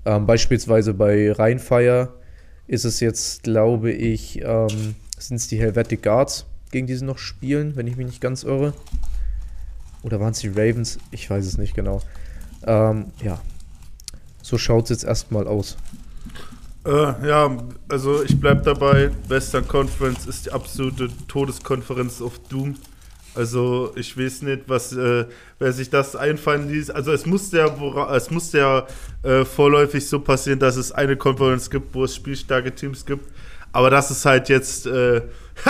Ähm, 0.03 0.25
beispielsweise 0.25 0.95
bei 0.95 1.31
Rheinfire 1.31 2.13
ist 2.67 2.85
es 2.85 2.99
jetzt, 2.99 3.43
glaube 3.43 3.91
ich, 3.91 4.41
ähm, 4.43 4.95
sind 5.19 5.37
es 5.37 5.47
die 5.47 5.59
Helvetic 5.59 6.01
Guards, 6.01 6.47
gegen 6.71 6.87
die 6.87 6.95
sie 6.95 7.05
noch 7.05 7.19
spielen, 7.19 7.75
wenn 7.75 7.85
ich 7.85 7.97
mich 7.97 8.07
nicht 8.07 8.21
ganz 8.21 8.41
irre. 8.43 8.73
Oder 10.01 10.19
waren 10.19 10.31
es 10.31 10.39
die 10.39 10.49
Ravens? 10.49 10.97
Ich 11.11 11.29
weiß 11.29 11.45
es 11.45 11.59
nicht 11.59 11.75
genau. 11.75 12.01
Ähm, 12.65 13.11
ja, 13.23 13.39
so 14.41 14.57
schaut 14.57 14.85
es 14.85 14.89
jetzt 14.89 15.03
erstmal 15.03 15.47
aus. 15.47 15.77
Äh, 16.85 17.27
ja, 17.27 17.57
also 17.89 18.23
ich 18.23 18.39
bleib 18.39 18.63
dabei. 18.63 19.09
Western 19.27 19.67
Conference 19.67 20.27
ist 20.27 20.45
die 20.45 20.51
absolute 20.51 21.09
Todeskonferenz 21.27 22.21
auf 22.21 22.37
Doom. 22.47 22.75
Also 23.33 23.91
ich 23.95 24.17
weiß 24.17 24.43
nicht, 24.43 24.63
was 24.67 24.93
äh, 24.93 25.25
wer 25.59 25.73
sich 25.73 25.89
das 25.89 26.15
einfallen 26.15 26.69
ließ. 26.69 26.91
Also 26.91 27.11
es 27.11 27.25
musste 27.25 27.57
ja, 27.57 28.15
es 28.15 28.31
musste 28.31 28.59
ja 28.59 28.87
äh, 29.23 29.43
vorläufig 29.43 30.07
so 30.07 30.19
passieren, 30.19 30.59
dass 30.59 30.77
es 30.77 30.91
eine 30.91 31.17
Konferenz 31.17 31.69
gibt, 31.69 31.93
wo 31.93 32.05
es 32.05 32.15
spielstarke 32.15 32.73
Teams 32.73 33.05
gibt. 33.05 33.27
Aber 33.73 33.89
das 33.89 34.09
ist 34.09 34.23
halt 34.25 34.47
jetzt, 34.47 34.85
äh, 34.85 35.21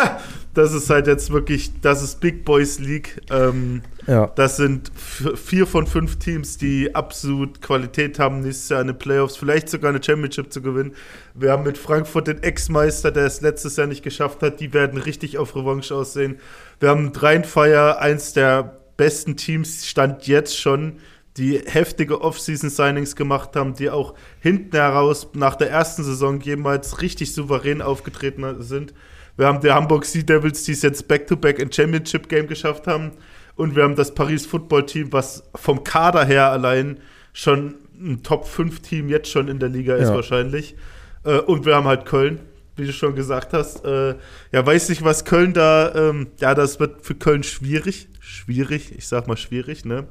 das 0.54 0.74
ist 0.74 0.90
halt 0.92 1.08
jetzt 1.08 1.32
wirklich, 1.32 1.72
das 1.82 2.04
ist 2.04 2.20
Big 2.20 2.46
Boys 2.46 2.78
League. 2.78 3.20
Ähm, 3.32 3.82
Ja. 4.08 4.28
das 4.36 4.58
sind 4.58 4.92
vier 4.96 5.66
von 5.66 5.88
fünf 5.88 6.20
Teams, 6.20 6.58
die 6.58 6.94
absolut 6.94 7.62
Qualität 7.62 8.20
haben, 8.20 8.42
nächstes 8.42 8.70
Jahr 8.70 8.82
in 8.82 8.88
den 8.88 8.98
Playoffs, 8.98 9.36
vielleicht 9.36 9.70
sogar 9.70 9.90
eine 9.90 10.04
Championship 10.04 10.54
zu 10.54 10.62
gewinnen. 10.62 10.94
Wir 11.34 11.52
haben 11.52 11.64
mit 11.64 11.78
Frankfurt 11.78 12.28
den 12.28 12.44
Ex-Meister, 12.44 13.12
der 13.12 13.26
es 13.26 13.42
letztes 13.42 13.78
Jahr 13.78 13.88
nicht 13.88 14.04
geschafft 14.04 14.42
hat. 14.44 14.60
Die 14.60 14.74
werden 14.74 15.00
richtig 15.00 15.38
auf 15.38 15.56
Revanche 15.56 15.96
aussehen. 15.96 16.40
Wir 16.80 16.90
haben 16.90 17.12
Rheinfire, 17.16 18.00
eins 18.00 18.34
der 18.34 18.78
besten 18.98 19.38
Teams, 19.38 19.88
stand 19.88 20.28
jetzt 20.28 20.58
schon, 20.58 20.98
die 21.38 21.60
heftige 21.66 22.22
Off-Season-Signings 22.22 23.16
gemacht 23.16 23.56
haben, 23.56 23.74
die 23.74 23.90
auch 23.90 24.14
hinten 24.40 24.78
heraus 24.78 25.28
nach 25.34 25.56
der 25.56 25.70
ersten 25.70 26.04
Saison 26.04 26.40
jemals 26.40 27.02
richtig 27.02 27.34
souverän 27.34 27.82
aufgetreten 27.82 28.62
sind. 28.62 28.94
Wir 29.36 29.48
haben 29.48 29.60
die 29.60 29.72
Hamburg 29.72 30.06
Sea 30.06 30.24
Devils, 30.24 30.64
die 30.64 30.72
es 30.72 30.82
jetzt 30.82 31.10
Back-to-Back 31.10 31.60
in 31.60 31.72
Championship-Game 31.72 32.48
geschafft 32.48 32.88
haben. 32.88 33.12
Und 33.56 33.76
wir 33.76 33.84
haben 33.84 33.96
das 33.96 34.14
Paris 34.14 34.46
Football 34.46 34.86
Team, 34.86 35.14
was 35.14 35.44
vom 35.56 35.84
Kader 35.84 36.26
her 36.26 36.52
allein 36.52 37.00
schon 37.34 37.76
ein 37.98 38.24
Top 38.24 38.48
5 38.48 38.82
Team 38.82 39.10
jetzt 39.10 39.30
schon 39.30 39.48
in 39.48 39.60
der 39.60 39.70
Liga 39.70 39.96
ist 39.96 40.10
Ja. 40.10 40.16
wahrscheinlich. 40.16 40.76
Äh, 41.24 41.40
und 41.40 41.66
wir 41.66 41.76
haben 41.76 41.88
halt 41.88 42.06
Köln, 42.06 42.40
wie 42.76 42.86
du 42.86 42.92
schon 42.94 43.16
gesagt 43.16 43.54
hast. 43.54 43.86
Äh, 43.86 44.16
ja, 44.52 44.66
weiß 44.66 44.90
nicht, 44.90 45.04
was 45.04 45.24
Köln 45.26 45.54
da, 45.54 45.94
ähm, 45.96 46.28
ja, 46.40 46.54
das 46.54 46.80
wird 46.80 47.06
für 47.06 47.16
Köln 47.16 47.44
schwierig. 47.44 48.10
Schwierig, 48.20 48.94
ich 48.98 49.08
sag 49.08 49.28
mal 49.28 49.38
schwierig, 49.38 49.86
ne? 49.86 50.08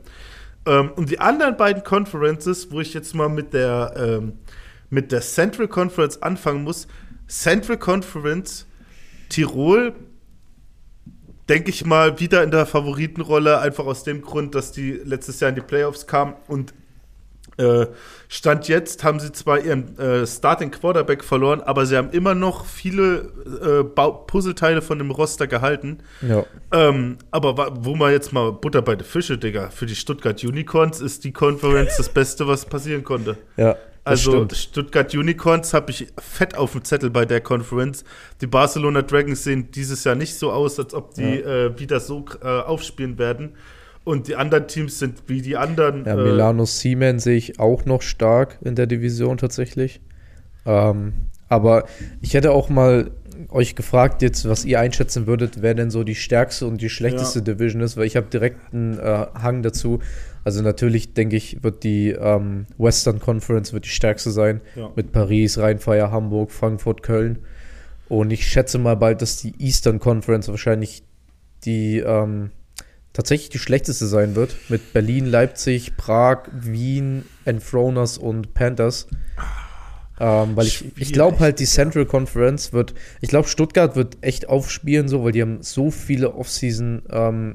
Ähm, 0.66 0.90
und 0.96 1.11
die 1.11 1.20
anderen 1.20 1.57
beiden 1.59 1.85
Conferences, 1.85 2.70
wo 2.70 2.80
ich 2.80 2.94
jetzt 2.94 3.14
mal 3.14 3.28
mit 3.28 3.52
der, 3.52 3.92
ähm, 3.96 4.33
mit 4.88 5.12
der 5.12 5.20
Central 5.20 5.68
Conference 5.68 6.22
anfangen 6.22 6.62
muss. 6.64 6.87
Central 7.28 7.76
Conference, 7.76 8.66
Tirol, 9.28 9.92
denke 11.48 11.70
ich 11.70 11.85
mal, 11.85 12.20
wieder 12.20 12.42
in 12.42 12.50
der 12.50 12.66
Favoritenrolle, 12.66 13.59
einfach 13.59 13.87
aus 13.87 14.04
dem 14.04 14.22
Grund, 14.22 14.54
dass 14.54 14.72
die 14.72 14.92
letztes 14.92 15.40
Jahr 15.40 15.50
in 15.50 15.54
die 15.54 15.61
Playoffs 15.61 16.07
kamen 16.07 16.35
und 16.48 16.74
äh, 17.57 17.87
Stand 18.28 18.66
jetzt 18.66 19.04
haben 19.04 19.20
sie 19.20 19.30
zwar 19.30 19.61
ihren 19.61 19.96
äh, 19.98 20.26
Starting 20.26 20.70
Quarterback 20.70 21.22
verloren, 21.22 21.61
aber 21.61 21.87
sie 21.87 21.96
haben 21.96 22.11
immer 22.11 22.35
noch 22.35 22.64
viele 22.64 23.30
äh, 23.62 23.85
Puzzleteile 23.85 24.83
von 24.83 24.98
dem 24.98 25.11
Roster 25.12 25.46
gehalten. 25.46 25.98
Ja. 26.20 26.44
Ähm, 26.72 27.18
aber 27.30 27.76
wo 27.85 27.94
man 27.94 28.11
jetzt 28.11 28.33
mal 28.33 28.52
Butter 28.52 28.83
bei 28.83 28.96
den 28.96 29.04
Fische, 29.04 29.38
Digga, 29.38 29.70
für 29.70 29.87
die 29.87 29.94
Stuttgart 29.94 30.42
Unicorns 30.42 31.00
ist 31.00 31.22
die 31.24 31.33
Conference 31.33 31.96
das 31.96 32.09
Beste, 32.09 32.48
was 32.48 32.64
passieren 32.64 33.04
konnte. 33.04 33.37
Ja. 33.57 33.76
Also. 34.04 34.46
Stuttgart 34.52 35.14
Unicorns 35.14 35.72
habe 35.72 35.90
ich 35.90 36.08
fett 36.18 36.56
auf 36.56 36.72
dem 36.72 36.84
Zettel 36.84 37.10
bei 37.10 37.24
der 37.24 37.40
Conference. 37.40 38.04
Die 38.40 38.46
Barcelona 38.46 39.02
Dragons 39.02 39.44
sehen 39.44 39.70
dieses 39.70 40.04
Jahr 40.04 40.14
nicht 40.14 40.34
so 40.34 40.52
aus, 40.52 40.78
als 40.78 40.92
ob 40.92 41.14
die 41.14 41.40
äh, 41.40 41.78
wieder 41.78 42.00
so 42.00 42.24
äh, 42.42 42.46
aufspielen 42.46 43.18
werden. 43.18 43.54
Und 44.04 44.28
die 44.28 44.36
anderen 44.36 44.68
Teams 44.68 44.98
sind 44.98 45.22
wie 45.26 45.40
die 45.40 45.56
anderen. 45.56 46.04
Ja, 46.04 46.12
äh, 46.12 46.22
Milano 46.22 46.66
Seaman 46.66 47.18
sehe 47.18 47.36
ich 47.36 47.58
auch 47.58 47.86
noch 47.86 48.02
stark 48.02 48.58
in 48.62 48.74
der 48.74 48.86
Division 48.86 49.38
tatsächlich. 49.38 50.02
Ähm, 50.66 51.14
aber 51.48 51.86
ich 52.20 52.34
hätte 52.34 52.52
auch 52.52 52.68
mal 52.68 53.10
euch 53.50 53.74
gefragt, 53.74 54.22
jetzt, 54.22 54.48
was 54.48 54.64
ihr 54.64 54.80
einschätzen 54.80 55.26
würdet, 55.26 55.62
wer 55.62 55.74
denn 55.74 55.90
so 55.90 56.04
die 56.04 56.14
stärkste 56.14 56.66
und 56.66 56.80
die 56.80 56.88
schlechteste 56.88 57.40
Ja. 57.40 57.44
Division 57.44 57.82
ist, 57.82 57.96
weil 57.96 58.06
ich 58.06 58.16
habe 58.16 58.26
direkt 58.26 58.72
einen 58.72 58.98
äh, 58.98 59.26
Hang 59.34 59.62
dazu. 59.62 60.00
Also 60.44 60.62
natürlich 60.62 61.14
denke 61.14 61.36
ich, 61.36 61.62
wird 61.62 61.84
die 61.84 62.10
ähm, 62.10 62.66
Western 62.76 63.20
Conference 63.20 63.72
wird 63.72 63.84
die 63.86 63.90
stärkste 63.90 64.30
sein. 64.30 64.60
Ja. 64.76 64.90
Mit 64.94 65.12
Paris, 65.12 65.58
Rheinfire, 65.58 66.10
Hamburg, 66.10 66.50
Frankfurt, 66.50 67.02
Köln. 67.02 67.38
Und 68.08 68.30
ich 68.30 68.46
schätze 68.46 68.78
mal 68.78 68.96
bald, 68.96 69.22
dass 69.22 69.38
die 69.38 69.54
Eastern 69.58 69.98
Conference 69.98 70.48
wahrscheinlich 70.48 71.02
die 71.64 71.98
ähm, 71.98 72.50
tatsächlich 73.14 73.48
die 73.48 73.58
schlechteste 73.58 74.06
sein 74.06 74.34
wird. 74.34 74.54
Mit 74.68 74.92
Berlin, 74.92 75.24
Leipzig, 75.24 75.96
Prag, 75.96 76.42
Wien, 76.52 77.24
Enthroners 77.46 78.18
und 78.18 78.52
Panthers. 78.52 79.06
Ähm, 80.24 80.56
weil 80.56 80.66
ich, 80.66 80.82
ich 80.96 81.12
glaube 81.12 81.38
halt, 81.40 81.60
die 81.60 81.66
Central 81.66 82.06
Conference 82.06 82.72
wird, 82.72 82.94
ich 83.20 83.28
glaube, 83.28 83.46
Stuttgart 83.46 83.94
wird 83.94 84.16
echt 84.22 84.48
aufspielen, 84.48 85.06
so, 85.06 85.22
weil 85.22 85.32
die 85.32 85.42
haben 85.42 85.58
so 85.60 85.90
viele 85.90 86.34
Offseason, 86.34 87.02
ähm, 87.10 87.54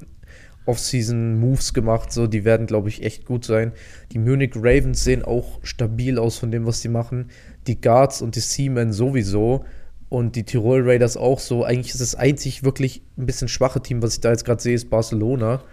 Off-Season-Moves 0.67 1.73
gemacht, 1.73 2.13
so, 2.13 2.27
die 2.27 2.45
werden, 2.45 2.67
glaube 2.67 2.89
ich, 2.89 3.01
echt 3.01 3.25
gut 3.25 3.43
sein. 3.43 3.71
Die 4.11 4.19
Munich 4.19 4.51
Ravens 4.55 5.03
sehen 5.03 5.23
auch 5.23 5.59
stabil 5.63 6.19
aus 6.19 6.37
von 6.37 6.51
dem, 6.51 6.67
was 6.67 6.81
die 6.81 6.89
machen. 6.89 7.31
die 7.65 7.81
Guards 7.81 8.21
und 8.21 8.35
die 8.35 8.39
Seamen 8.39 8.93
sowieso 8.93 9.65
und 10.09 10.35
die 10.35 10.43
Tirol 10.43 10.87
Raiders 10.87 11.17
auch 11.17 11.39
so. 11.39 11.63
Eigentlich 11.63 11.93
ist 11.93 12.01
das 12.01 12.13
einzig 12.13 12.63
wirklich 12.63 13.01
ein 13.17 13.25
bisschen 13.25 13.47
schwache 13.47 13.81
Team, 13.81 14.03
was 14.03 14.13
ich 14.13 14.21
da 14.21 14.29
jetzt 14.29 14.45
gerade 14.45 14.61
sehe, 14.61 14.75
ist 14.75 14.91
Barcelona. 14.91 15.63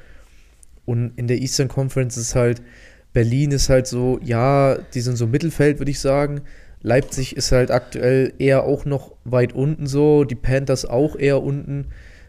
Und 0.86 1.12
in 1.16 1.26
der 1.26 1.38
Eastern 1.38 1.68
Conference 1.68 2.16
ist 2.16 2.34
halt, 2.34 2.62
Berlin 3.12 3.50
ist 3.50 3.68
halt 3.68 3.86
so, 3.86 4.18
ja, 4.22 4.78
die 4.94 5.00
sind 5.02 5.16
so 5.16 5.26
Mittelfeld, 5.26 5.78
würde 5.78 5.90
ich 5.90 6.00
sagen. 6.00 6.40
Leipzig 6.82 7.36
ist 7.36 7.52
halt 7.52 7.70
aktuell 7.70 8.32
eher 8.38 8.64
auch 8.64 8.84
noch 8.84 9.12
weit 9.24 9.52
unten 9.54 9.86
so, 9.86 10.24
die 10.24 10.34
Panthers 10.34 10.84
auch 10.84 11.16
eher 11.16 11.42
unten. 11.42 11.88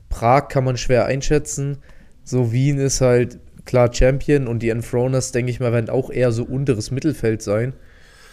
Prag 0.10 0.48
kann 0.48 0.64
man 0.64 0.78
schwer 0.78 1.06
einschätzen. 1.06 1.78
So 2.24 2.52
Wien 2.52 2.78
ist 2.80 3.02
halt 3.02 3.40
klar 3.66 3.94
Champion 3.94 4.48
und 4.48 4.64
die 4.64 4.70
Enthroners, 4.70 5.32
denke 5.32 5.52
ich 5.52 5.60
mal, 5.60 5.74
werden 5.74 5.90
auch 5.90 6.10
eher 6.10 6.32
so 6.32 6.44
unteres 6.44 6.90
Mittelfeld 6.90 7.42
sein. 7.42 7.74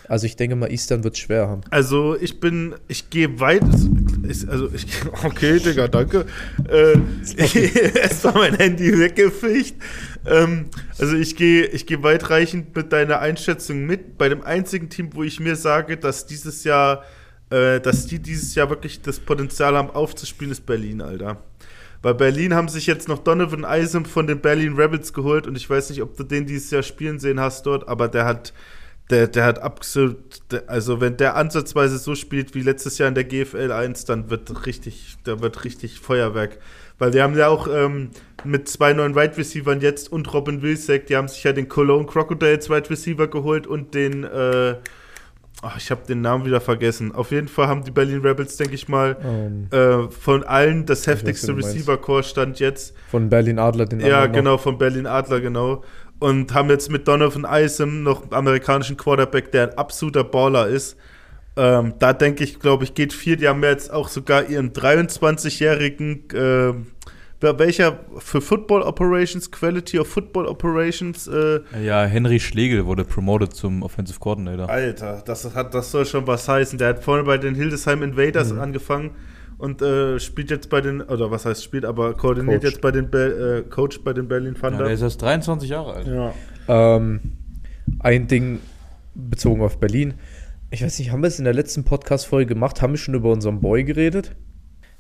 Also 0.08 0.26
ich 0.26 0.36
denke 0.36 0.56
mal, 0.56 0.70
Eastern 0.70 1.02
wird 1.04 1.16
schwer 1.16 1.48
haben. 1.48 1.62
Also 1.70 2.16
ich 2.16 2.40
bin, 2.40 2.74
ich 2.88 3.10
gehe 3.10 3.40
weit, 3.40 3.62
also 3.62 4.70
ich, 4.72 4.86
okay, 5.24 5.58
Digga, 5.58 5.88
danke. 5.88 6.26
Äh, 6.68 6.98
es 8.02 8.24
war 8.24 8.34
mein 8.34 8.54
Handy 8.56 8.98
weggefegt. 8.98 9.74
Ähm, 10.26 10.66
also 10.98 11.16
ich 11.16 11.36
gehe, 11.36 11.66
ich 11.66 11.86
gehe 11.86 12.02
weitreichend 12.02 12.74
mit 12.76 12.92
deiner 12.92 13.20
Einschätzung 13.20 13.86
mit. 13.86 14.18
Bei 14.18 14.28
dem 14.28 14.42
einzigen 14.42 14.90
Team, 14.90 15.10
wo 15.14 15.22
ich 15.22 15.40
mir 15.40 15.56
sage, 15.56 15.96
dass 15.96 16.26
dieses 16.26 16.64
Jahr, 16.64 17.04
äh, 17.50 17.80
dass 17.80 18.06
die 18.06 18.18
dieses 18.18 18.54
Jahr 18.54 18.70
wirklich 18.70 19.00
das 19.00 19.20
Potenzial 19.20 19.74
haben 19.74 19.90
aufzuspielen, 19.90 20.52
ist 20.52 20.66
Berlin, 20.66 21.00
Alter. 21.00 21.42
Bei 22.02 22.12
Berlin 22.12 22.52
haben 22.52 22.68
sich 22.68 22.86
jetzt 22.86 23.08
noch 23.08 23.20
Donovan 23.20 23.64
Eisem 23.64 24.04
von 24.04 24.26
den 24.26 24.40
Berlin 24.40 24.74
Rebels 24.74 25.14
geholt 25.14 25.46
und 25.46 25.56
ich 25.56 25.70
weiß 25.70 25.88
nicht, 25.88 26.02
ob 26.02 26.14
du 26.18 26.22
den 26.22 26.44
dieses 26.44 26.70
Jahr 26.70 26.82
spielen 26.82 27.18
sehen 27.18 27.40
hast 27.40 27.64
dort, 27.64 27.88
aber 27.88 28.08
der 28.08 28.26
hat 28.26 28.52
der, 29.10 29.28
der 29.28 29.44
hat 29.44 29.58
absolut, 29.60 30.16
also 30.66 31.00
wenn 31.00 31.16
der 31.16 31.36
ansatzweise 31.36 31.98
so 31.98 32.14
spielt 32.14 32.54
wie 32.54 32.62
letztes 32.62 32.96
Jahr 32.98 33.08
in 33.08 33.14
der 33.14 33.24
GFL 33.24 33.70
1, 33.70 34.06
dann 34.06 34.30
wird 34.30 34.66
richtig, 34.66 35.16
da 35.24 35.40
wird 35.40 35.64
richtig 35.64 36.00
Feuerwerk. 36.00 36.58
Weil 36.98 37.10
die 37.10 37.20
haben 37.20 37.36
ja 37.36 37.48
auch 37.48 37.68
ähm, 37.70 38.10
mit 38.44 38.68
zwei 38.68 38.92
neuen 38.92 39.14
Wide 39.14 39.36
Receivers 39.36 39.82
jetzt 39.82 40.10
und 40.10 40.32
Robin 40.32 40.62
Wilsack, 40.62 41.06
die 41.06 41.16
haben 41.16 41.28
sich 41.28 41.42
ja 41.44 41.52
den 41.52 41.68
Cologne 41.68 42.06
Crocodiles 42.06 42.70
Wide 42.70 42.88
Receiver 42.88 43.26
geholt 43.26 43.66
und 43.66 43.94
den, 43.94 44.24
äh, 44.24 44.76
oh, 45.62 45.70
ich 45.76 45.90
habe 45.90 46.06
den 46.06 46.20
Namen 46.22 46.46
wieder 46.46 46.60
vergessen. 46.60 47.12
Auf 47.12 47.30
jeden 47.30 47.48
Fall 47.48 47.66
haben 47.66 47.84
die 47.84 47.90
Berlin 47.90 48.20
Rebels, 48.20 48.56
denke 48.56 48.74
ich 48.74 48.88
mal, 48.88 49.16
um, 49.22 49.68
ähm, 49.70 50.06
äh, 50.06 50.10
von 50.10 50.44
allen 50.44 50.86
das 50.86 51.06
heftigste 51.06 51.54
Receiver-Core 51.54 52.22
stand 52.22 52.60
jetzt. 52.60 52.94
Von 53.10 53.28
Berlin 53.28 53.58
Adler, 53.58 53.86
den 53.86 54.00
Ja, 54.00 54.26
genau, 54.26 54.56
von 54.56 54.78
Berlin 54.78 55.06
Adler, 55.06 55.40
genau 55.40 55.82
und 56.24 56.54
haben 56.54 56.70
jetzt 56.70 56.90
mit 56.90 57.06
Donovan 57.06 57.44
Isom 57.46 58.02
noch 58.02 58.22
einen 58.22 58.32
amerikanischen 58.32 58.96
Quarterback, 58.96 59.52
der 59.52 59.70
ein 59.70 59.76
absoluter 59.76 60.24
Baller 60.24 60.68
ist. 60.68 60.96
Ähm, 61.54 61.92
da 61.98 62.14
denke 62.14 62.44
ich, 62.44 62.60
glaube 62.60 62.84
ich, 62.84 62.94
geht 62.94 63.12
viel. 63.12 63.36
Die 63.36 63.46
haben 63.46 63.62
jetzt 63.62 63.92
auch 63.92 64.08
sogar 64.08 64.48
ihren 64.48 64.72
23-jährigen, 64.72 66.30
äh, 66.30 66.72
welcher 67.58 68.00
für 68.16 68.40
Football 68.40 68.80
Operations, 68.80 69.50
Quality 69.50 69.98
of 69.98 70.08
Football 70.08 70.46
Operations. 70.46 71.28
Äh, 71.28 71.60
ja, 71.84 72.06
Henry 72.06 72.40
Schlegel 72.40 72.86
wurde 72.86 73.04
promoted 73.04 73.52
zum 73.52 73.82
Offensive 73.82 74.18
Coordinator. 74.18 74.70
Alter, 74.70 75.22
das, 75.26 75.54
hat, 75.54 75.74
das 75.74 75.90
soll 75.90 76.06
schon 76.06 76.26
was 76.26 76.48
heißen. 76.48 76.78
Der 76.78 76.88
hat 76.88 77.04
vorne 77.04 77.24
bei 77.24 77.36
den 77.36 77.54
Hildesheim 77.54 78.02
Invaders 78.02 78.50
mhm. 78.50 78.60
angefangen 78.60 79.10
und 79.58 79.82
äh, 79.82 80.18
spielt 80.18 80.50
jetzt 80.50 80.70
bei 80.70 80.80
den, 80.80 81.00
oder 81.00 81.30
was 81.30 81.44
heißt 81.44 81.62
spielt, 81.62 81.84
aber 81.84 82.14
koordiniert 82.14 82.62
Coach. 82.62 82.72
jetzt 82.72 82.80
bei 82.80 82.90
den 82.90 83.10
Be 83.10 83.64
äh, 83.66 83.68
Coach 83.68 84.00
bei 84.02 84.12
den 84.12 84.28
Berlin 84.28 84.54
Thunder. 84.54 84.78
Ja, 84.78 84.84
der 84.84 84.94
ist 84.94 85.02
erst 85.02 85.22
23 85.22 85.68
Jahre 85.68 85.94
alt. 85.94 86.06
Ja. 86.06 86.32
Ähm, 86.68 87.20
ein 88.00 88.26
Ding 88.26 88.60
bezogen 89.14 89.62
auf 89.62 89.78
Berlin. 89.78 90.14
Ich 90.70 90.82
weiß 90.82 90.98
nicht, 90.98 91.12
haben 91.12 91.22
wir 91.22 91.28
es 91.28 91.38
in 91.38 91.44
der 91.44 91.54
letzten 91.54 91.84
Podcast-Folge 91.84 92.54
gemacht? 92.54 92.82
Haben 92.82 92.94
wir 92.94 92.98
schon 92.98 93.14
über 93.14 93.30
unseren 93.30 93.60
Boy 93.60 93.84
geredet? 93.84 94.34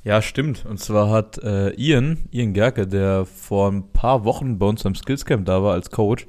Ja, 0.04 0.20
stimmt. 0.20 0.66
Und 0.66 0.78
zwar 0.78 1.10
hat 1.10 1.38
äh, 1.38 1.70
Ian, 1.70 2.28
Ian 2.30 2.52
Gerke, 2.52 2.86
der 2.86 3.24
vor 3.24 3.72
ein 3.72 3.90
paar 3.92 4.24
Wochen 4.24 4.58
bei 4.58 4.66
uns 4.66 4.84
am 4.84 4.94
Skillscamp 4.94 5.46
da 5.46 5.62
war 5.62 5.72
als 5.72 5.90
Coach 5.90 6.26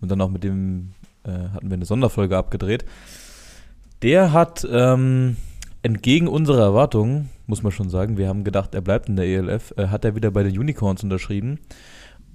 und 0.00 0.10
dann 0.10 0.20
auch 0.20 0.30
mit 0.30 0.44
dem 0.44 0.90
äh, 1.24 1.30
hatten 1.30 1.70
wir 1.70 1.74
eine 1.74 1.86
Sonderfolge 1.86 2.36
abgedreht. 2.36 2.84
Der 4.02 4.32
hat 4.32 4.66
ähm, 4.70 5.36
entgegen 5.82 6.28
unserer 6.28 6.62
Erwartungen 6.62 7.30
muss 7.46 7.62
man 7.62 7.72
schon 7.72 7.90
sagen. 7.90 8.16
Wir 8.16 8.28
haben 8.28 8.44
gedacht, 8.44 8.74
er 8.74 8.80
bleibt 8.80 9.08
in 9.08 9.16
der 9.16 9.26
ELF. 9.26 9.74
Äh, 9.76 9.88
hat 9.88 10.04
er 10.04 10.14
wieder 10.14 10.30
bei 10.30 10.42
den 10.42 10.58
Unicorns 10.58 11.02
unterschrieben. 11.02 11.58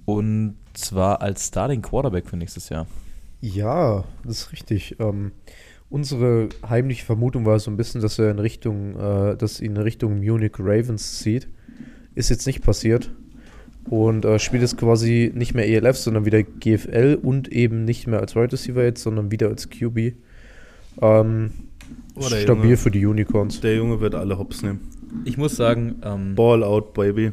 Und 0.04 0.56
zwar 0.74 1.20
als 1.22 1.48
Starting 1.48 1.82
Quarterback 1.82 2.28
für 2.28 2.36
nächstes 2.36 2.68
Jahr. 2.68 2.86
Ja, 3.40 4.04
das 4.24 4.42
ist 4.42 4.52
richtig. 4.52 4.96
Ähm, 4.98 5.32
unsere 5.88 6.48
heimliche 6.68 7.04
Vermutung 7.04 7.46
war 7.46 7.58
so 7.58 7.70
ein 7.70 7.76
bisschen, 7.76 8.00
dass 8.00 8.18
er 8.18 8.30
in 8.30 8.38
Richtung, 8.38 8.96
äh, 8.96 9.36
dass 9.36 9.60
ihn 9.60 9.76
in 9.76 9.82
Richtung 9.82 10.20
Munich 10.20 10.52
Ravens 10.58 11.18
zieht. 11.18 11.48
Ist 12.14 12.30
jetzt 12.30 12.46
nicht 12.46 12.62
passiert. 12.62 13.10
Und 13.88 14.24
äh, 14.24 14.38
spielt 14.38 14.62
jetzt 14.62 14.76
quasi 14.76 15.32
nicht 15.34 15.54
mehr 15.54 15.66
ELF, 15.66 15.96
sondern 15.96 16.26
wieder 16.26 16.42
GFL 16.42 17.18
und 17.20 17.48
eben 17.48 17.84
nicht 17.84 18.06
mehr 18.06 18.20
als 18.20 18.36
Wide 18.36 18.52
Receiver 18.52 18.84
jetzt, 18.84 19.02
sondern 19.02 19.30
wieder 19.30 19.48
als 19.48 19.70
QB. 19.70 20.14
Ähm, 21.00 21.50
stabil 22.20 22.64
Junge, 22.64 22.76
für 22.76 22.90
die 22.90 23.06
Unicorns. 23.06 23.60
Der 23.60 23.76
Junge 23.76 24.00
wird 24.00 24.14
alle 24.14 24.38
Hops 24.38 24.62
nehmen. 24.62 24.80
Ich 25.24 25.36
muss 25.36 25.56
sagen, 25.56 25.96
ähm, 26.02 26.34
Ball 26.34 26.62
out, 26.62 26.94
baby. 26.94 27.32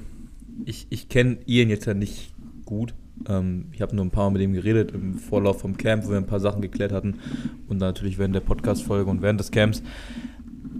Ich, 0.65 0.87
ich 0.89 1.09
kenne 1.09 1.37
Ian 1.45 1.69
jetzt 1.69 1.85
ja 1.85 1.93
nicht 1.93 2.33
gut. 2.65 2.93
Ähm, 3.27 3.65
ich 3.71 3.81
habe 3.81 3.95
nur 3.95 4.05
ein 4.05 4.11
paar 4.11 4.25
Mal 4.25 4.33
mit 4.37 4.41
ihm 4.41 4.53
geredet 4.53 4.91
im 4.91 5.15
Vorlauf 5.15 5.61
vom 5.61 5.77
Camp, 5.77 6.05
wo 6.05 6.09
wir 6.09 6.17
ein 6.17 6.27
paar 6.27 6.39
Sachen 6.39 6.61
geklärt 6.61 6.91
hatten. 6.91 7.19
Und 7.67 7.79
dann 7.79 7.89
natürlich 7.89 8.17
während 8.17 8.35
der 8.35 8.41
Podcast-Folge 8.41 9.09
und 9.09 9.21
während 9.21 9.39
des 9.39 9.51
Camps. 9.51 9.81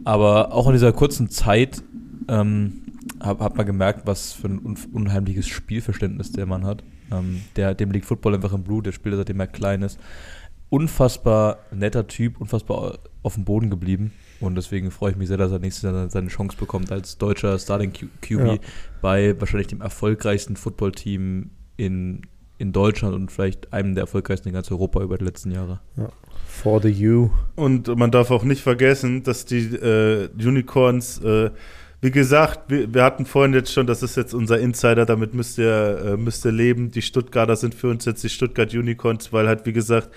Aber 0.04 0.54
auch 0.54 0.68
in 0.68 0.74
dieser 0.74 0.94
kurzen 0.94 1.30
Zeit 1.30 1.84
ähm, 2.28 2.84
hat, 3.20 3.40
hat 3.40 3.58
man 3.58 3.66
gemerkt, 3.66 4.02
was 4.06 4.34
für 4.34 4.48
ein 4.48 4.78
unheimliches 4.94 5.48
Spielverständnis 5.48 6.32
der 6.32 6.46
Mann 6.46 6.66
hat. 6.66 6.84
Ähm, 7.12 7.42
der, 7.56 7.74
dem 7.74 7.92
liegt 7.92 8.06
Football 8.06 8.36
einfach 8.36 8.54
im 8.54 8.64
Blut, 8.64 8.86
der 8.86 8.92
spielt 8.92 9.16
seitdem 9.16 9.40
er 9.40 9.48
klein 9.48 9.82
ist. 9.82 10.00
Unfassbar 10.70 11.60
netter 11.72 12.08
Typ, 12.08 12.42
unfassbar 12.42 13.00
auf 13.24 13.36
dem 13.36 13.46
Boden 13.46 13.70
geblieben. 13.70 14.12
Und 14.39 14.56
deswegen 14.56 14.91
freue 14.91 15.12
ich 15.12 15.17
mich 15.17 15.28
sehr, 15.28 15.38
dass 15.38 15.52
er 15.52 15.60
nächstes 15.60 15.84
Jahr 15.84 16.10
seine 16.10 16.28
Chance 16.28 16.58
bekommt 16.58 16.91
als 16.91 17.17
deutscher 17.17 17.58
Starting 17.58 17.91
QB 17.91 18.32
ja. 18.32 18.58
bei 19.02 19.39
wahrscheinlich 19.39 19.67
dem 19.67 19.82
erfolgreichsten 19.82 20.56
Footballteam 20.56 21.50
in, 21.76 22.21
in 22.58 22.71
Deutschland 22.71 23.15
und 23.15 23.32
vielleicht 23.32 23.73
einem 23.73 23.95
der 23.95 24.04
erfolgreichsten 24.04 24.50
in 24.50 24.54
ganz 24.54 24.71
Europa 24.71 25.02
über 25.02 25.17
die 25.17 25.26
letzten 25.26 25.52
Jahre. 25.52 25.80
Ja. 25.95 26.10
For 26.47 26.82
the 26.82 27.08
U. 27.08 27.30
Und 27.56 27.88
man 27.95 28.12
darf 28.12 28.32
auch 28.32 28.43
nicht 28.43 28.62
vergessen, 28.62 29.23
dass 29.23 29.45
die 29.45 29.76
äh, 29.76 30.30
Unicorns, 30.38 31.19
äh, 31.19 31.52
wie 32.08 32.12
gesagt, 32.12 32.70
wir, 32.70 32.93
wir, 32.93 33.04
hatten 33.04 33.26
vorhin 33.26 33.54
jetzt 33.54 33.74
schon, 33.74 33.86
das 33.86 34.02
ist 34.02 34.15
jetzt 34.15 34.34
unser 34.34 34.60
Insider, 34.60 35.06
damit 35.06 35.34
müsst 35.34 35.58
ihr, 35.58 36.13
äh, 36.13 36.17
müsst 36.17 36.46
ihr 36.46 36.54
leben. 36.54 36.89
Die 36.89 37.02
Stuttgarter 37.02 37.58
sind 37.58 37.76
für 37.76 37.89
uns 37.89 38.06
jetzt 38.06 38.24
die 38.24 38.30
Stuttgart 38.30 38.74
Unicorns, 38.74 39.34
weil 39.34 39.46
halt, 39.46 39.65
wie 39.65 39.74
gesagt, 39.74 40.10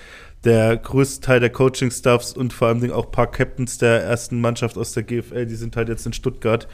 der 0.45 0.77
größte 0.77 1.21
Teil 1.21 1.41
der 1.41 1.51
Coaching-Staffs 1.51 2.35
und 2.35 2.53
vor 2.53 2.69
allem 2.69 2.93
auch 2.93 3.07
ein 3.07 3.11
paar 3.11 3.29
Captains 3.29 3.79
der 3.79 4.05
ersten 4.05 4.41
Mannschaft 4.41 4.79
aus 4.79 4.93
der 4.93 5.03
GFL, 5.03 5.47
die 5.47 5.57
sind 5.57 5.75
halt 5.75 5.89
jetzt 5.89 6.07
in 6.07 6.13
Stuttgart. 6.13 6.69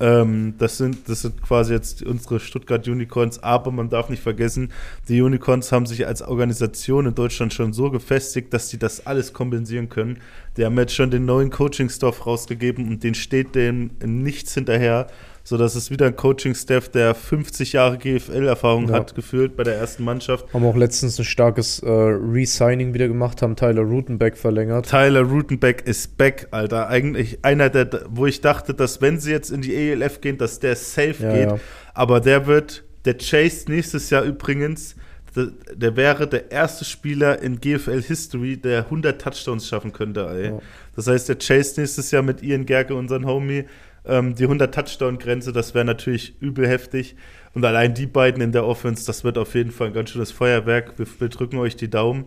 Ähm, 0.00 0.54
das, 0.56 0.78
sind, 0.78 1.08
das 1.08 1.22
sind 1.22 1.42
quasi 1.42 1.74
jetzt 1.74 2.02
unsere 2.02 2.40
Stuttgart 2.40 2.88
Unicorns, 2.88 3.42
aber 3.42 3.70
man 3.70 3.90
darf 3.90 4.08
nicht 4.08 4.22
vergessen, 4.22 4.72
die 5.08 5.20
Unicorns 5.20 5.70
haben 5.72 5.84
sich 5.84 6.06
als 6.06 6.22
Organisation 6.22 7.06
in 7.06 7.14
Deutschland 7.14 7.52
schon 7.52 7.74
so 7.74 7.90
gefestigt, 7.90 8.52
dass 8.54 8.70
sie 8.70 8.78
das 8.78 9.06
alles 9.06 9.34
kompensieren 9.34 9.90
können. 9.90 10.18
Die 10.56 10.64
haben 10.64 10.78
jetzt 10.78 10.94
schon 10.94 11.10
den 11.10 11.26
neuen 11.26 11.50
Coaching-Staff 11.50 12.26
rausgegeben 12.26 12.88
und 12.88 13.04
den 13.04 13.14
steht 13.14 13.54
dem 13.54 13.90
nichts 14.02 14.54
hinterher. 14.54 15.08
So, 15.50 15.56
das 15.56 15.74
ist 15.74 15.90
wieder 15.90 16.06
ein 16.06 16.14
Coaching-Staff, 16.14 16.90
der 16.90 17.12
50 17.12 17.72
Jahre 17.72 17.98
GFL-Erfahrung 17.98 18.86
ja. 18.86 18.94
hat, 18.94 19.16
gefühlt 19.16 19.56
bei 19.56 19.64
der 19.64 19.74
ersten 19.74 20.04
Mannschaft. 20.04 20.54
Haben 20.54 20.64
auch 20.64 20.76
letztens 20.76 21.18
ein 21.18 21.24
starkes 21.24 21.80
äh, 21.80 21.90
Re-Signing 21.90 22.94
wieder 22.94 23.08
gemacht, 23.08 23.42
haben 23.42 23.56
Tyler 23.56 23.82
Rutenbeck 23.82 24.36
verlängert. 24.36 24.88
Tyler 24.88 25.22
Rutenbeck 25.22 25.82
ist 25.88 26.16
back, 26.16 26.46
Alter. 26.52 26.86
Eigentlich 26.86 27.44
einer 27.44 27.68
der, 27.68 28.04
wo 28.10 28.26
ich 28.26 28.40
dachte, 28.42 28.74
dass 28.74 29.02
wenn 29.02 29.18
sie 29.18 29.32
jetzt 29.32 29.50
in 29.50 29.60
die 29.60 29.74
ELF 29.74 30.20
gehen, 30.20 30.38
dass 30.38 30.60
der 30.60 30.76
safe 30.76 31.16
ja, 31.20 31.32
geht. 31.32 31.48
Ja. 31.48 31.58
Aber 31.94 32.20
der 32.20 32.46
wird, 32.46 32.84
der 33.04 33.14
Chase 33.18 33.68
nächstes 33.72 34.08
Jahr 34.10 34.22
übrigens, 34.22 34.94
der, 35.34 35.48
der, 35.74 35.96
wäre 35.96 36.28
der 36.28 36.52
erste 36.52 36.84
Spieler 36.84 37.42
in 37.42 37.60
GFL 37.60 38.02
History, 38.02 38.56
der 38.56 38.84
100 38.84 39.20
Touchdowns 39.20 39.66
schaffen 39.66 39.92
könnte, 39.92 40.28
ey. 40.28 40.52
Das 40.94 41.08
heißt, 41.08 41.28
der 41.28 41.36
Chase 41.36 41.80
nächstes 41.80 42.12
Jahr 42.12 42.22
mit 42.22 42.40
Ian 42.40 42.66
Gerke, 42.66 42.94
unseren 42.94 43.26
Homie, 43.26 43.64
ähm, 44.04 44.34
die 44.34 44.46
100-Touchdown-Grenze, 44.46 45.52
das 45.52 45.74
wäre 45.74 45.84
natürlich 45.84 46.40
übel 46.40 46.66
heftig. 46.66 47.16
Und 47.52 47.64
allein 47.64 47.94
die 47.94 48.06
beiden 48.06 48.42
in 48.42 48.52
der 48.52 48.64
Offense, 48.64 49.04
das 49.06 49.24
wird 49.24 49.36
auf 49.38 49.54
jeden 49.54 49.72
Fall 49.72 49.88
ein 49.88 49.92
ganz 49.92 50.10
schönes 50.10 50.30
Feuerwerk. 50.32 50.98
Wir, 50.98 51.06
wir 51.18 51.28
drücken 51.28 51.58
euch 51.58 51.76
die 51.76 51.90
Daumen. 51.90 52.26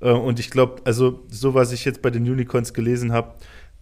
Äh, 0.00 0.10
und 0.10 0.38
ich 0.40 0.50
glaube, 0.50 0.82
also 0.84 1.24
so 1.28 1.54
was 1.54 1.72
ich 1.72 1.84
jetzt 1.84 2.02
bei 2.02 2.10
den 2.10 2.28
Unicorns 2.28 2.74
gelesen 2.74 3.12
habe, 3.12 3.34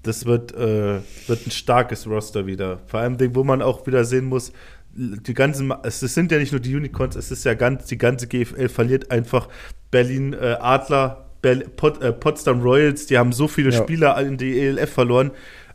das 0.02 0.26
wird, 0.26 0.52
äh, 0.54 1.00
wird 1.26 1.46
ein 1.46 1.50
starkes 1.50 2.06
Roster 2.06 2.46
wieder. 2.46 2.80
Vor 2.86 3.00
allem, 3.00 3.16
wo 3.34 3.44
man 3.44 3.62
auch 3.62 3.86
wieder 3.86 4.04
sehen 4.04 4.24
muss, 4.24 4.52
die 4.94 5.34
ganzen, 5.34 5.72
es 5.84 6.00
sind 6.00 6.30
ja 6.32 6.38
nicht 6.38 6.52
nur 6.52 6.60
die 6.60 6.76
Unicorns, 6.76 7.16
es 7.16 7.30
ist 7.30 7.44
ja 7.44 7.54
ganz, 7.54 7.86
die 7.86 7.96
ganze 7.96 8.26
GFL 8.26 8.68
verliert 8.68 9.10
einfach 9.10 9.48
Berlin 9.90 10.34
äh, 10.34 10.56
Adler 10.60 11.30
Berl 11.40 11.64
Pot 11.76 12.00
äh, 12.00 12.12
Potsdam 12.12 12.62
Royals, 12.62 13.06
die 13.06 13.18
haben 13.18 13.32
so 13.32 13.48
viele 13.48 13.70
Ja. 13.70 13.82
Spieler 13.82 14.20
in 14.20 14.38
die 14.38 14.58
ELF 14.60 14.92
verloren. 14.92 15.32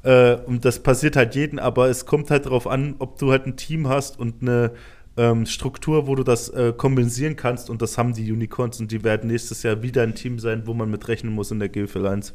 Äh, 0.08 0.38
und 0.46 0.64
das 0.64 0.80
passiert 0.80 1.18
halt 1.18 1.36
jeden, 1.36 1.60
aber 1.60 1.90
es 1.90 2.06
kommt 2.06 2.32
halt 2.32 2.46
darauf 2.46 2.66
an, 2.66 2.96
ob 3.00 3.20
du 3.20 3.30
halt 3.32 3.46
ein 3.46 3.58
Team 3.58 3.90
hast 3.90 4.18
und 4.18 4.42
eine 4.42 4.72
ähm, 5.18 5.46
Struktur, 5.46 6.08
wo 6.08 6.16
du 6.16 6.24
das 6.24 6.48
äh, 6.48 6.72
kompensieren 6.72 7.36
kannst. 7.36 7.70
Und 7.70 7.82
das 7.82 7.98
haben 7.98 8.14
die 8.14 8.32
Unicorns 8.32 8.80
und 8.80 8.90
die 8.90 9.04
werden 9.04 9.30
nächstes 9.30 9.64
Jahr 9.64 9.82
wieder 9.82 10.04
ein 10.04 10.16
Team 10.16 10.40
sein, 10.40 10.66
wo 10.66 10.74
man 10.74 10.90
mit 10.90 11.10
rechnen 11.10 11.34
muss 11.34 11.52
in 11.52 11.60
der 11.60 11.68
GFL 11.68 12.08
1. 12.08 12.34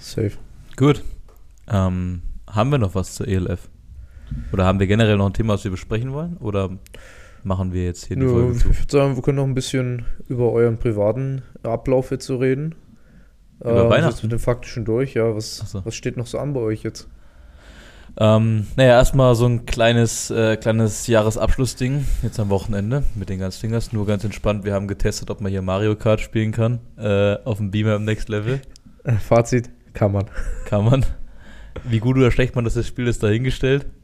Safe. 0.00 0.32
Gut. 0.76 1.04
Ähm, 1.68 2.22
haben 2.50 2.70
wir 2.70 2.78
noch 2.78 2.96
was 2.96 3.14
zur 3.14 3.28
ELF? 3.28 3.68
Oder 4.52 4.64
haben 4.64 4.80
wir 4.80 4.88
generell 4.88 5.16
noch 5.16 5.26
ein 5.26 5.32
Thema, 5.32 5.54
was 5.54 5.62
wir 5.62 5.70
besprechen 5.70 6.12
wollen? 6.12 6.36
Oder 6.38 6.70
machen 7.44 7.72
wir 7.72 7.84
jetzt 7.84 8.06
hier 8.06 8.16
die 8.16 8.22
Nö, 8.22 8.30
Folge 8.30 8.52
ich 8.56 8.62
zu? 8.62 8.68
würde 8.70 8.90
sagen, 8.90 9.14
wir 9.14 9.22
können 9.22 9.36
noch 9.36 9.44
ein 9.44 9.54
bisschen 9.54 10.06
über 10.28 10.50
euren 10.50 10.78
privaten 10.78 11.42
Ablauf 11.62 12.10
jetzt 12.10 12.26
so 12.26 12.38
reden. 12.38 12.74
Über 13.60 13.84
Ähm, 13.84 13.90
Weihnachten? 13.90 14.26
mit 14.26 14.32
dem 14.32 14.38
Faktischen 14.38 14.84
durch, 14.84 15.14
ja. 15.14 15.34
Was, 15.34 15.56
so. 15.58 15.84
was 15.84 15.94
steht 15.94 16.16
noch 16.16 16.26
so 16.26 16.38
an 16.38 16.52
bei 16.52 16.60
euch 16.60 16.82
jetzt? 16.82 17.08
Ähm, 18.16 18.66
naja, 18.76 18.90
erstmal 18.90 19.34
so 19.34 19.46
ein 19.46 19.66
kleines, 19.66 20.30
äh, 20.30 20.56
kleines 20.56 21.08
Jahresabschlussding 21.08 22.04
jetzt 22.22 22.38
am 22.38 22.48
Wochenende 22.48 23.02
mit 23.16 23.28
den 23.28 23.40
ganzen 23.40 23.62
Dingers. 23.62 23.92
Nur 23.92 24.06
ganz 24.06 24.22
entspannt. 24.22 24.64
Wir 24.64 24.72
haben 24.72 24.86
getestet, 24.86 25.30
ob 25.30 25.40
man 25.40 25.50
hier 25.50 25.62
Mario 25.62 25.96
Kart 25.96 26.20
spielen 26.20 26.52
kann. 26.52 26.78
Äh, 26.96 27.36
auf 27.44 27.56
dem 27.58 27.70
Beamer 27.72 27.96
im 27.96 28.04
Next 28.04 28.28
Level. 28.28 28.60
Äh, 29.02 29.12
Fazit, 29.28 29.70
kann 29.94 30.12
man. 30.12 30.26
Kann 30.66 30.84
man. 30.84 31.04
Wie 31.82 31.98
gut 31.98 32.16
oder 32.16 32.30
schlecht 32.30 32.54
man 32.54 32.64
das, 32.64 32.74
das 32.74 32.86
Spiel 32.86 33.06
ist 33.08 33.22
dahingestellt. 33.22 33.86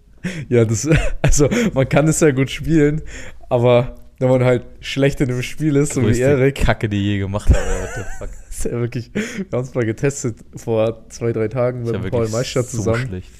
Ja, 0.50 0.66
das, 0.66 0.86
also 1.22 1.48
man 1.72 1.88
kann 1.88 2.06
es 2.06 2.20
ja 2.20 2.30
gut 2.30 2.50
spielen, 2.50 3.00
aber 3.48 3.94
wenn 4.18 4.28
man 4.28 4.44
halt 4.44 4.64
schlecht 4.80 5.18
in 5.22 5.28
dem 5.28 5.40
Spiel 5.40 5.76
ist, 5.76 5.94
so 5.94 6.06
wie 6.06 6.20
Erik, 6.20 6.56
Kacke, 6.56 6.90
die 6.90 7.02
je 7.02 7.18
gemacht 7.20 7.48
habe. 7.48 7.58
What 7.58 7.88
the 7.94 8.02
fuck. 8.18 8.28
Ist 8.64 8.72
ja 8.72 8.78
wirklich, 8.78 9.10
wir 9.14 9.46
haben 9.52 9.64
es 9.64 9.74
mal 9.74 9.84
getestet 9.84 10.38
vor 10.56 11.08
zwei, 11.08 11.32
drei 11.32 11.48
Tagen 11.48 11.82
mit 11.82 11.92
Ja, 11.94 12.10
Paul 12.10 12.28
Meister 12.28 12.62
so 12.62 12.78
zusammen. 12.78 13.06
schlecht. 13.08 13.30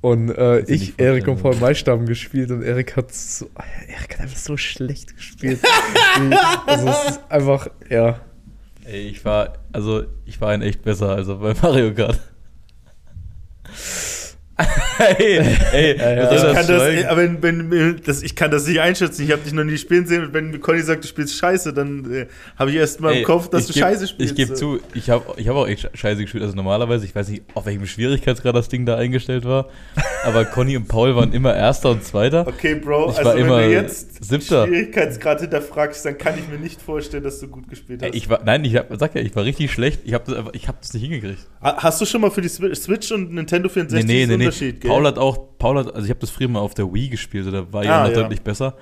Und 0.00 0.28
äh, 0.30 0.60
ich, 0.70 0.98
Erik 0.98 1.26
und 1.28 1.40
Paul 1.40 1.56
Meister 1.56 1.92
haben 1.92 2.04
gespielt 2.06 2.50
und 2.50 2.62
Erik 2.62 2.94
hat 2.96 3.12
so, 3.12 3.48
Erik 3.88 4.14
hat 4.14 4.20
einfach 4.20 4.36
so 4.36 4.56
schlecht 4.56 5.16
gespielt. 5.16 5.60
Also 6.66 6.88
es 6.88 7.10
ist 7.10 7.20
einfach, 7.30 7.68
ja. 7.88 8.20
Ey, 8.84 9.08
ich 9.08 9.24
war, 9.24 9.54
also 9.72 10.04
ich 10.26 10.40
war 10.40 10.54
in 10.54 10.62
echt 10.62 10.82
besser 10.82 11.08
als 11.10 11.26
bei 11.28 11.54
Mario 11.60 11.92
Kart. 11.94 12.20
Ey, 15.18 15.38
ey, 15.72 15.96
Ja, 15.98 16.32
Ich 16.32 16.42
kann, 16.42 16.66
das 16.66 17.16
wenn, 17.16 17.42
wenn, 17.42 18.00
das, 18.04 18.22
ich 18.22 18.36
kann 18.36 18.50
das 18.50 18.66
nicht 18.68 18.80
einschätzen. 18.80 19.24
Ich 19.24 19.32
habe 19.32 19.42
dich 19.42 19.52
noch 19.52 19.64
nie 19.64 19.76
spielen 19.76 20.06
sehen. 20.06 20.24
Und 20.26 20.32
wenn 20.34 20.60
Conny 20.60 20.80
sagt, 20.82 21.02
du 21.02 21.08
spielst 21.08 21.36
scheiße, 21.36 21.72
dann 21.72 22.10
äh, 22.12 22.26
habe 22.56 22.70
ich 22.70 22.76
erst 22.76 23.00
mal 23.00 23.12
Ey, 23.12 23.20
im 23.20 23.24
Kopf, 23.24 23.48
dass 23.50 23.66
du 23.66 23.72
geb- 23.72 23.80
scheiße 23.80 24.06
spielst. 24.06 24.32
Ich 24.32 24.36
gebe 24.36 24.54
zu, 24.54 24.78
ich 24.94 25.10
habe 25.10 25.24
ich 25.36 25.48
hab 25.48 25.56
auch 25.56 25.66
echt 25.66 25.90
scheiße 25.94 26.22
gespielt. 26.22 26.44
Also 26.44 26.54
normalerweise, 26.54 27.04
ich 27.04 27.14
weiß 27.14 27.28
nicht, 27.30 27.42
auf 27.54 27.66
welchem 27.66 27.86
Schwierigkeitsgrad 27.86 28.54
das 28.54 28.68
Ding 28.68 28.86
da 28.86 28.96
eingestellt 28.96 29.44
war. 29.44 29.68
Aber 30.24 30.44
Conny 30.44 30.76
und 30.76 30.86
Paul 30.86 31.16
waren 31.16 31.32
immer 31.32 31.54
Erster 31.54 31.90
und 31.90 32.04
Zweiter. 32.04 32.46
Okay, 32.46 32.76
Bro, 32.76 33.10
Ich 33.10 33.18
also 33.18 33.30
war 33.30 33.36
wenn 33.36 33.46
immer 33.46 33.62
du 33.62 33.70
jetzt 33.72 34.24
Siebter. 34.24 34.66
Schwierigkeitsgrad 34.68 35.40
hinterfragst, 35.40 36.04
dann 36.04 36.16
kann 36.16 36.34
ich 36.38 36.48
mir 36.48 36.62
nicht 36.62 36.80
vorstellen, 36.80 37.24
dass 37.24 37.40
du 37.40 37.48
gut 37.48 37.68
gespielt 37.68 38.02
Ey, 38.02 38.10
hast. 38.10 38.16
ich 38.16 38.28
war, 38.30 38.40
nein, 38.44 38.64
ich 38.64 38.76
hab, 38.76 38.86
sag 38.98 39.14
ja, 39.16 39.20
ich 39.20 39.34
war 39.34 39.44
richtig 39.44 39.72
schlecht. 39.72 40.02
Ich 40.04 40.14
habe 40.14 40.24
das, 40.32 40.44
ich 40.52 40.68
hab 40.68 40.80
das 40.80 40.94
nicht 40.94 41.02
hingekriegt. 41.02 41.40
Ha- 41.60 41.76
Hast 41.78 42.00
du 42.00 42.06
schon 42.06 42.20
mal 42.20 42.30
für 42.30 42.40
die 42.40 42.48
Swi- 42.48 42.74
Switch 42.74 43.10
und 43.10 43.32
Nintendo 43.34 43.68
64 43.68 44.06
Nee, 44.06 44.26
nee, 44.26 44.26
nee, 44.26 44.36
nee. 44.36 44.43
Unterschied, 44.46 44.80
gell? 44.80 44.90
Paul 44.90 45.06
hat 45.06 45.18
auch, 45.18 45.38
Paul 45.58 45.78
hat, 45.78 45.94
also 45.94 46.04
ich 46.04 46.10
habe 46.10 46.20
das 46.20 46.30
früher 46.30 46.48
mal 46.48 46.60
auf 46.60 46.74
der 46.74 46.92
Wii 46.92 47.08
gespielt, 47.08 47.46
da 47.52 47.72
war 47.72 47.84
ja 47.84 48.00
Ah, 48.02 48.08
noch 48.08 48.14
ja. 48.14 48.22
deutlich 48.22 48.42
besser. 48.42 48.74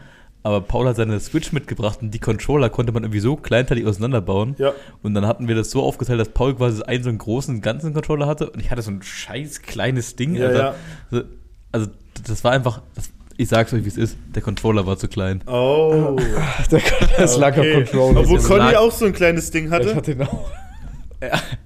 Aber 0.44 0.60
Paul 0.60 0.88
hat 0.88 0.96
seine 0.96 1.20
Switch 1.20 1.52
mitgebracht 1.52 2.00
und 2.02 2.12
die 2.12 2.18
Controller 2.18 2.68
konnte 2.68 2.90
man 2.92 3.04
irgendwie 3.04 3.20
so 3.20 3.36
kleinteilig 3.36 3.86
auseinanderbauen. 3.86 4.56
Ja. 4.58 4.72
Und 5.00 5.14
dann 5.14 5.24
hatten 5.26 5.46
wir 5.46 5.54
das 5.54 5.70
so 5.70 5.82
aufgeteilt, 5.82 6.18
dass 6.18 6.30
Paul 6.30 6.56
quasi 6.56 6.82
einen 6.82 7.04
so 7.04 7.10
einen 7.10 7.18
großen 7.18 7.60
ganzen 7.60 7.94
Controller 7.94 8.26
hatte 8.26 8.50
und 8.50 8.58
ich 8.60 8.70
hatte 8.72 8.82
so 8.82 8.90
ein 8.90 9.02
scheiß 9.02 9.62
kleines 9.62 10.16
Ding. 10.16 10.34
Ja, 10.34 10.46
Alter. 10.48 10.58
ja. 10.64 10.74
So, 11.12 11.22
Also 11.70 11.86
das 12.26 12.42
war 12.42 12.50
einfach, 12.50 12.82
das, 12.96 13.10
ich 13.36 13.48
sag's 13.48 13.72
euch, 13.72 13.84
wie 13.84 13.88
es 13.88 13.96
ist, 13.96 14.16
der 14.34 14.42
Controller 14.42 14.84
war 14.84 14.96
zu 14.98 15.06
klein. 15.06 15.42
Oh. 15.46 16.16
Das 17.16 17.36
lag 17.38 17.54
am 17.54 17.60
okay. 17.60 17.74
Controller. 17.84 18.20
Obwohl 18.22 18.40
Conny 18.40 18.74
auch 18.74 18.90
so 18.90 19.04
ein 19.04 19.12
kleines 19.12 19.50
Ding 19.52 19.66
ich 19.66 19.70
hatte. 19.70 19.94
hatte 19.94 20.10
ihn 20.12 20.22
auch. 20.22 20.50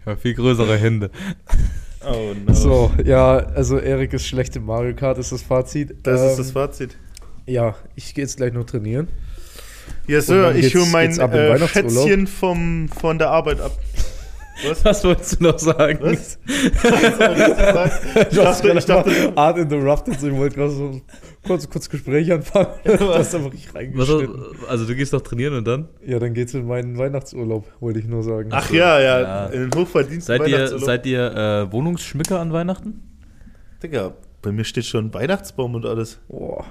Ja, 0.05 0.17
viel 0.17 0.35
größere 0.35 0.77
Hände. 0.77 1.11
Oh 2.09 2.35
no. 2.35 2.55
So, 2.55 2.93
ja, 3.05 3.37
also 3.37 3.79
Erik 3.79 4.13
ist 4.13 4.27
schlecht 4.27 4.55
im 4.57 4.67
Mario 4.67 4.95
Kart, 4.95 5.19
ist 5.19 5.33
das 5.33 5.43
Fazit. 5.43 5.95
Das 6.05 6.21
ist 6.21 6.33
Ähm, 6.33 6.37
das 6.39 6.51
Fazit. 6.53 6.97
Ja, 7.47 7.75
ich 7.95 8.15
gehe 8.15 8.25
jetzt 8.25 8.37
gleich 8.37 8.53
noch 8.53 8.65
trainieren. 8.65 9.09
Ja, 10.07 10.21
Sir, 10.21 10.55
ich 10.55 10.75
hole 10.75 10.87
mein 10.87 11.19
äh. 11.19 11.69
Schätzchen 11.69 12.27
vom, 12.27 12.89
von 12.89 13.19
der 13.19 13.31
Arbeit 13.31 13.61
ab. 13.61 13.73
Was? 14.65 14.85
Was 14.85 15.05
wolltest 15.05 15.39
du 15.41 15.45
noch 15.45 15.59
sagen? 15.59 15.99
Was? 16.01 16.39
ich 16.47 18.29
Du 18.35 18.45
hast 18.45 18.65
ich 18.65 18.85
dachte, 18.85 19.11
mal 19.11 19.33
Art 19.37 19.59
interrupted, 19.59 20.19
so 20.21 20.29
ich 20.29 20.37
wollte 20.37 20.57
gerade 20.57 20.71
so 20.71 20.85
ein 20.87 21.03
kurz, 21.47 21.69
kurz 21.69 21.89
Gespräch 21.89 22.33
anfangen. 22.33 22.69
Du 22.85 23.09
hast 23.15 23.35
einfach 23.35 23.53
richtig 23.53 23.73
Was, 23.95 24.09
also 24.69 24.87
du 24.87 24.95
gehst 24.95 25.13
doch 25.13 25.21
trainieren 25.21 25.55
und 25.55 25.67
dann? 25.67 25.89
Ja, 26.05 26.19
dann 26.19 26.35
geht's 26.35 26.55
in 26.55 26.67
meinen 26.67 26.97
Weihnachtsurlaub, 26.97 27.67
wollte 27.81 27.99
ich 27.99 28.07
nur 28.07 28.23
sagen. 28.23 28.49
ach 28.53 28.71
ja, 28.71 28.99
ja, 29.01 29.21
Ja. 29.21 29.47
in 29.47 29.71
den 29.71 29.79
Hochverdienst 29.79 30.27
Seid 30.27 30.47
ihr, 30.49 30.79
seid 30.79 31.07
ihr 31.07 31.35
äh, 31.35 31.73
Wohnungsschmücker 31.73 32.41
an 32.41 32.53
Weihnachten? 32.53 33.03
Digga, 33.83 34.15
bei 34.43 34.53
mir 34.53 34.65
steht 34.65 34.87
schon 34.87 35.07
ein 35.07 35.15
Weihnachtsbaum 35.15 35.75
und 35.75 35.85
alles. 35.85 36.19
Boah. 36.29 36.65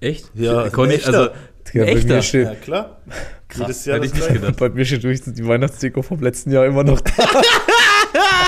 Echt? 0.00 0.30
Ja, 0.34 0.68
Conny, 0.70 0.98
also 1.04 1.28
Digga, 1.72 1.84
bei, 1.84 1.94
mir 1.94 2.22
steht, 2.22 2.46
Ja, 2.46 2.54
klar. 2.54 2.98
krass, 3.48 3.60
Jedes 3.60 3.84
Jahr 3.84 3.96
hätte 3.96 4.06
ich 4.06 4.14
nicht 4.14 4.32
gedacht. 4.32 4.56
bei 4.56 4.68
mir 4.70 4.84
steht 4.84 5.04
durch 5.04 5.20
die 5.22 5.46
Weihnachtsdeko 5.46 6.02
vom 6.02 6.20
letzten 6.20 6.50
Jahr 6.52 6.66
immer 6.66 6.84
noch 6.84 7.00
da. 7.00 7.12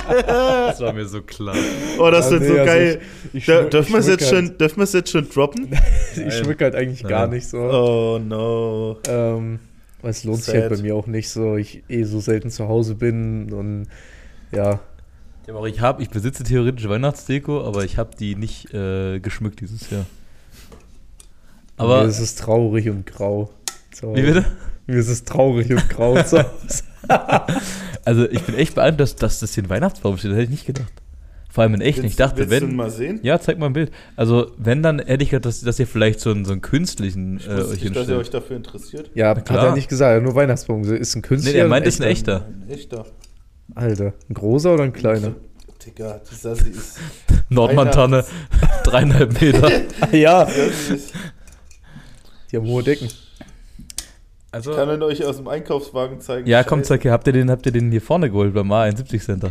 Das 0.06 0.80
war 0.80 0.92
mir 0.92 1.06
so 1.06 1.22
klar. 1.22 1.56
Oh, 1.98 2.10
das 2.10 2.26
Ah, 2.26 2.30
wird 2.32 2.42
nee, 2.42 2.48
so 2.48 2.52
also 2.54 2.64
geil. 2.66 3.00
ich- 3.32 3.34
ich 3.34 3.46
Da, 3.46 3.60
schmück- 3.60 3.70
dürfen 3.70 3.92
wir 3.92 3.98
es 4.00 4.06
jetzt, 4.08 4.28
schmück 4.28 4.46
schon- 4.48 4.58
dürfen 4.58 4.76
wir 4.78 4.84
es 4.84 4.92
jetzt 4.92 5.10
schon 5.10 5.28
droppen? 5.28 5.68
Ich 6.26 6.34
schmücke 6.34 6.64
halt 6.64 6.74
eigentlich 6.74 7.02
gar 7.02 7.22
Nein. 7.22 7.30
nicht 7.30 7.48
so. 7.48 7.58
Oh 7.58 8.18
no. 8.18 8.98
Ähm, 9.08 9.58
weil 10.02 10.10
es 10.10 10.22
lohnt 10.24 10.42
sich 10.44 10.52
Sad. 10.54 10.62
halt 10.70 10.76
bei 10.76 10.82
mir 10.82 10.94
auch 10.94 11.06
nicht 11.06 11.28
so. 11.30 11.56
Ich 11.56 11.82
eh 11.88 12.04
so 12.04 12.20
selten 12.20 12.50
zu 12.50 12.68
Hause 12.68 12.94
bin 12.94 13.52
und 13.52 13.86
ja. 14.52 14.80
Ja, 15.46 15.54
aber 15.54 15.66
ich, 15.66 15.80
hab, 15.80 16.00
ich 16.00 16.08
besitze 16.10 16.44
theoretisch 16.44 16.88
Weihnachtsdeko, 16.88 17.64
aber 17.66 17.84
ich 17.84 17.98
habe 17.98 18.10
die 18.18 18.36
nicht 18.36 18.72
äh, 18.74 19.18
geschmückt 19.20 19.60
dieses 19.60 19.90
Jahr. 19.90 20.04
Aber 21.76 22.02
mir 22.02 22.08
ist 22.08 22.20
es 22.20 22.36
traurig 22.36 22.88
und 22.88 23.06
grau. 23.06 23.50
wie 24.00 24.22
bitte? 24.22 24.44
Mir 24.86 24.98
ist 24.98 25.08
es 25.08 25.24
traurig 25.24 25.70
und 25.70 25.88
grau 25.88 26.22
zu 26.22 26.38
Hause. 26.38 26.82
Also 28.04 28.28
ich 28.28 28.42
bin 28.42 28.54
echt 28.54 28.74
beeindruckt, 28.74 29.00
dass, 29.00 29.16
dass 29.16 29.40
das 29.40 29.54
hier 29.54 29.64
ein 29.64 29.70
Weihnachtsbaum 29.70 30.18
steht. 30.18 30.30
Das 30.30 30.36
hätte 30.36 30.44
ich 30.44 30.50
nicht 30.50 30.66
gedacht. 30.66 30.92
Vor 31.48 31.62
allem 31.62 31.74
in 31.74 31.80
echt 31.82 31.98
nicht. 31.98 32.12
Ich 32.12 32.16
dachte, 32.16 32.38
willst 32.38 32.62
du 32.62 32.66
ihn 32.66 32.70
wenn... 32.70 32.76
mal 32.76 32.90
sehen? 32.90 33.20
Ja, 33.22 33.38
zeig 33.38 33.58
mal 33.58 33.66
ein 33.66 33.72
Bild. 33.72 33.92
Also 34.16 34.50
wenn, 34.58 34.82
dann 34.82 34.98
hätte 34.98 35.22
ich 35.22 35.30
gedacht, 35.30 35.46
dass, 35.46 35.60
dass 35.60 35.78
ihr 35.78 35.86
vielleicht 35.86 36.18
so 36.20 36.30
einen, 36.30 36.44
so 36.44 36.52
einen 36.52 36.62
künstlichen 36.62 37.36
Ich 37.38 37.46
äh, 37.46 37.52
euch 37.52 37.82
nicht, 37.82 37.96
dass 37.96 38.08
ihr 38.08 38.16
euch 38.16 38.30
dafür 38.30 38.56
interessiert. 38.56 39.10
Ja, 39.14 39.36
hat 39.36 39.48
er 39.48 39.74
nicht 39.74 39.88
gesagt. 39.88 40.10
Er 40.10 40.16
hat 40.16 40.22
nur 40.24 40.34
Weihnachtsbaum. 40.34 40.82
Ist 40.82 41.14
ein 41.14 41.22
Künstler. 41.22 41.50
Nee, 41.50 41.56
der 41.56 41.66
oder 41.66 41.70
meint, 41.70 41.86
es 41.86 41.94
ist 41.94 42.00
ein 42.00 42.08
echter? 42.08 42.46
echter. 42.68 43.04
Ein 43.04 43.04
echter. 43.04 43.06
Alter, 43.76 44.12
ein 44.28 44.34
großer 44.34 44.74
oder 44.74 44.82
ein 44.82 44.92
kleiner? 44.92 45.34
Digga, 45.84 46.20
die 46.30 46.34
Sassi 46.34 46.70
ist. 46.70 46.98
Nordmantanne, 47.50 48.24
dreieinhalb 48.84 49.40
Meter. 49.40 49.70
ja, 50.12 50.48
die 52.54 52.58
haben 52.60 52.68
hohe 52.68 52.82
Decken. 52.84 53.08
Also, 54.52 54.70
ich 54.70 54.76
kann 54.76 54.88
ihn 54.88 55.02
euch 55.02 55.24
aus 55.24 55.38
dem 55.38 55.48
Einkaufswagen 55.48 56.20
zeigen. 56.20 56.46
ja, 56.48 56.62
komm, 56.62 56.84
zeig 56.84 57.02
her. 57.04 57.10
Habt 57.12 57.26
ihr 57.26 57.32
den, 57.32 57.50
habt 57.50 57.66
ihr 57.66 57.72
den 57.72 57.90
hier 57.90 58.00
vorne 58.00 58.30
geholt 58.30 58.54
beim 58.54 58.70
A71 58.70 59.20
Center? 59.20 59.50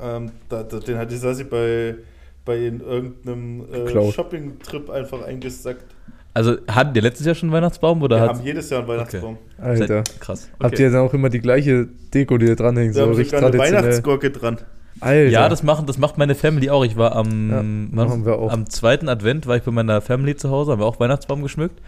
Ähm, 0.00 0.30
da, 0.48 0.62
da, 0.62 0.78
den 0.78 0.96
hat 0.98 1.10
die 1.10 1.16
Sassi 1.16 1.42
bei, 1.42 1.96
bei 2.44 2.58
in 2.66 2.80
irgendeinem 2.80 3.64
äh. 3.72 4.12
Shopping-Trip 4.12 4.88
einfach 4.88 5.22
eingesackt. 5.22 5.84
Also 6.32 6.58
hattet 6.68 6.94
ihr 6.94 7.02
letztes 7.02 7.26
Jahr 7.26 7.34
schon 7.34 7.48
einen 7.48 7.54
Weihnachtsbaum 7.56 8.00
oder 8.02 8.16
Wir 8.18 8.22
hat 8.22 8.28
haben 8.36 8.44
jedes 8.44 8.70
Jahr 8.70 8.80
einen 8.80 8.88
Weihnachtsbaum. 8.88 9.36
Alter. 9.58 9.86
Seid, 10.06 10.20
krass. 10.20 10.48
Habt 10.62 10.78
ihr 10.78 10.92
dann 10.92 11.00
auch 11.00 11.12
immer 11.12 11.28
die 11.28 11.40
gleiche 11.40 11.88
Deko, 12.14 12.38
die 12.38 12.46
da 12.46 12.54
dranhängt? 12.54 12.94
Wir 12.94 13.02
So 13.02 13.08
haben 13.08 13.16
richtig 13.16 13.36
eine. 13.42 13.58
Weihnachtsgurke 13.58 14.30
dran. 14.30 14.58
Alter. 15.00 15.28
Ja, 15.30 15.48
das, 15.48 15.64
machen, 15.64 15.86
das 15.86 15.98
macht 15.98 16.18
meine 16.18 16.36
Family 16.36 16.70
auch. 16.70 16.84
Ich 16.84 16.96
war 16.96 17.16
am, 17.16 17.50
Ja, 17.50 17.56
wann- 17.56 17.90
machen 17.92 18.24
wir 18.24 18.38
auch. 18.38 18.52
am 18.52 18.70
zweiten 18.70 19.08
Advent, 19.08 19.48
war 19.48 19.56
ich 19.56 19.64
bei 19.64 19.72
meiner 19.72 20.00
Family 20.00 20.36
zu 20.36 20.50
Hause, 20.50 20.70
haben 20.70 20.80
wir 20.80 20.86
auch 20.86 21.00
Weihnachtsbaum 21.00 21.42
geschmückt. 21.42 21.80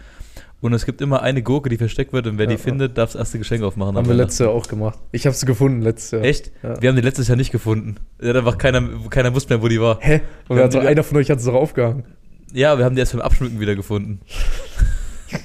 Und 0.63 0.71
es 0.71 0.85
gibt 0.85 1.01
immer 1.01 1.21
eine 1.21 1.43
Gurke, 1.43 1.67
die 1.67 1.75
versteckt 1.75 2.13
wird 2.13 2.25
und 2.25 2.37
wer 2.37 2.45
Ja, 2.45 2.51
die 2.51 2.55
ja. 2.55 2.63
findet, 2.63 2.97
darf 2.97 3.11
das 3.11 3.19
erste 3.19 3.37
Geschenk 3.37 3.63
aufmachen. 3.63 3.97
haben 3.97 4.07
wir 4.07 4.13
letztes 4.15 4.39
Jahr 4.39 4.51
auch 4.51 4.65
gemacht. 4.65 4.97
Ich 5.11 5.25
habe 5.25 5.35
sie 5.35 5.45
gefunden 5.45 5.81
letztes 5.81 6.11
Jahr. 6.11 6.23
Echt? 6.23 6.53
Ja. 6.63 6.81
Wir 6.81 6.87
haben 6.87 6.95
die 6.95 7.01
letztes 7.01 7.27
Jahr 7.27 7.35
nicht 7.35 7.51
gefunden. 7.51 7.97
Ja, 8.21 8.31
da 8.31 8.45
war 8.45 8.57
keiner, 8.57 8.81
keiner 9.09 9.35
wusste 9.35 9.53
mehr, 9.53 9.61
wo 9.61 9.67
die 9.67 9.81
war. 9.81 9.97
Hä? 9.99 10.21
Und 10.47 10.55
Wir 10.55 10.63
hat 10.63 10.71
so 10.71 10.79
einer 10.79 11.03
von 11.03 11.17
euch 11.17 11.29
hat 11.29 11.39
es 11.39 11.43
doch 11.45 11.53
aufgehangen. 11.53 12.05
Ja, 12.53 12.77
wir 12.77 12.85
haben 12.85 12.95
die 12.95 13.01
erst 13.01 13.11
beim 13.11 13.21
Abschmücken 13.21 13.59
wieder 13.59 13.75
gefunden. 13.75 14.21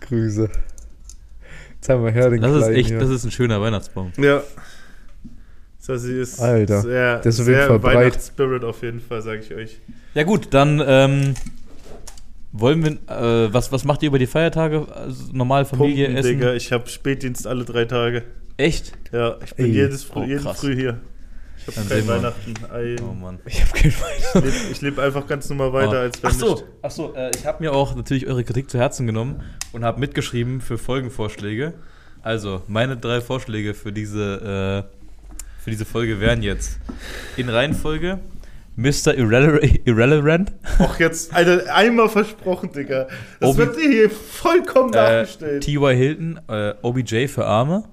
Grüße. 0.00 0.48
Zeig 1.80 2.00
mal 2.00 2.12
her, 2.12 2.30
den 2.30 2.40
Das 2.42 2.52
ist 2.52 2.58
Kleinen 2.62 2.76
echt, 2.76 2.88
hier. 2.90 2.98
das 2.98 3.10
ist 3.10 3.24
ein 3.24 3.30
schöner 3.30 3.60
Weihnachtsbaum. 3.60 4.12
Ja. 4.16 4.42
Sassi 5.78 6.20
ist 6.20 6.40
Alter, 6.40 6.82
sehr, 6.82 7.18
der 7.18 7.26
ist 7.26 7.40
auf 7.40 7.46
jeden 7.46 7.58
sehr 7.58 7.66
Fall 7.68 7.78
breit. 7.78 7.96
Weihnachtsspirit 7.96 8.64
auf 8.64 8.82
jeden 8.82 9.00
Fall, 9.00 9.20
sage 9.22 9.40
ich 9.40 9.52
euch. 9.54 9.80
Ja 10.14 10.22
gut, 10.22 10.48
dann 10.54 10.80
ähm, 10.84 11.34
wollen 12.52 12.82
wir, 12.84 12.90
äh, 13.46 13.52
was, 13.52 13.72
was 13.72 13.84
macht 13.84 14.02
ihr 14.02 14.08
über 14.08 14.18
die 14.18 14.26
Feiertage? 14.26 14.86
Also 14.94 15.32
normal 15.32 15.64
Familie, 15.64 16.06
Pumpen, 16.06 16.16
Essen? 16.18 16.38
Digga, 16.38 16.54
ich 16.54 16.72
habe 16.72 16.88
Spätdienst 16.88 17.46
alle 17.46 17.64
drei 17.64 17.84
Tage. 17.86 18.24
Echt? 18.56 18.92
Ja, 19.12 19.36
ich 19.44 19.54
bin 19.54 19.66
Ey. 19.66 19.72
jedes 19.72 20.04
Früh, 20.04 20.20
Oh, 20.20 20.24
jeden 20.24 20.42
krass. 20.42 20.60
Früh 20.60 20.74
hier. 20.74 21.00
Ich 21.66 21.76
habe 21.76 21.88
kein. 21.88 22.06
Weihnachten. 22.08 22.54
Ein, 22.72 22.96
Oh 23.08 23.14
Mann. 23.14 23.38
Ich 23.46 23.60
habe 23.62 23.72
keinen 23.72 23.94
ich 24.70 24.80
lebe 24.80 24.96
leb 24.96 24.98
einfach 24.98 25.26
ganz 25.26 25.48
normal 25.48 25.72
weiter, 25.72 26.00
als 26.00 26.22
wenn 26.22 26.30
ach 26.30 26.34
so, 26.34 26.50
nicht. 26.54 26.64
ach 26.82 26.90
so 26.90 27.14
äh, 27.14 27.30
ich 27.36 27.46
habe 27.46 27.62
mir 27.62 27.72
auch 27.72 27.94
natürlich 27.94 28.26
eure 28.26 28.42
Kritik 28.44 28.68
zu 28.68 28.78
Herzen 28.78 29.06
genommen 29.06 29.42
und 29.72 29.84
habe 29.84 30.00
mitgeschrieben 30.00 30.60
für 30.60 30.76
Folgenvorschläge. 30.76 31.74
Also, 32.22 32.62
meine 32.68 32.96
drei 32.96 33.20
Vorschläge 33.20 33.74
für 33.74 33.92
diese, 33.92 34.86
äh, 34.88 35.62
für 35.62 35.70
diese 35.70 35.84
Folge 35.84 36.20
wären 36.20 36.42
jetzt 36.42 36.78
in 37.36 37.48
Reihenfolge 37.48 38.20
Mr. 38.76 39.14
Irrele 39.16 39.60
Irrelevant, 39.84 40.52
Och, 40.78 40.98
jetzt, 40.98 41.34
Alter, 41.34 41.74
einmal 41.74 42.08
versprochen, 42.08 42.72
Digga. 42.72 43.06
Das 43.40 43.50
Obi- 43.50 43.58
wird 43.58 43.76
dir 43.76 43.88
hier 43.90 44.10
vollkommen 44.10 44.90
äh, 44.90 44.96
dargestellt. 44.96 45.62
T.Y. 45.64 45.94
Hilton, 45.96 46.40
äh, 46.48 46.74
OBJ 46.82 47.26
für 47.28 47.44
Arme 47.44 47.84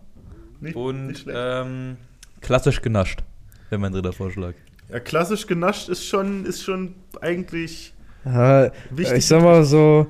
Nicht, 0.62 0.76
und 0.76 1.08
nicht 1.08 1.22
schlecht. 1.24 1.38
ähm, 1.40 1.98
klassisch 2.42 2.82
genascht. 2.82 3.24
Wäre 3.70 3.82
mein 3.82 3.92
dritter 3.92 4.14
Vorschlag. 4.14 4.54
ja, 4.90 5.00
klassisch 5.00 5.46
genascht 5.48 5.90
ist 5.90 6.06
schon, 6.06 6.46
ist 6.46 6.64
schon 6.64 6.96
eigentlich 7.22 7.94
Ja, 8.26 8.72
wichtig. 8.90 9.18
ich 9.18 9.26
sag 9.28 9.44
mal 9.44 9.64
so, 9.66 10.08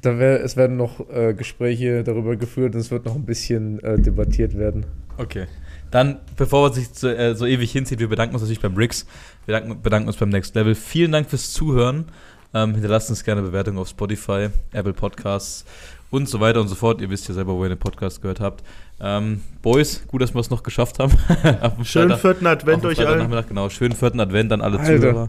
da 0.00 0.18
wär, 0.18 0.42
es 0.42 0.56
werden 0.56 0.76
noch 0.78 1.08
äh, 1.10 1.34
Gespräche 1.34 2.02
darüber 2.02 2.36
geführt 2.36 2.74
und 2.74 2.80
es 2.80 2.90
wird 2.90 3.04
noch 3.04 3.14
ein 3.14 3.24
bisschen 3.26 3.78
äh, 3.84 3.98
debattiert 4.00 4.56
werden. 4.56 4.86
Okay. 5.18 5.46
Dann, 5.92 6.18
bevor 6.36 6.70
es 6.70 6.74
sich 6.74 6.88
so, 6.92 7.08
äh, 7.08 7.34
so 7.36 7.46
ewig 7.46 7.70
hinzieht, 7.70 8.00
wir 8.00 8.08
bedanken 8.08 8.34
uns 8.34 8.42
natürlich 8.42 8.60
beim 8.60 8.74
Bricks. 8.74 9.06
Wir 9.46 9.54
bedanken, 9.54 9.80
bedanken 9.82 10.08
uns 10.08 10.16
beim 10.16 10.30
Next 10.30 10.54
Level. 10.56 10.74
Vielen 10.74 11.12
Dank 11.12 11.30
fürs 11.30 11.52
Zuhören. 11.52 12.06
Ähm, 12.54 12.72
hinterlasst 12.74 13.08
uns 13.10 13.22
gerne 13.24 13.40
Bewertungen 13.42 13.78
auf 13.78 13.88
Spotify, 13.88 14.48
Apple 14.72 14.92
Podcasts 14.92 15.64
und 16.10 16.28
so 16.28 16.40
weiter 16.40 16.60
und 16.60 16.68
so 16.68 16.74
fort. 16.74 17.00
Ihr 17.00 17.08
wisst 17.08 17.28
ja 17.28 17.34
selber, 17.34 17.54
wo 17.54 17.62
ihr 17.62 17.70
den 17.70 17.78
Podcast 17.78 18.20
gehört 18.20 18.40
habt. 18.40 18.62
Ähm, 19.00 19.40
Boys, 19.62 20.06
gut, 20.06 20.20
dass 20.20 20.34
wir 20.34 20.40
es 20.40 20.50
noch 20.50 20.62
geschafft 20.62 20.98
haben. 20.98 21.12
Schönen 21.84 22.10
Freitag- 22.10 22.20
vierten 22.20 22.46
Advent 22.46 22.84
euch 22.84 23.06
allen. 23.06 23.30
Genau, 23.48 23.68
schönen 23.70 23.94
vierten 23.94 24.20
Advent 24.20 24.52
an 24.52 24.60
alle 24.60 24.78
Alter. 24.78 24.96
Zuhörer. 25.00 25.28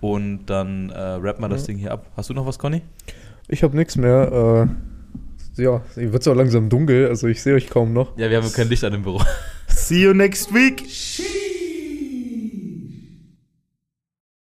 Und 0.00 0.46
dann 0.46 0.90
äh, 0.90 0.98
rappen 1.00 1.42
wir 1.42 1.48
das 1.48 1.62
Ja. 1.62 1.66
Ding 1.68 1.78
hier 1.78 1.92
ab. 1.92 2.06
Hast 2.16 2.30
du 2.30 2.34
noch 2.34 2.46
was, 2.46 2.58
Conny? 2.58 2.82
Ich 3.48 3.62
habe 3.62 3.74
nichts 3.76 3.96
mehr. 3.96 4.68
Äh, 4.70 4.97
ja, 5.58 5.82
wird 5.94 6.26
auch 6.28 6.34
langsam 6.34 6.68
dunkel, 6.68 7.08
also 7.08 7.26
ich 7.26 7.42
sehe 7.42 7.54
euch 7.54 7.68
kaum 7.68 7.92
noch. 7.92 8.16
Ja, 8.16 8.30
wir 8.30 8.38
haben 8.38 8.52
kein 8.52 8.68
Licht 8.68 8.84
an 8.84 8.92
dem 8.92 9.02
Büro. 9.02 9.20
See 9.68 10.02
you 10.02 10.12
next 10.12 10.52
week. 10.54 10.84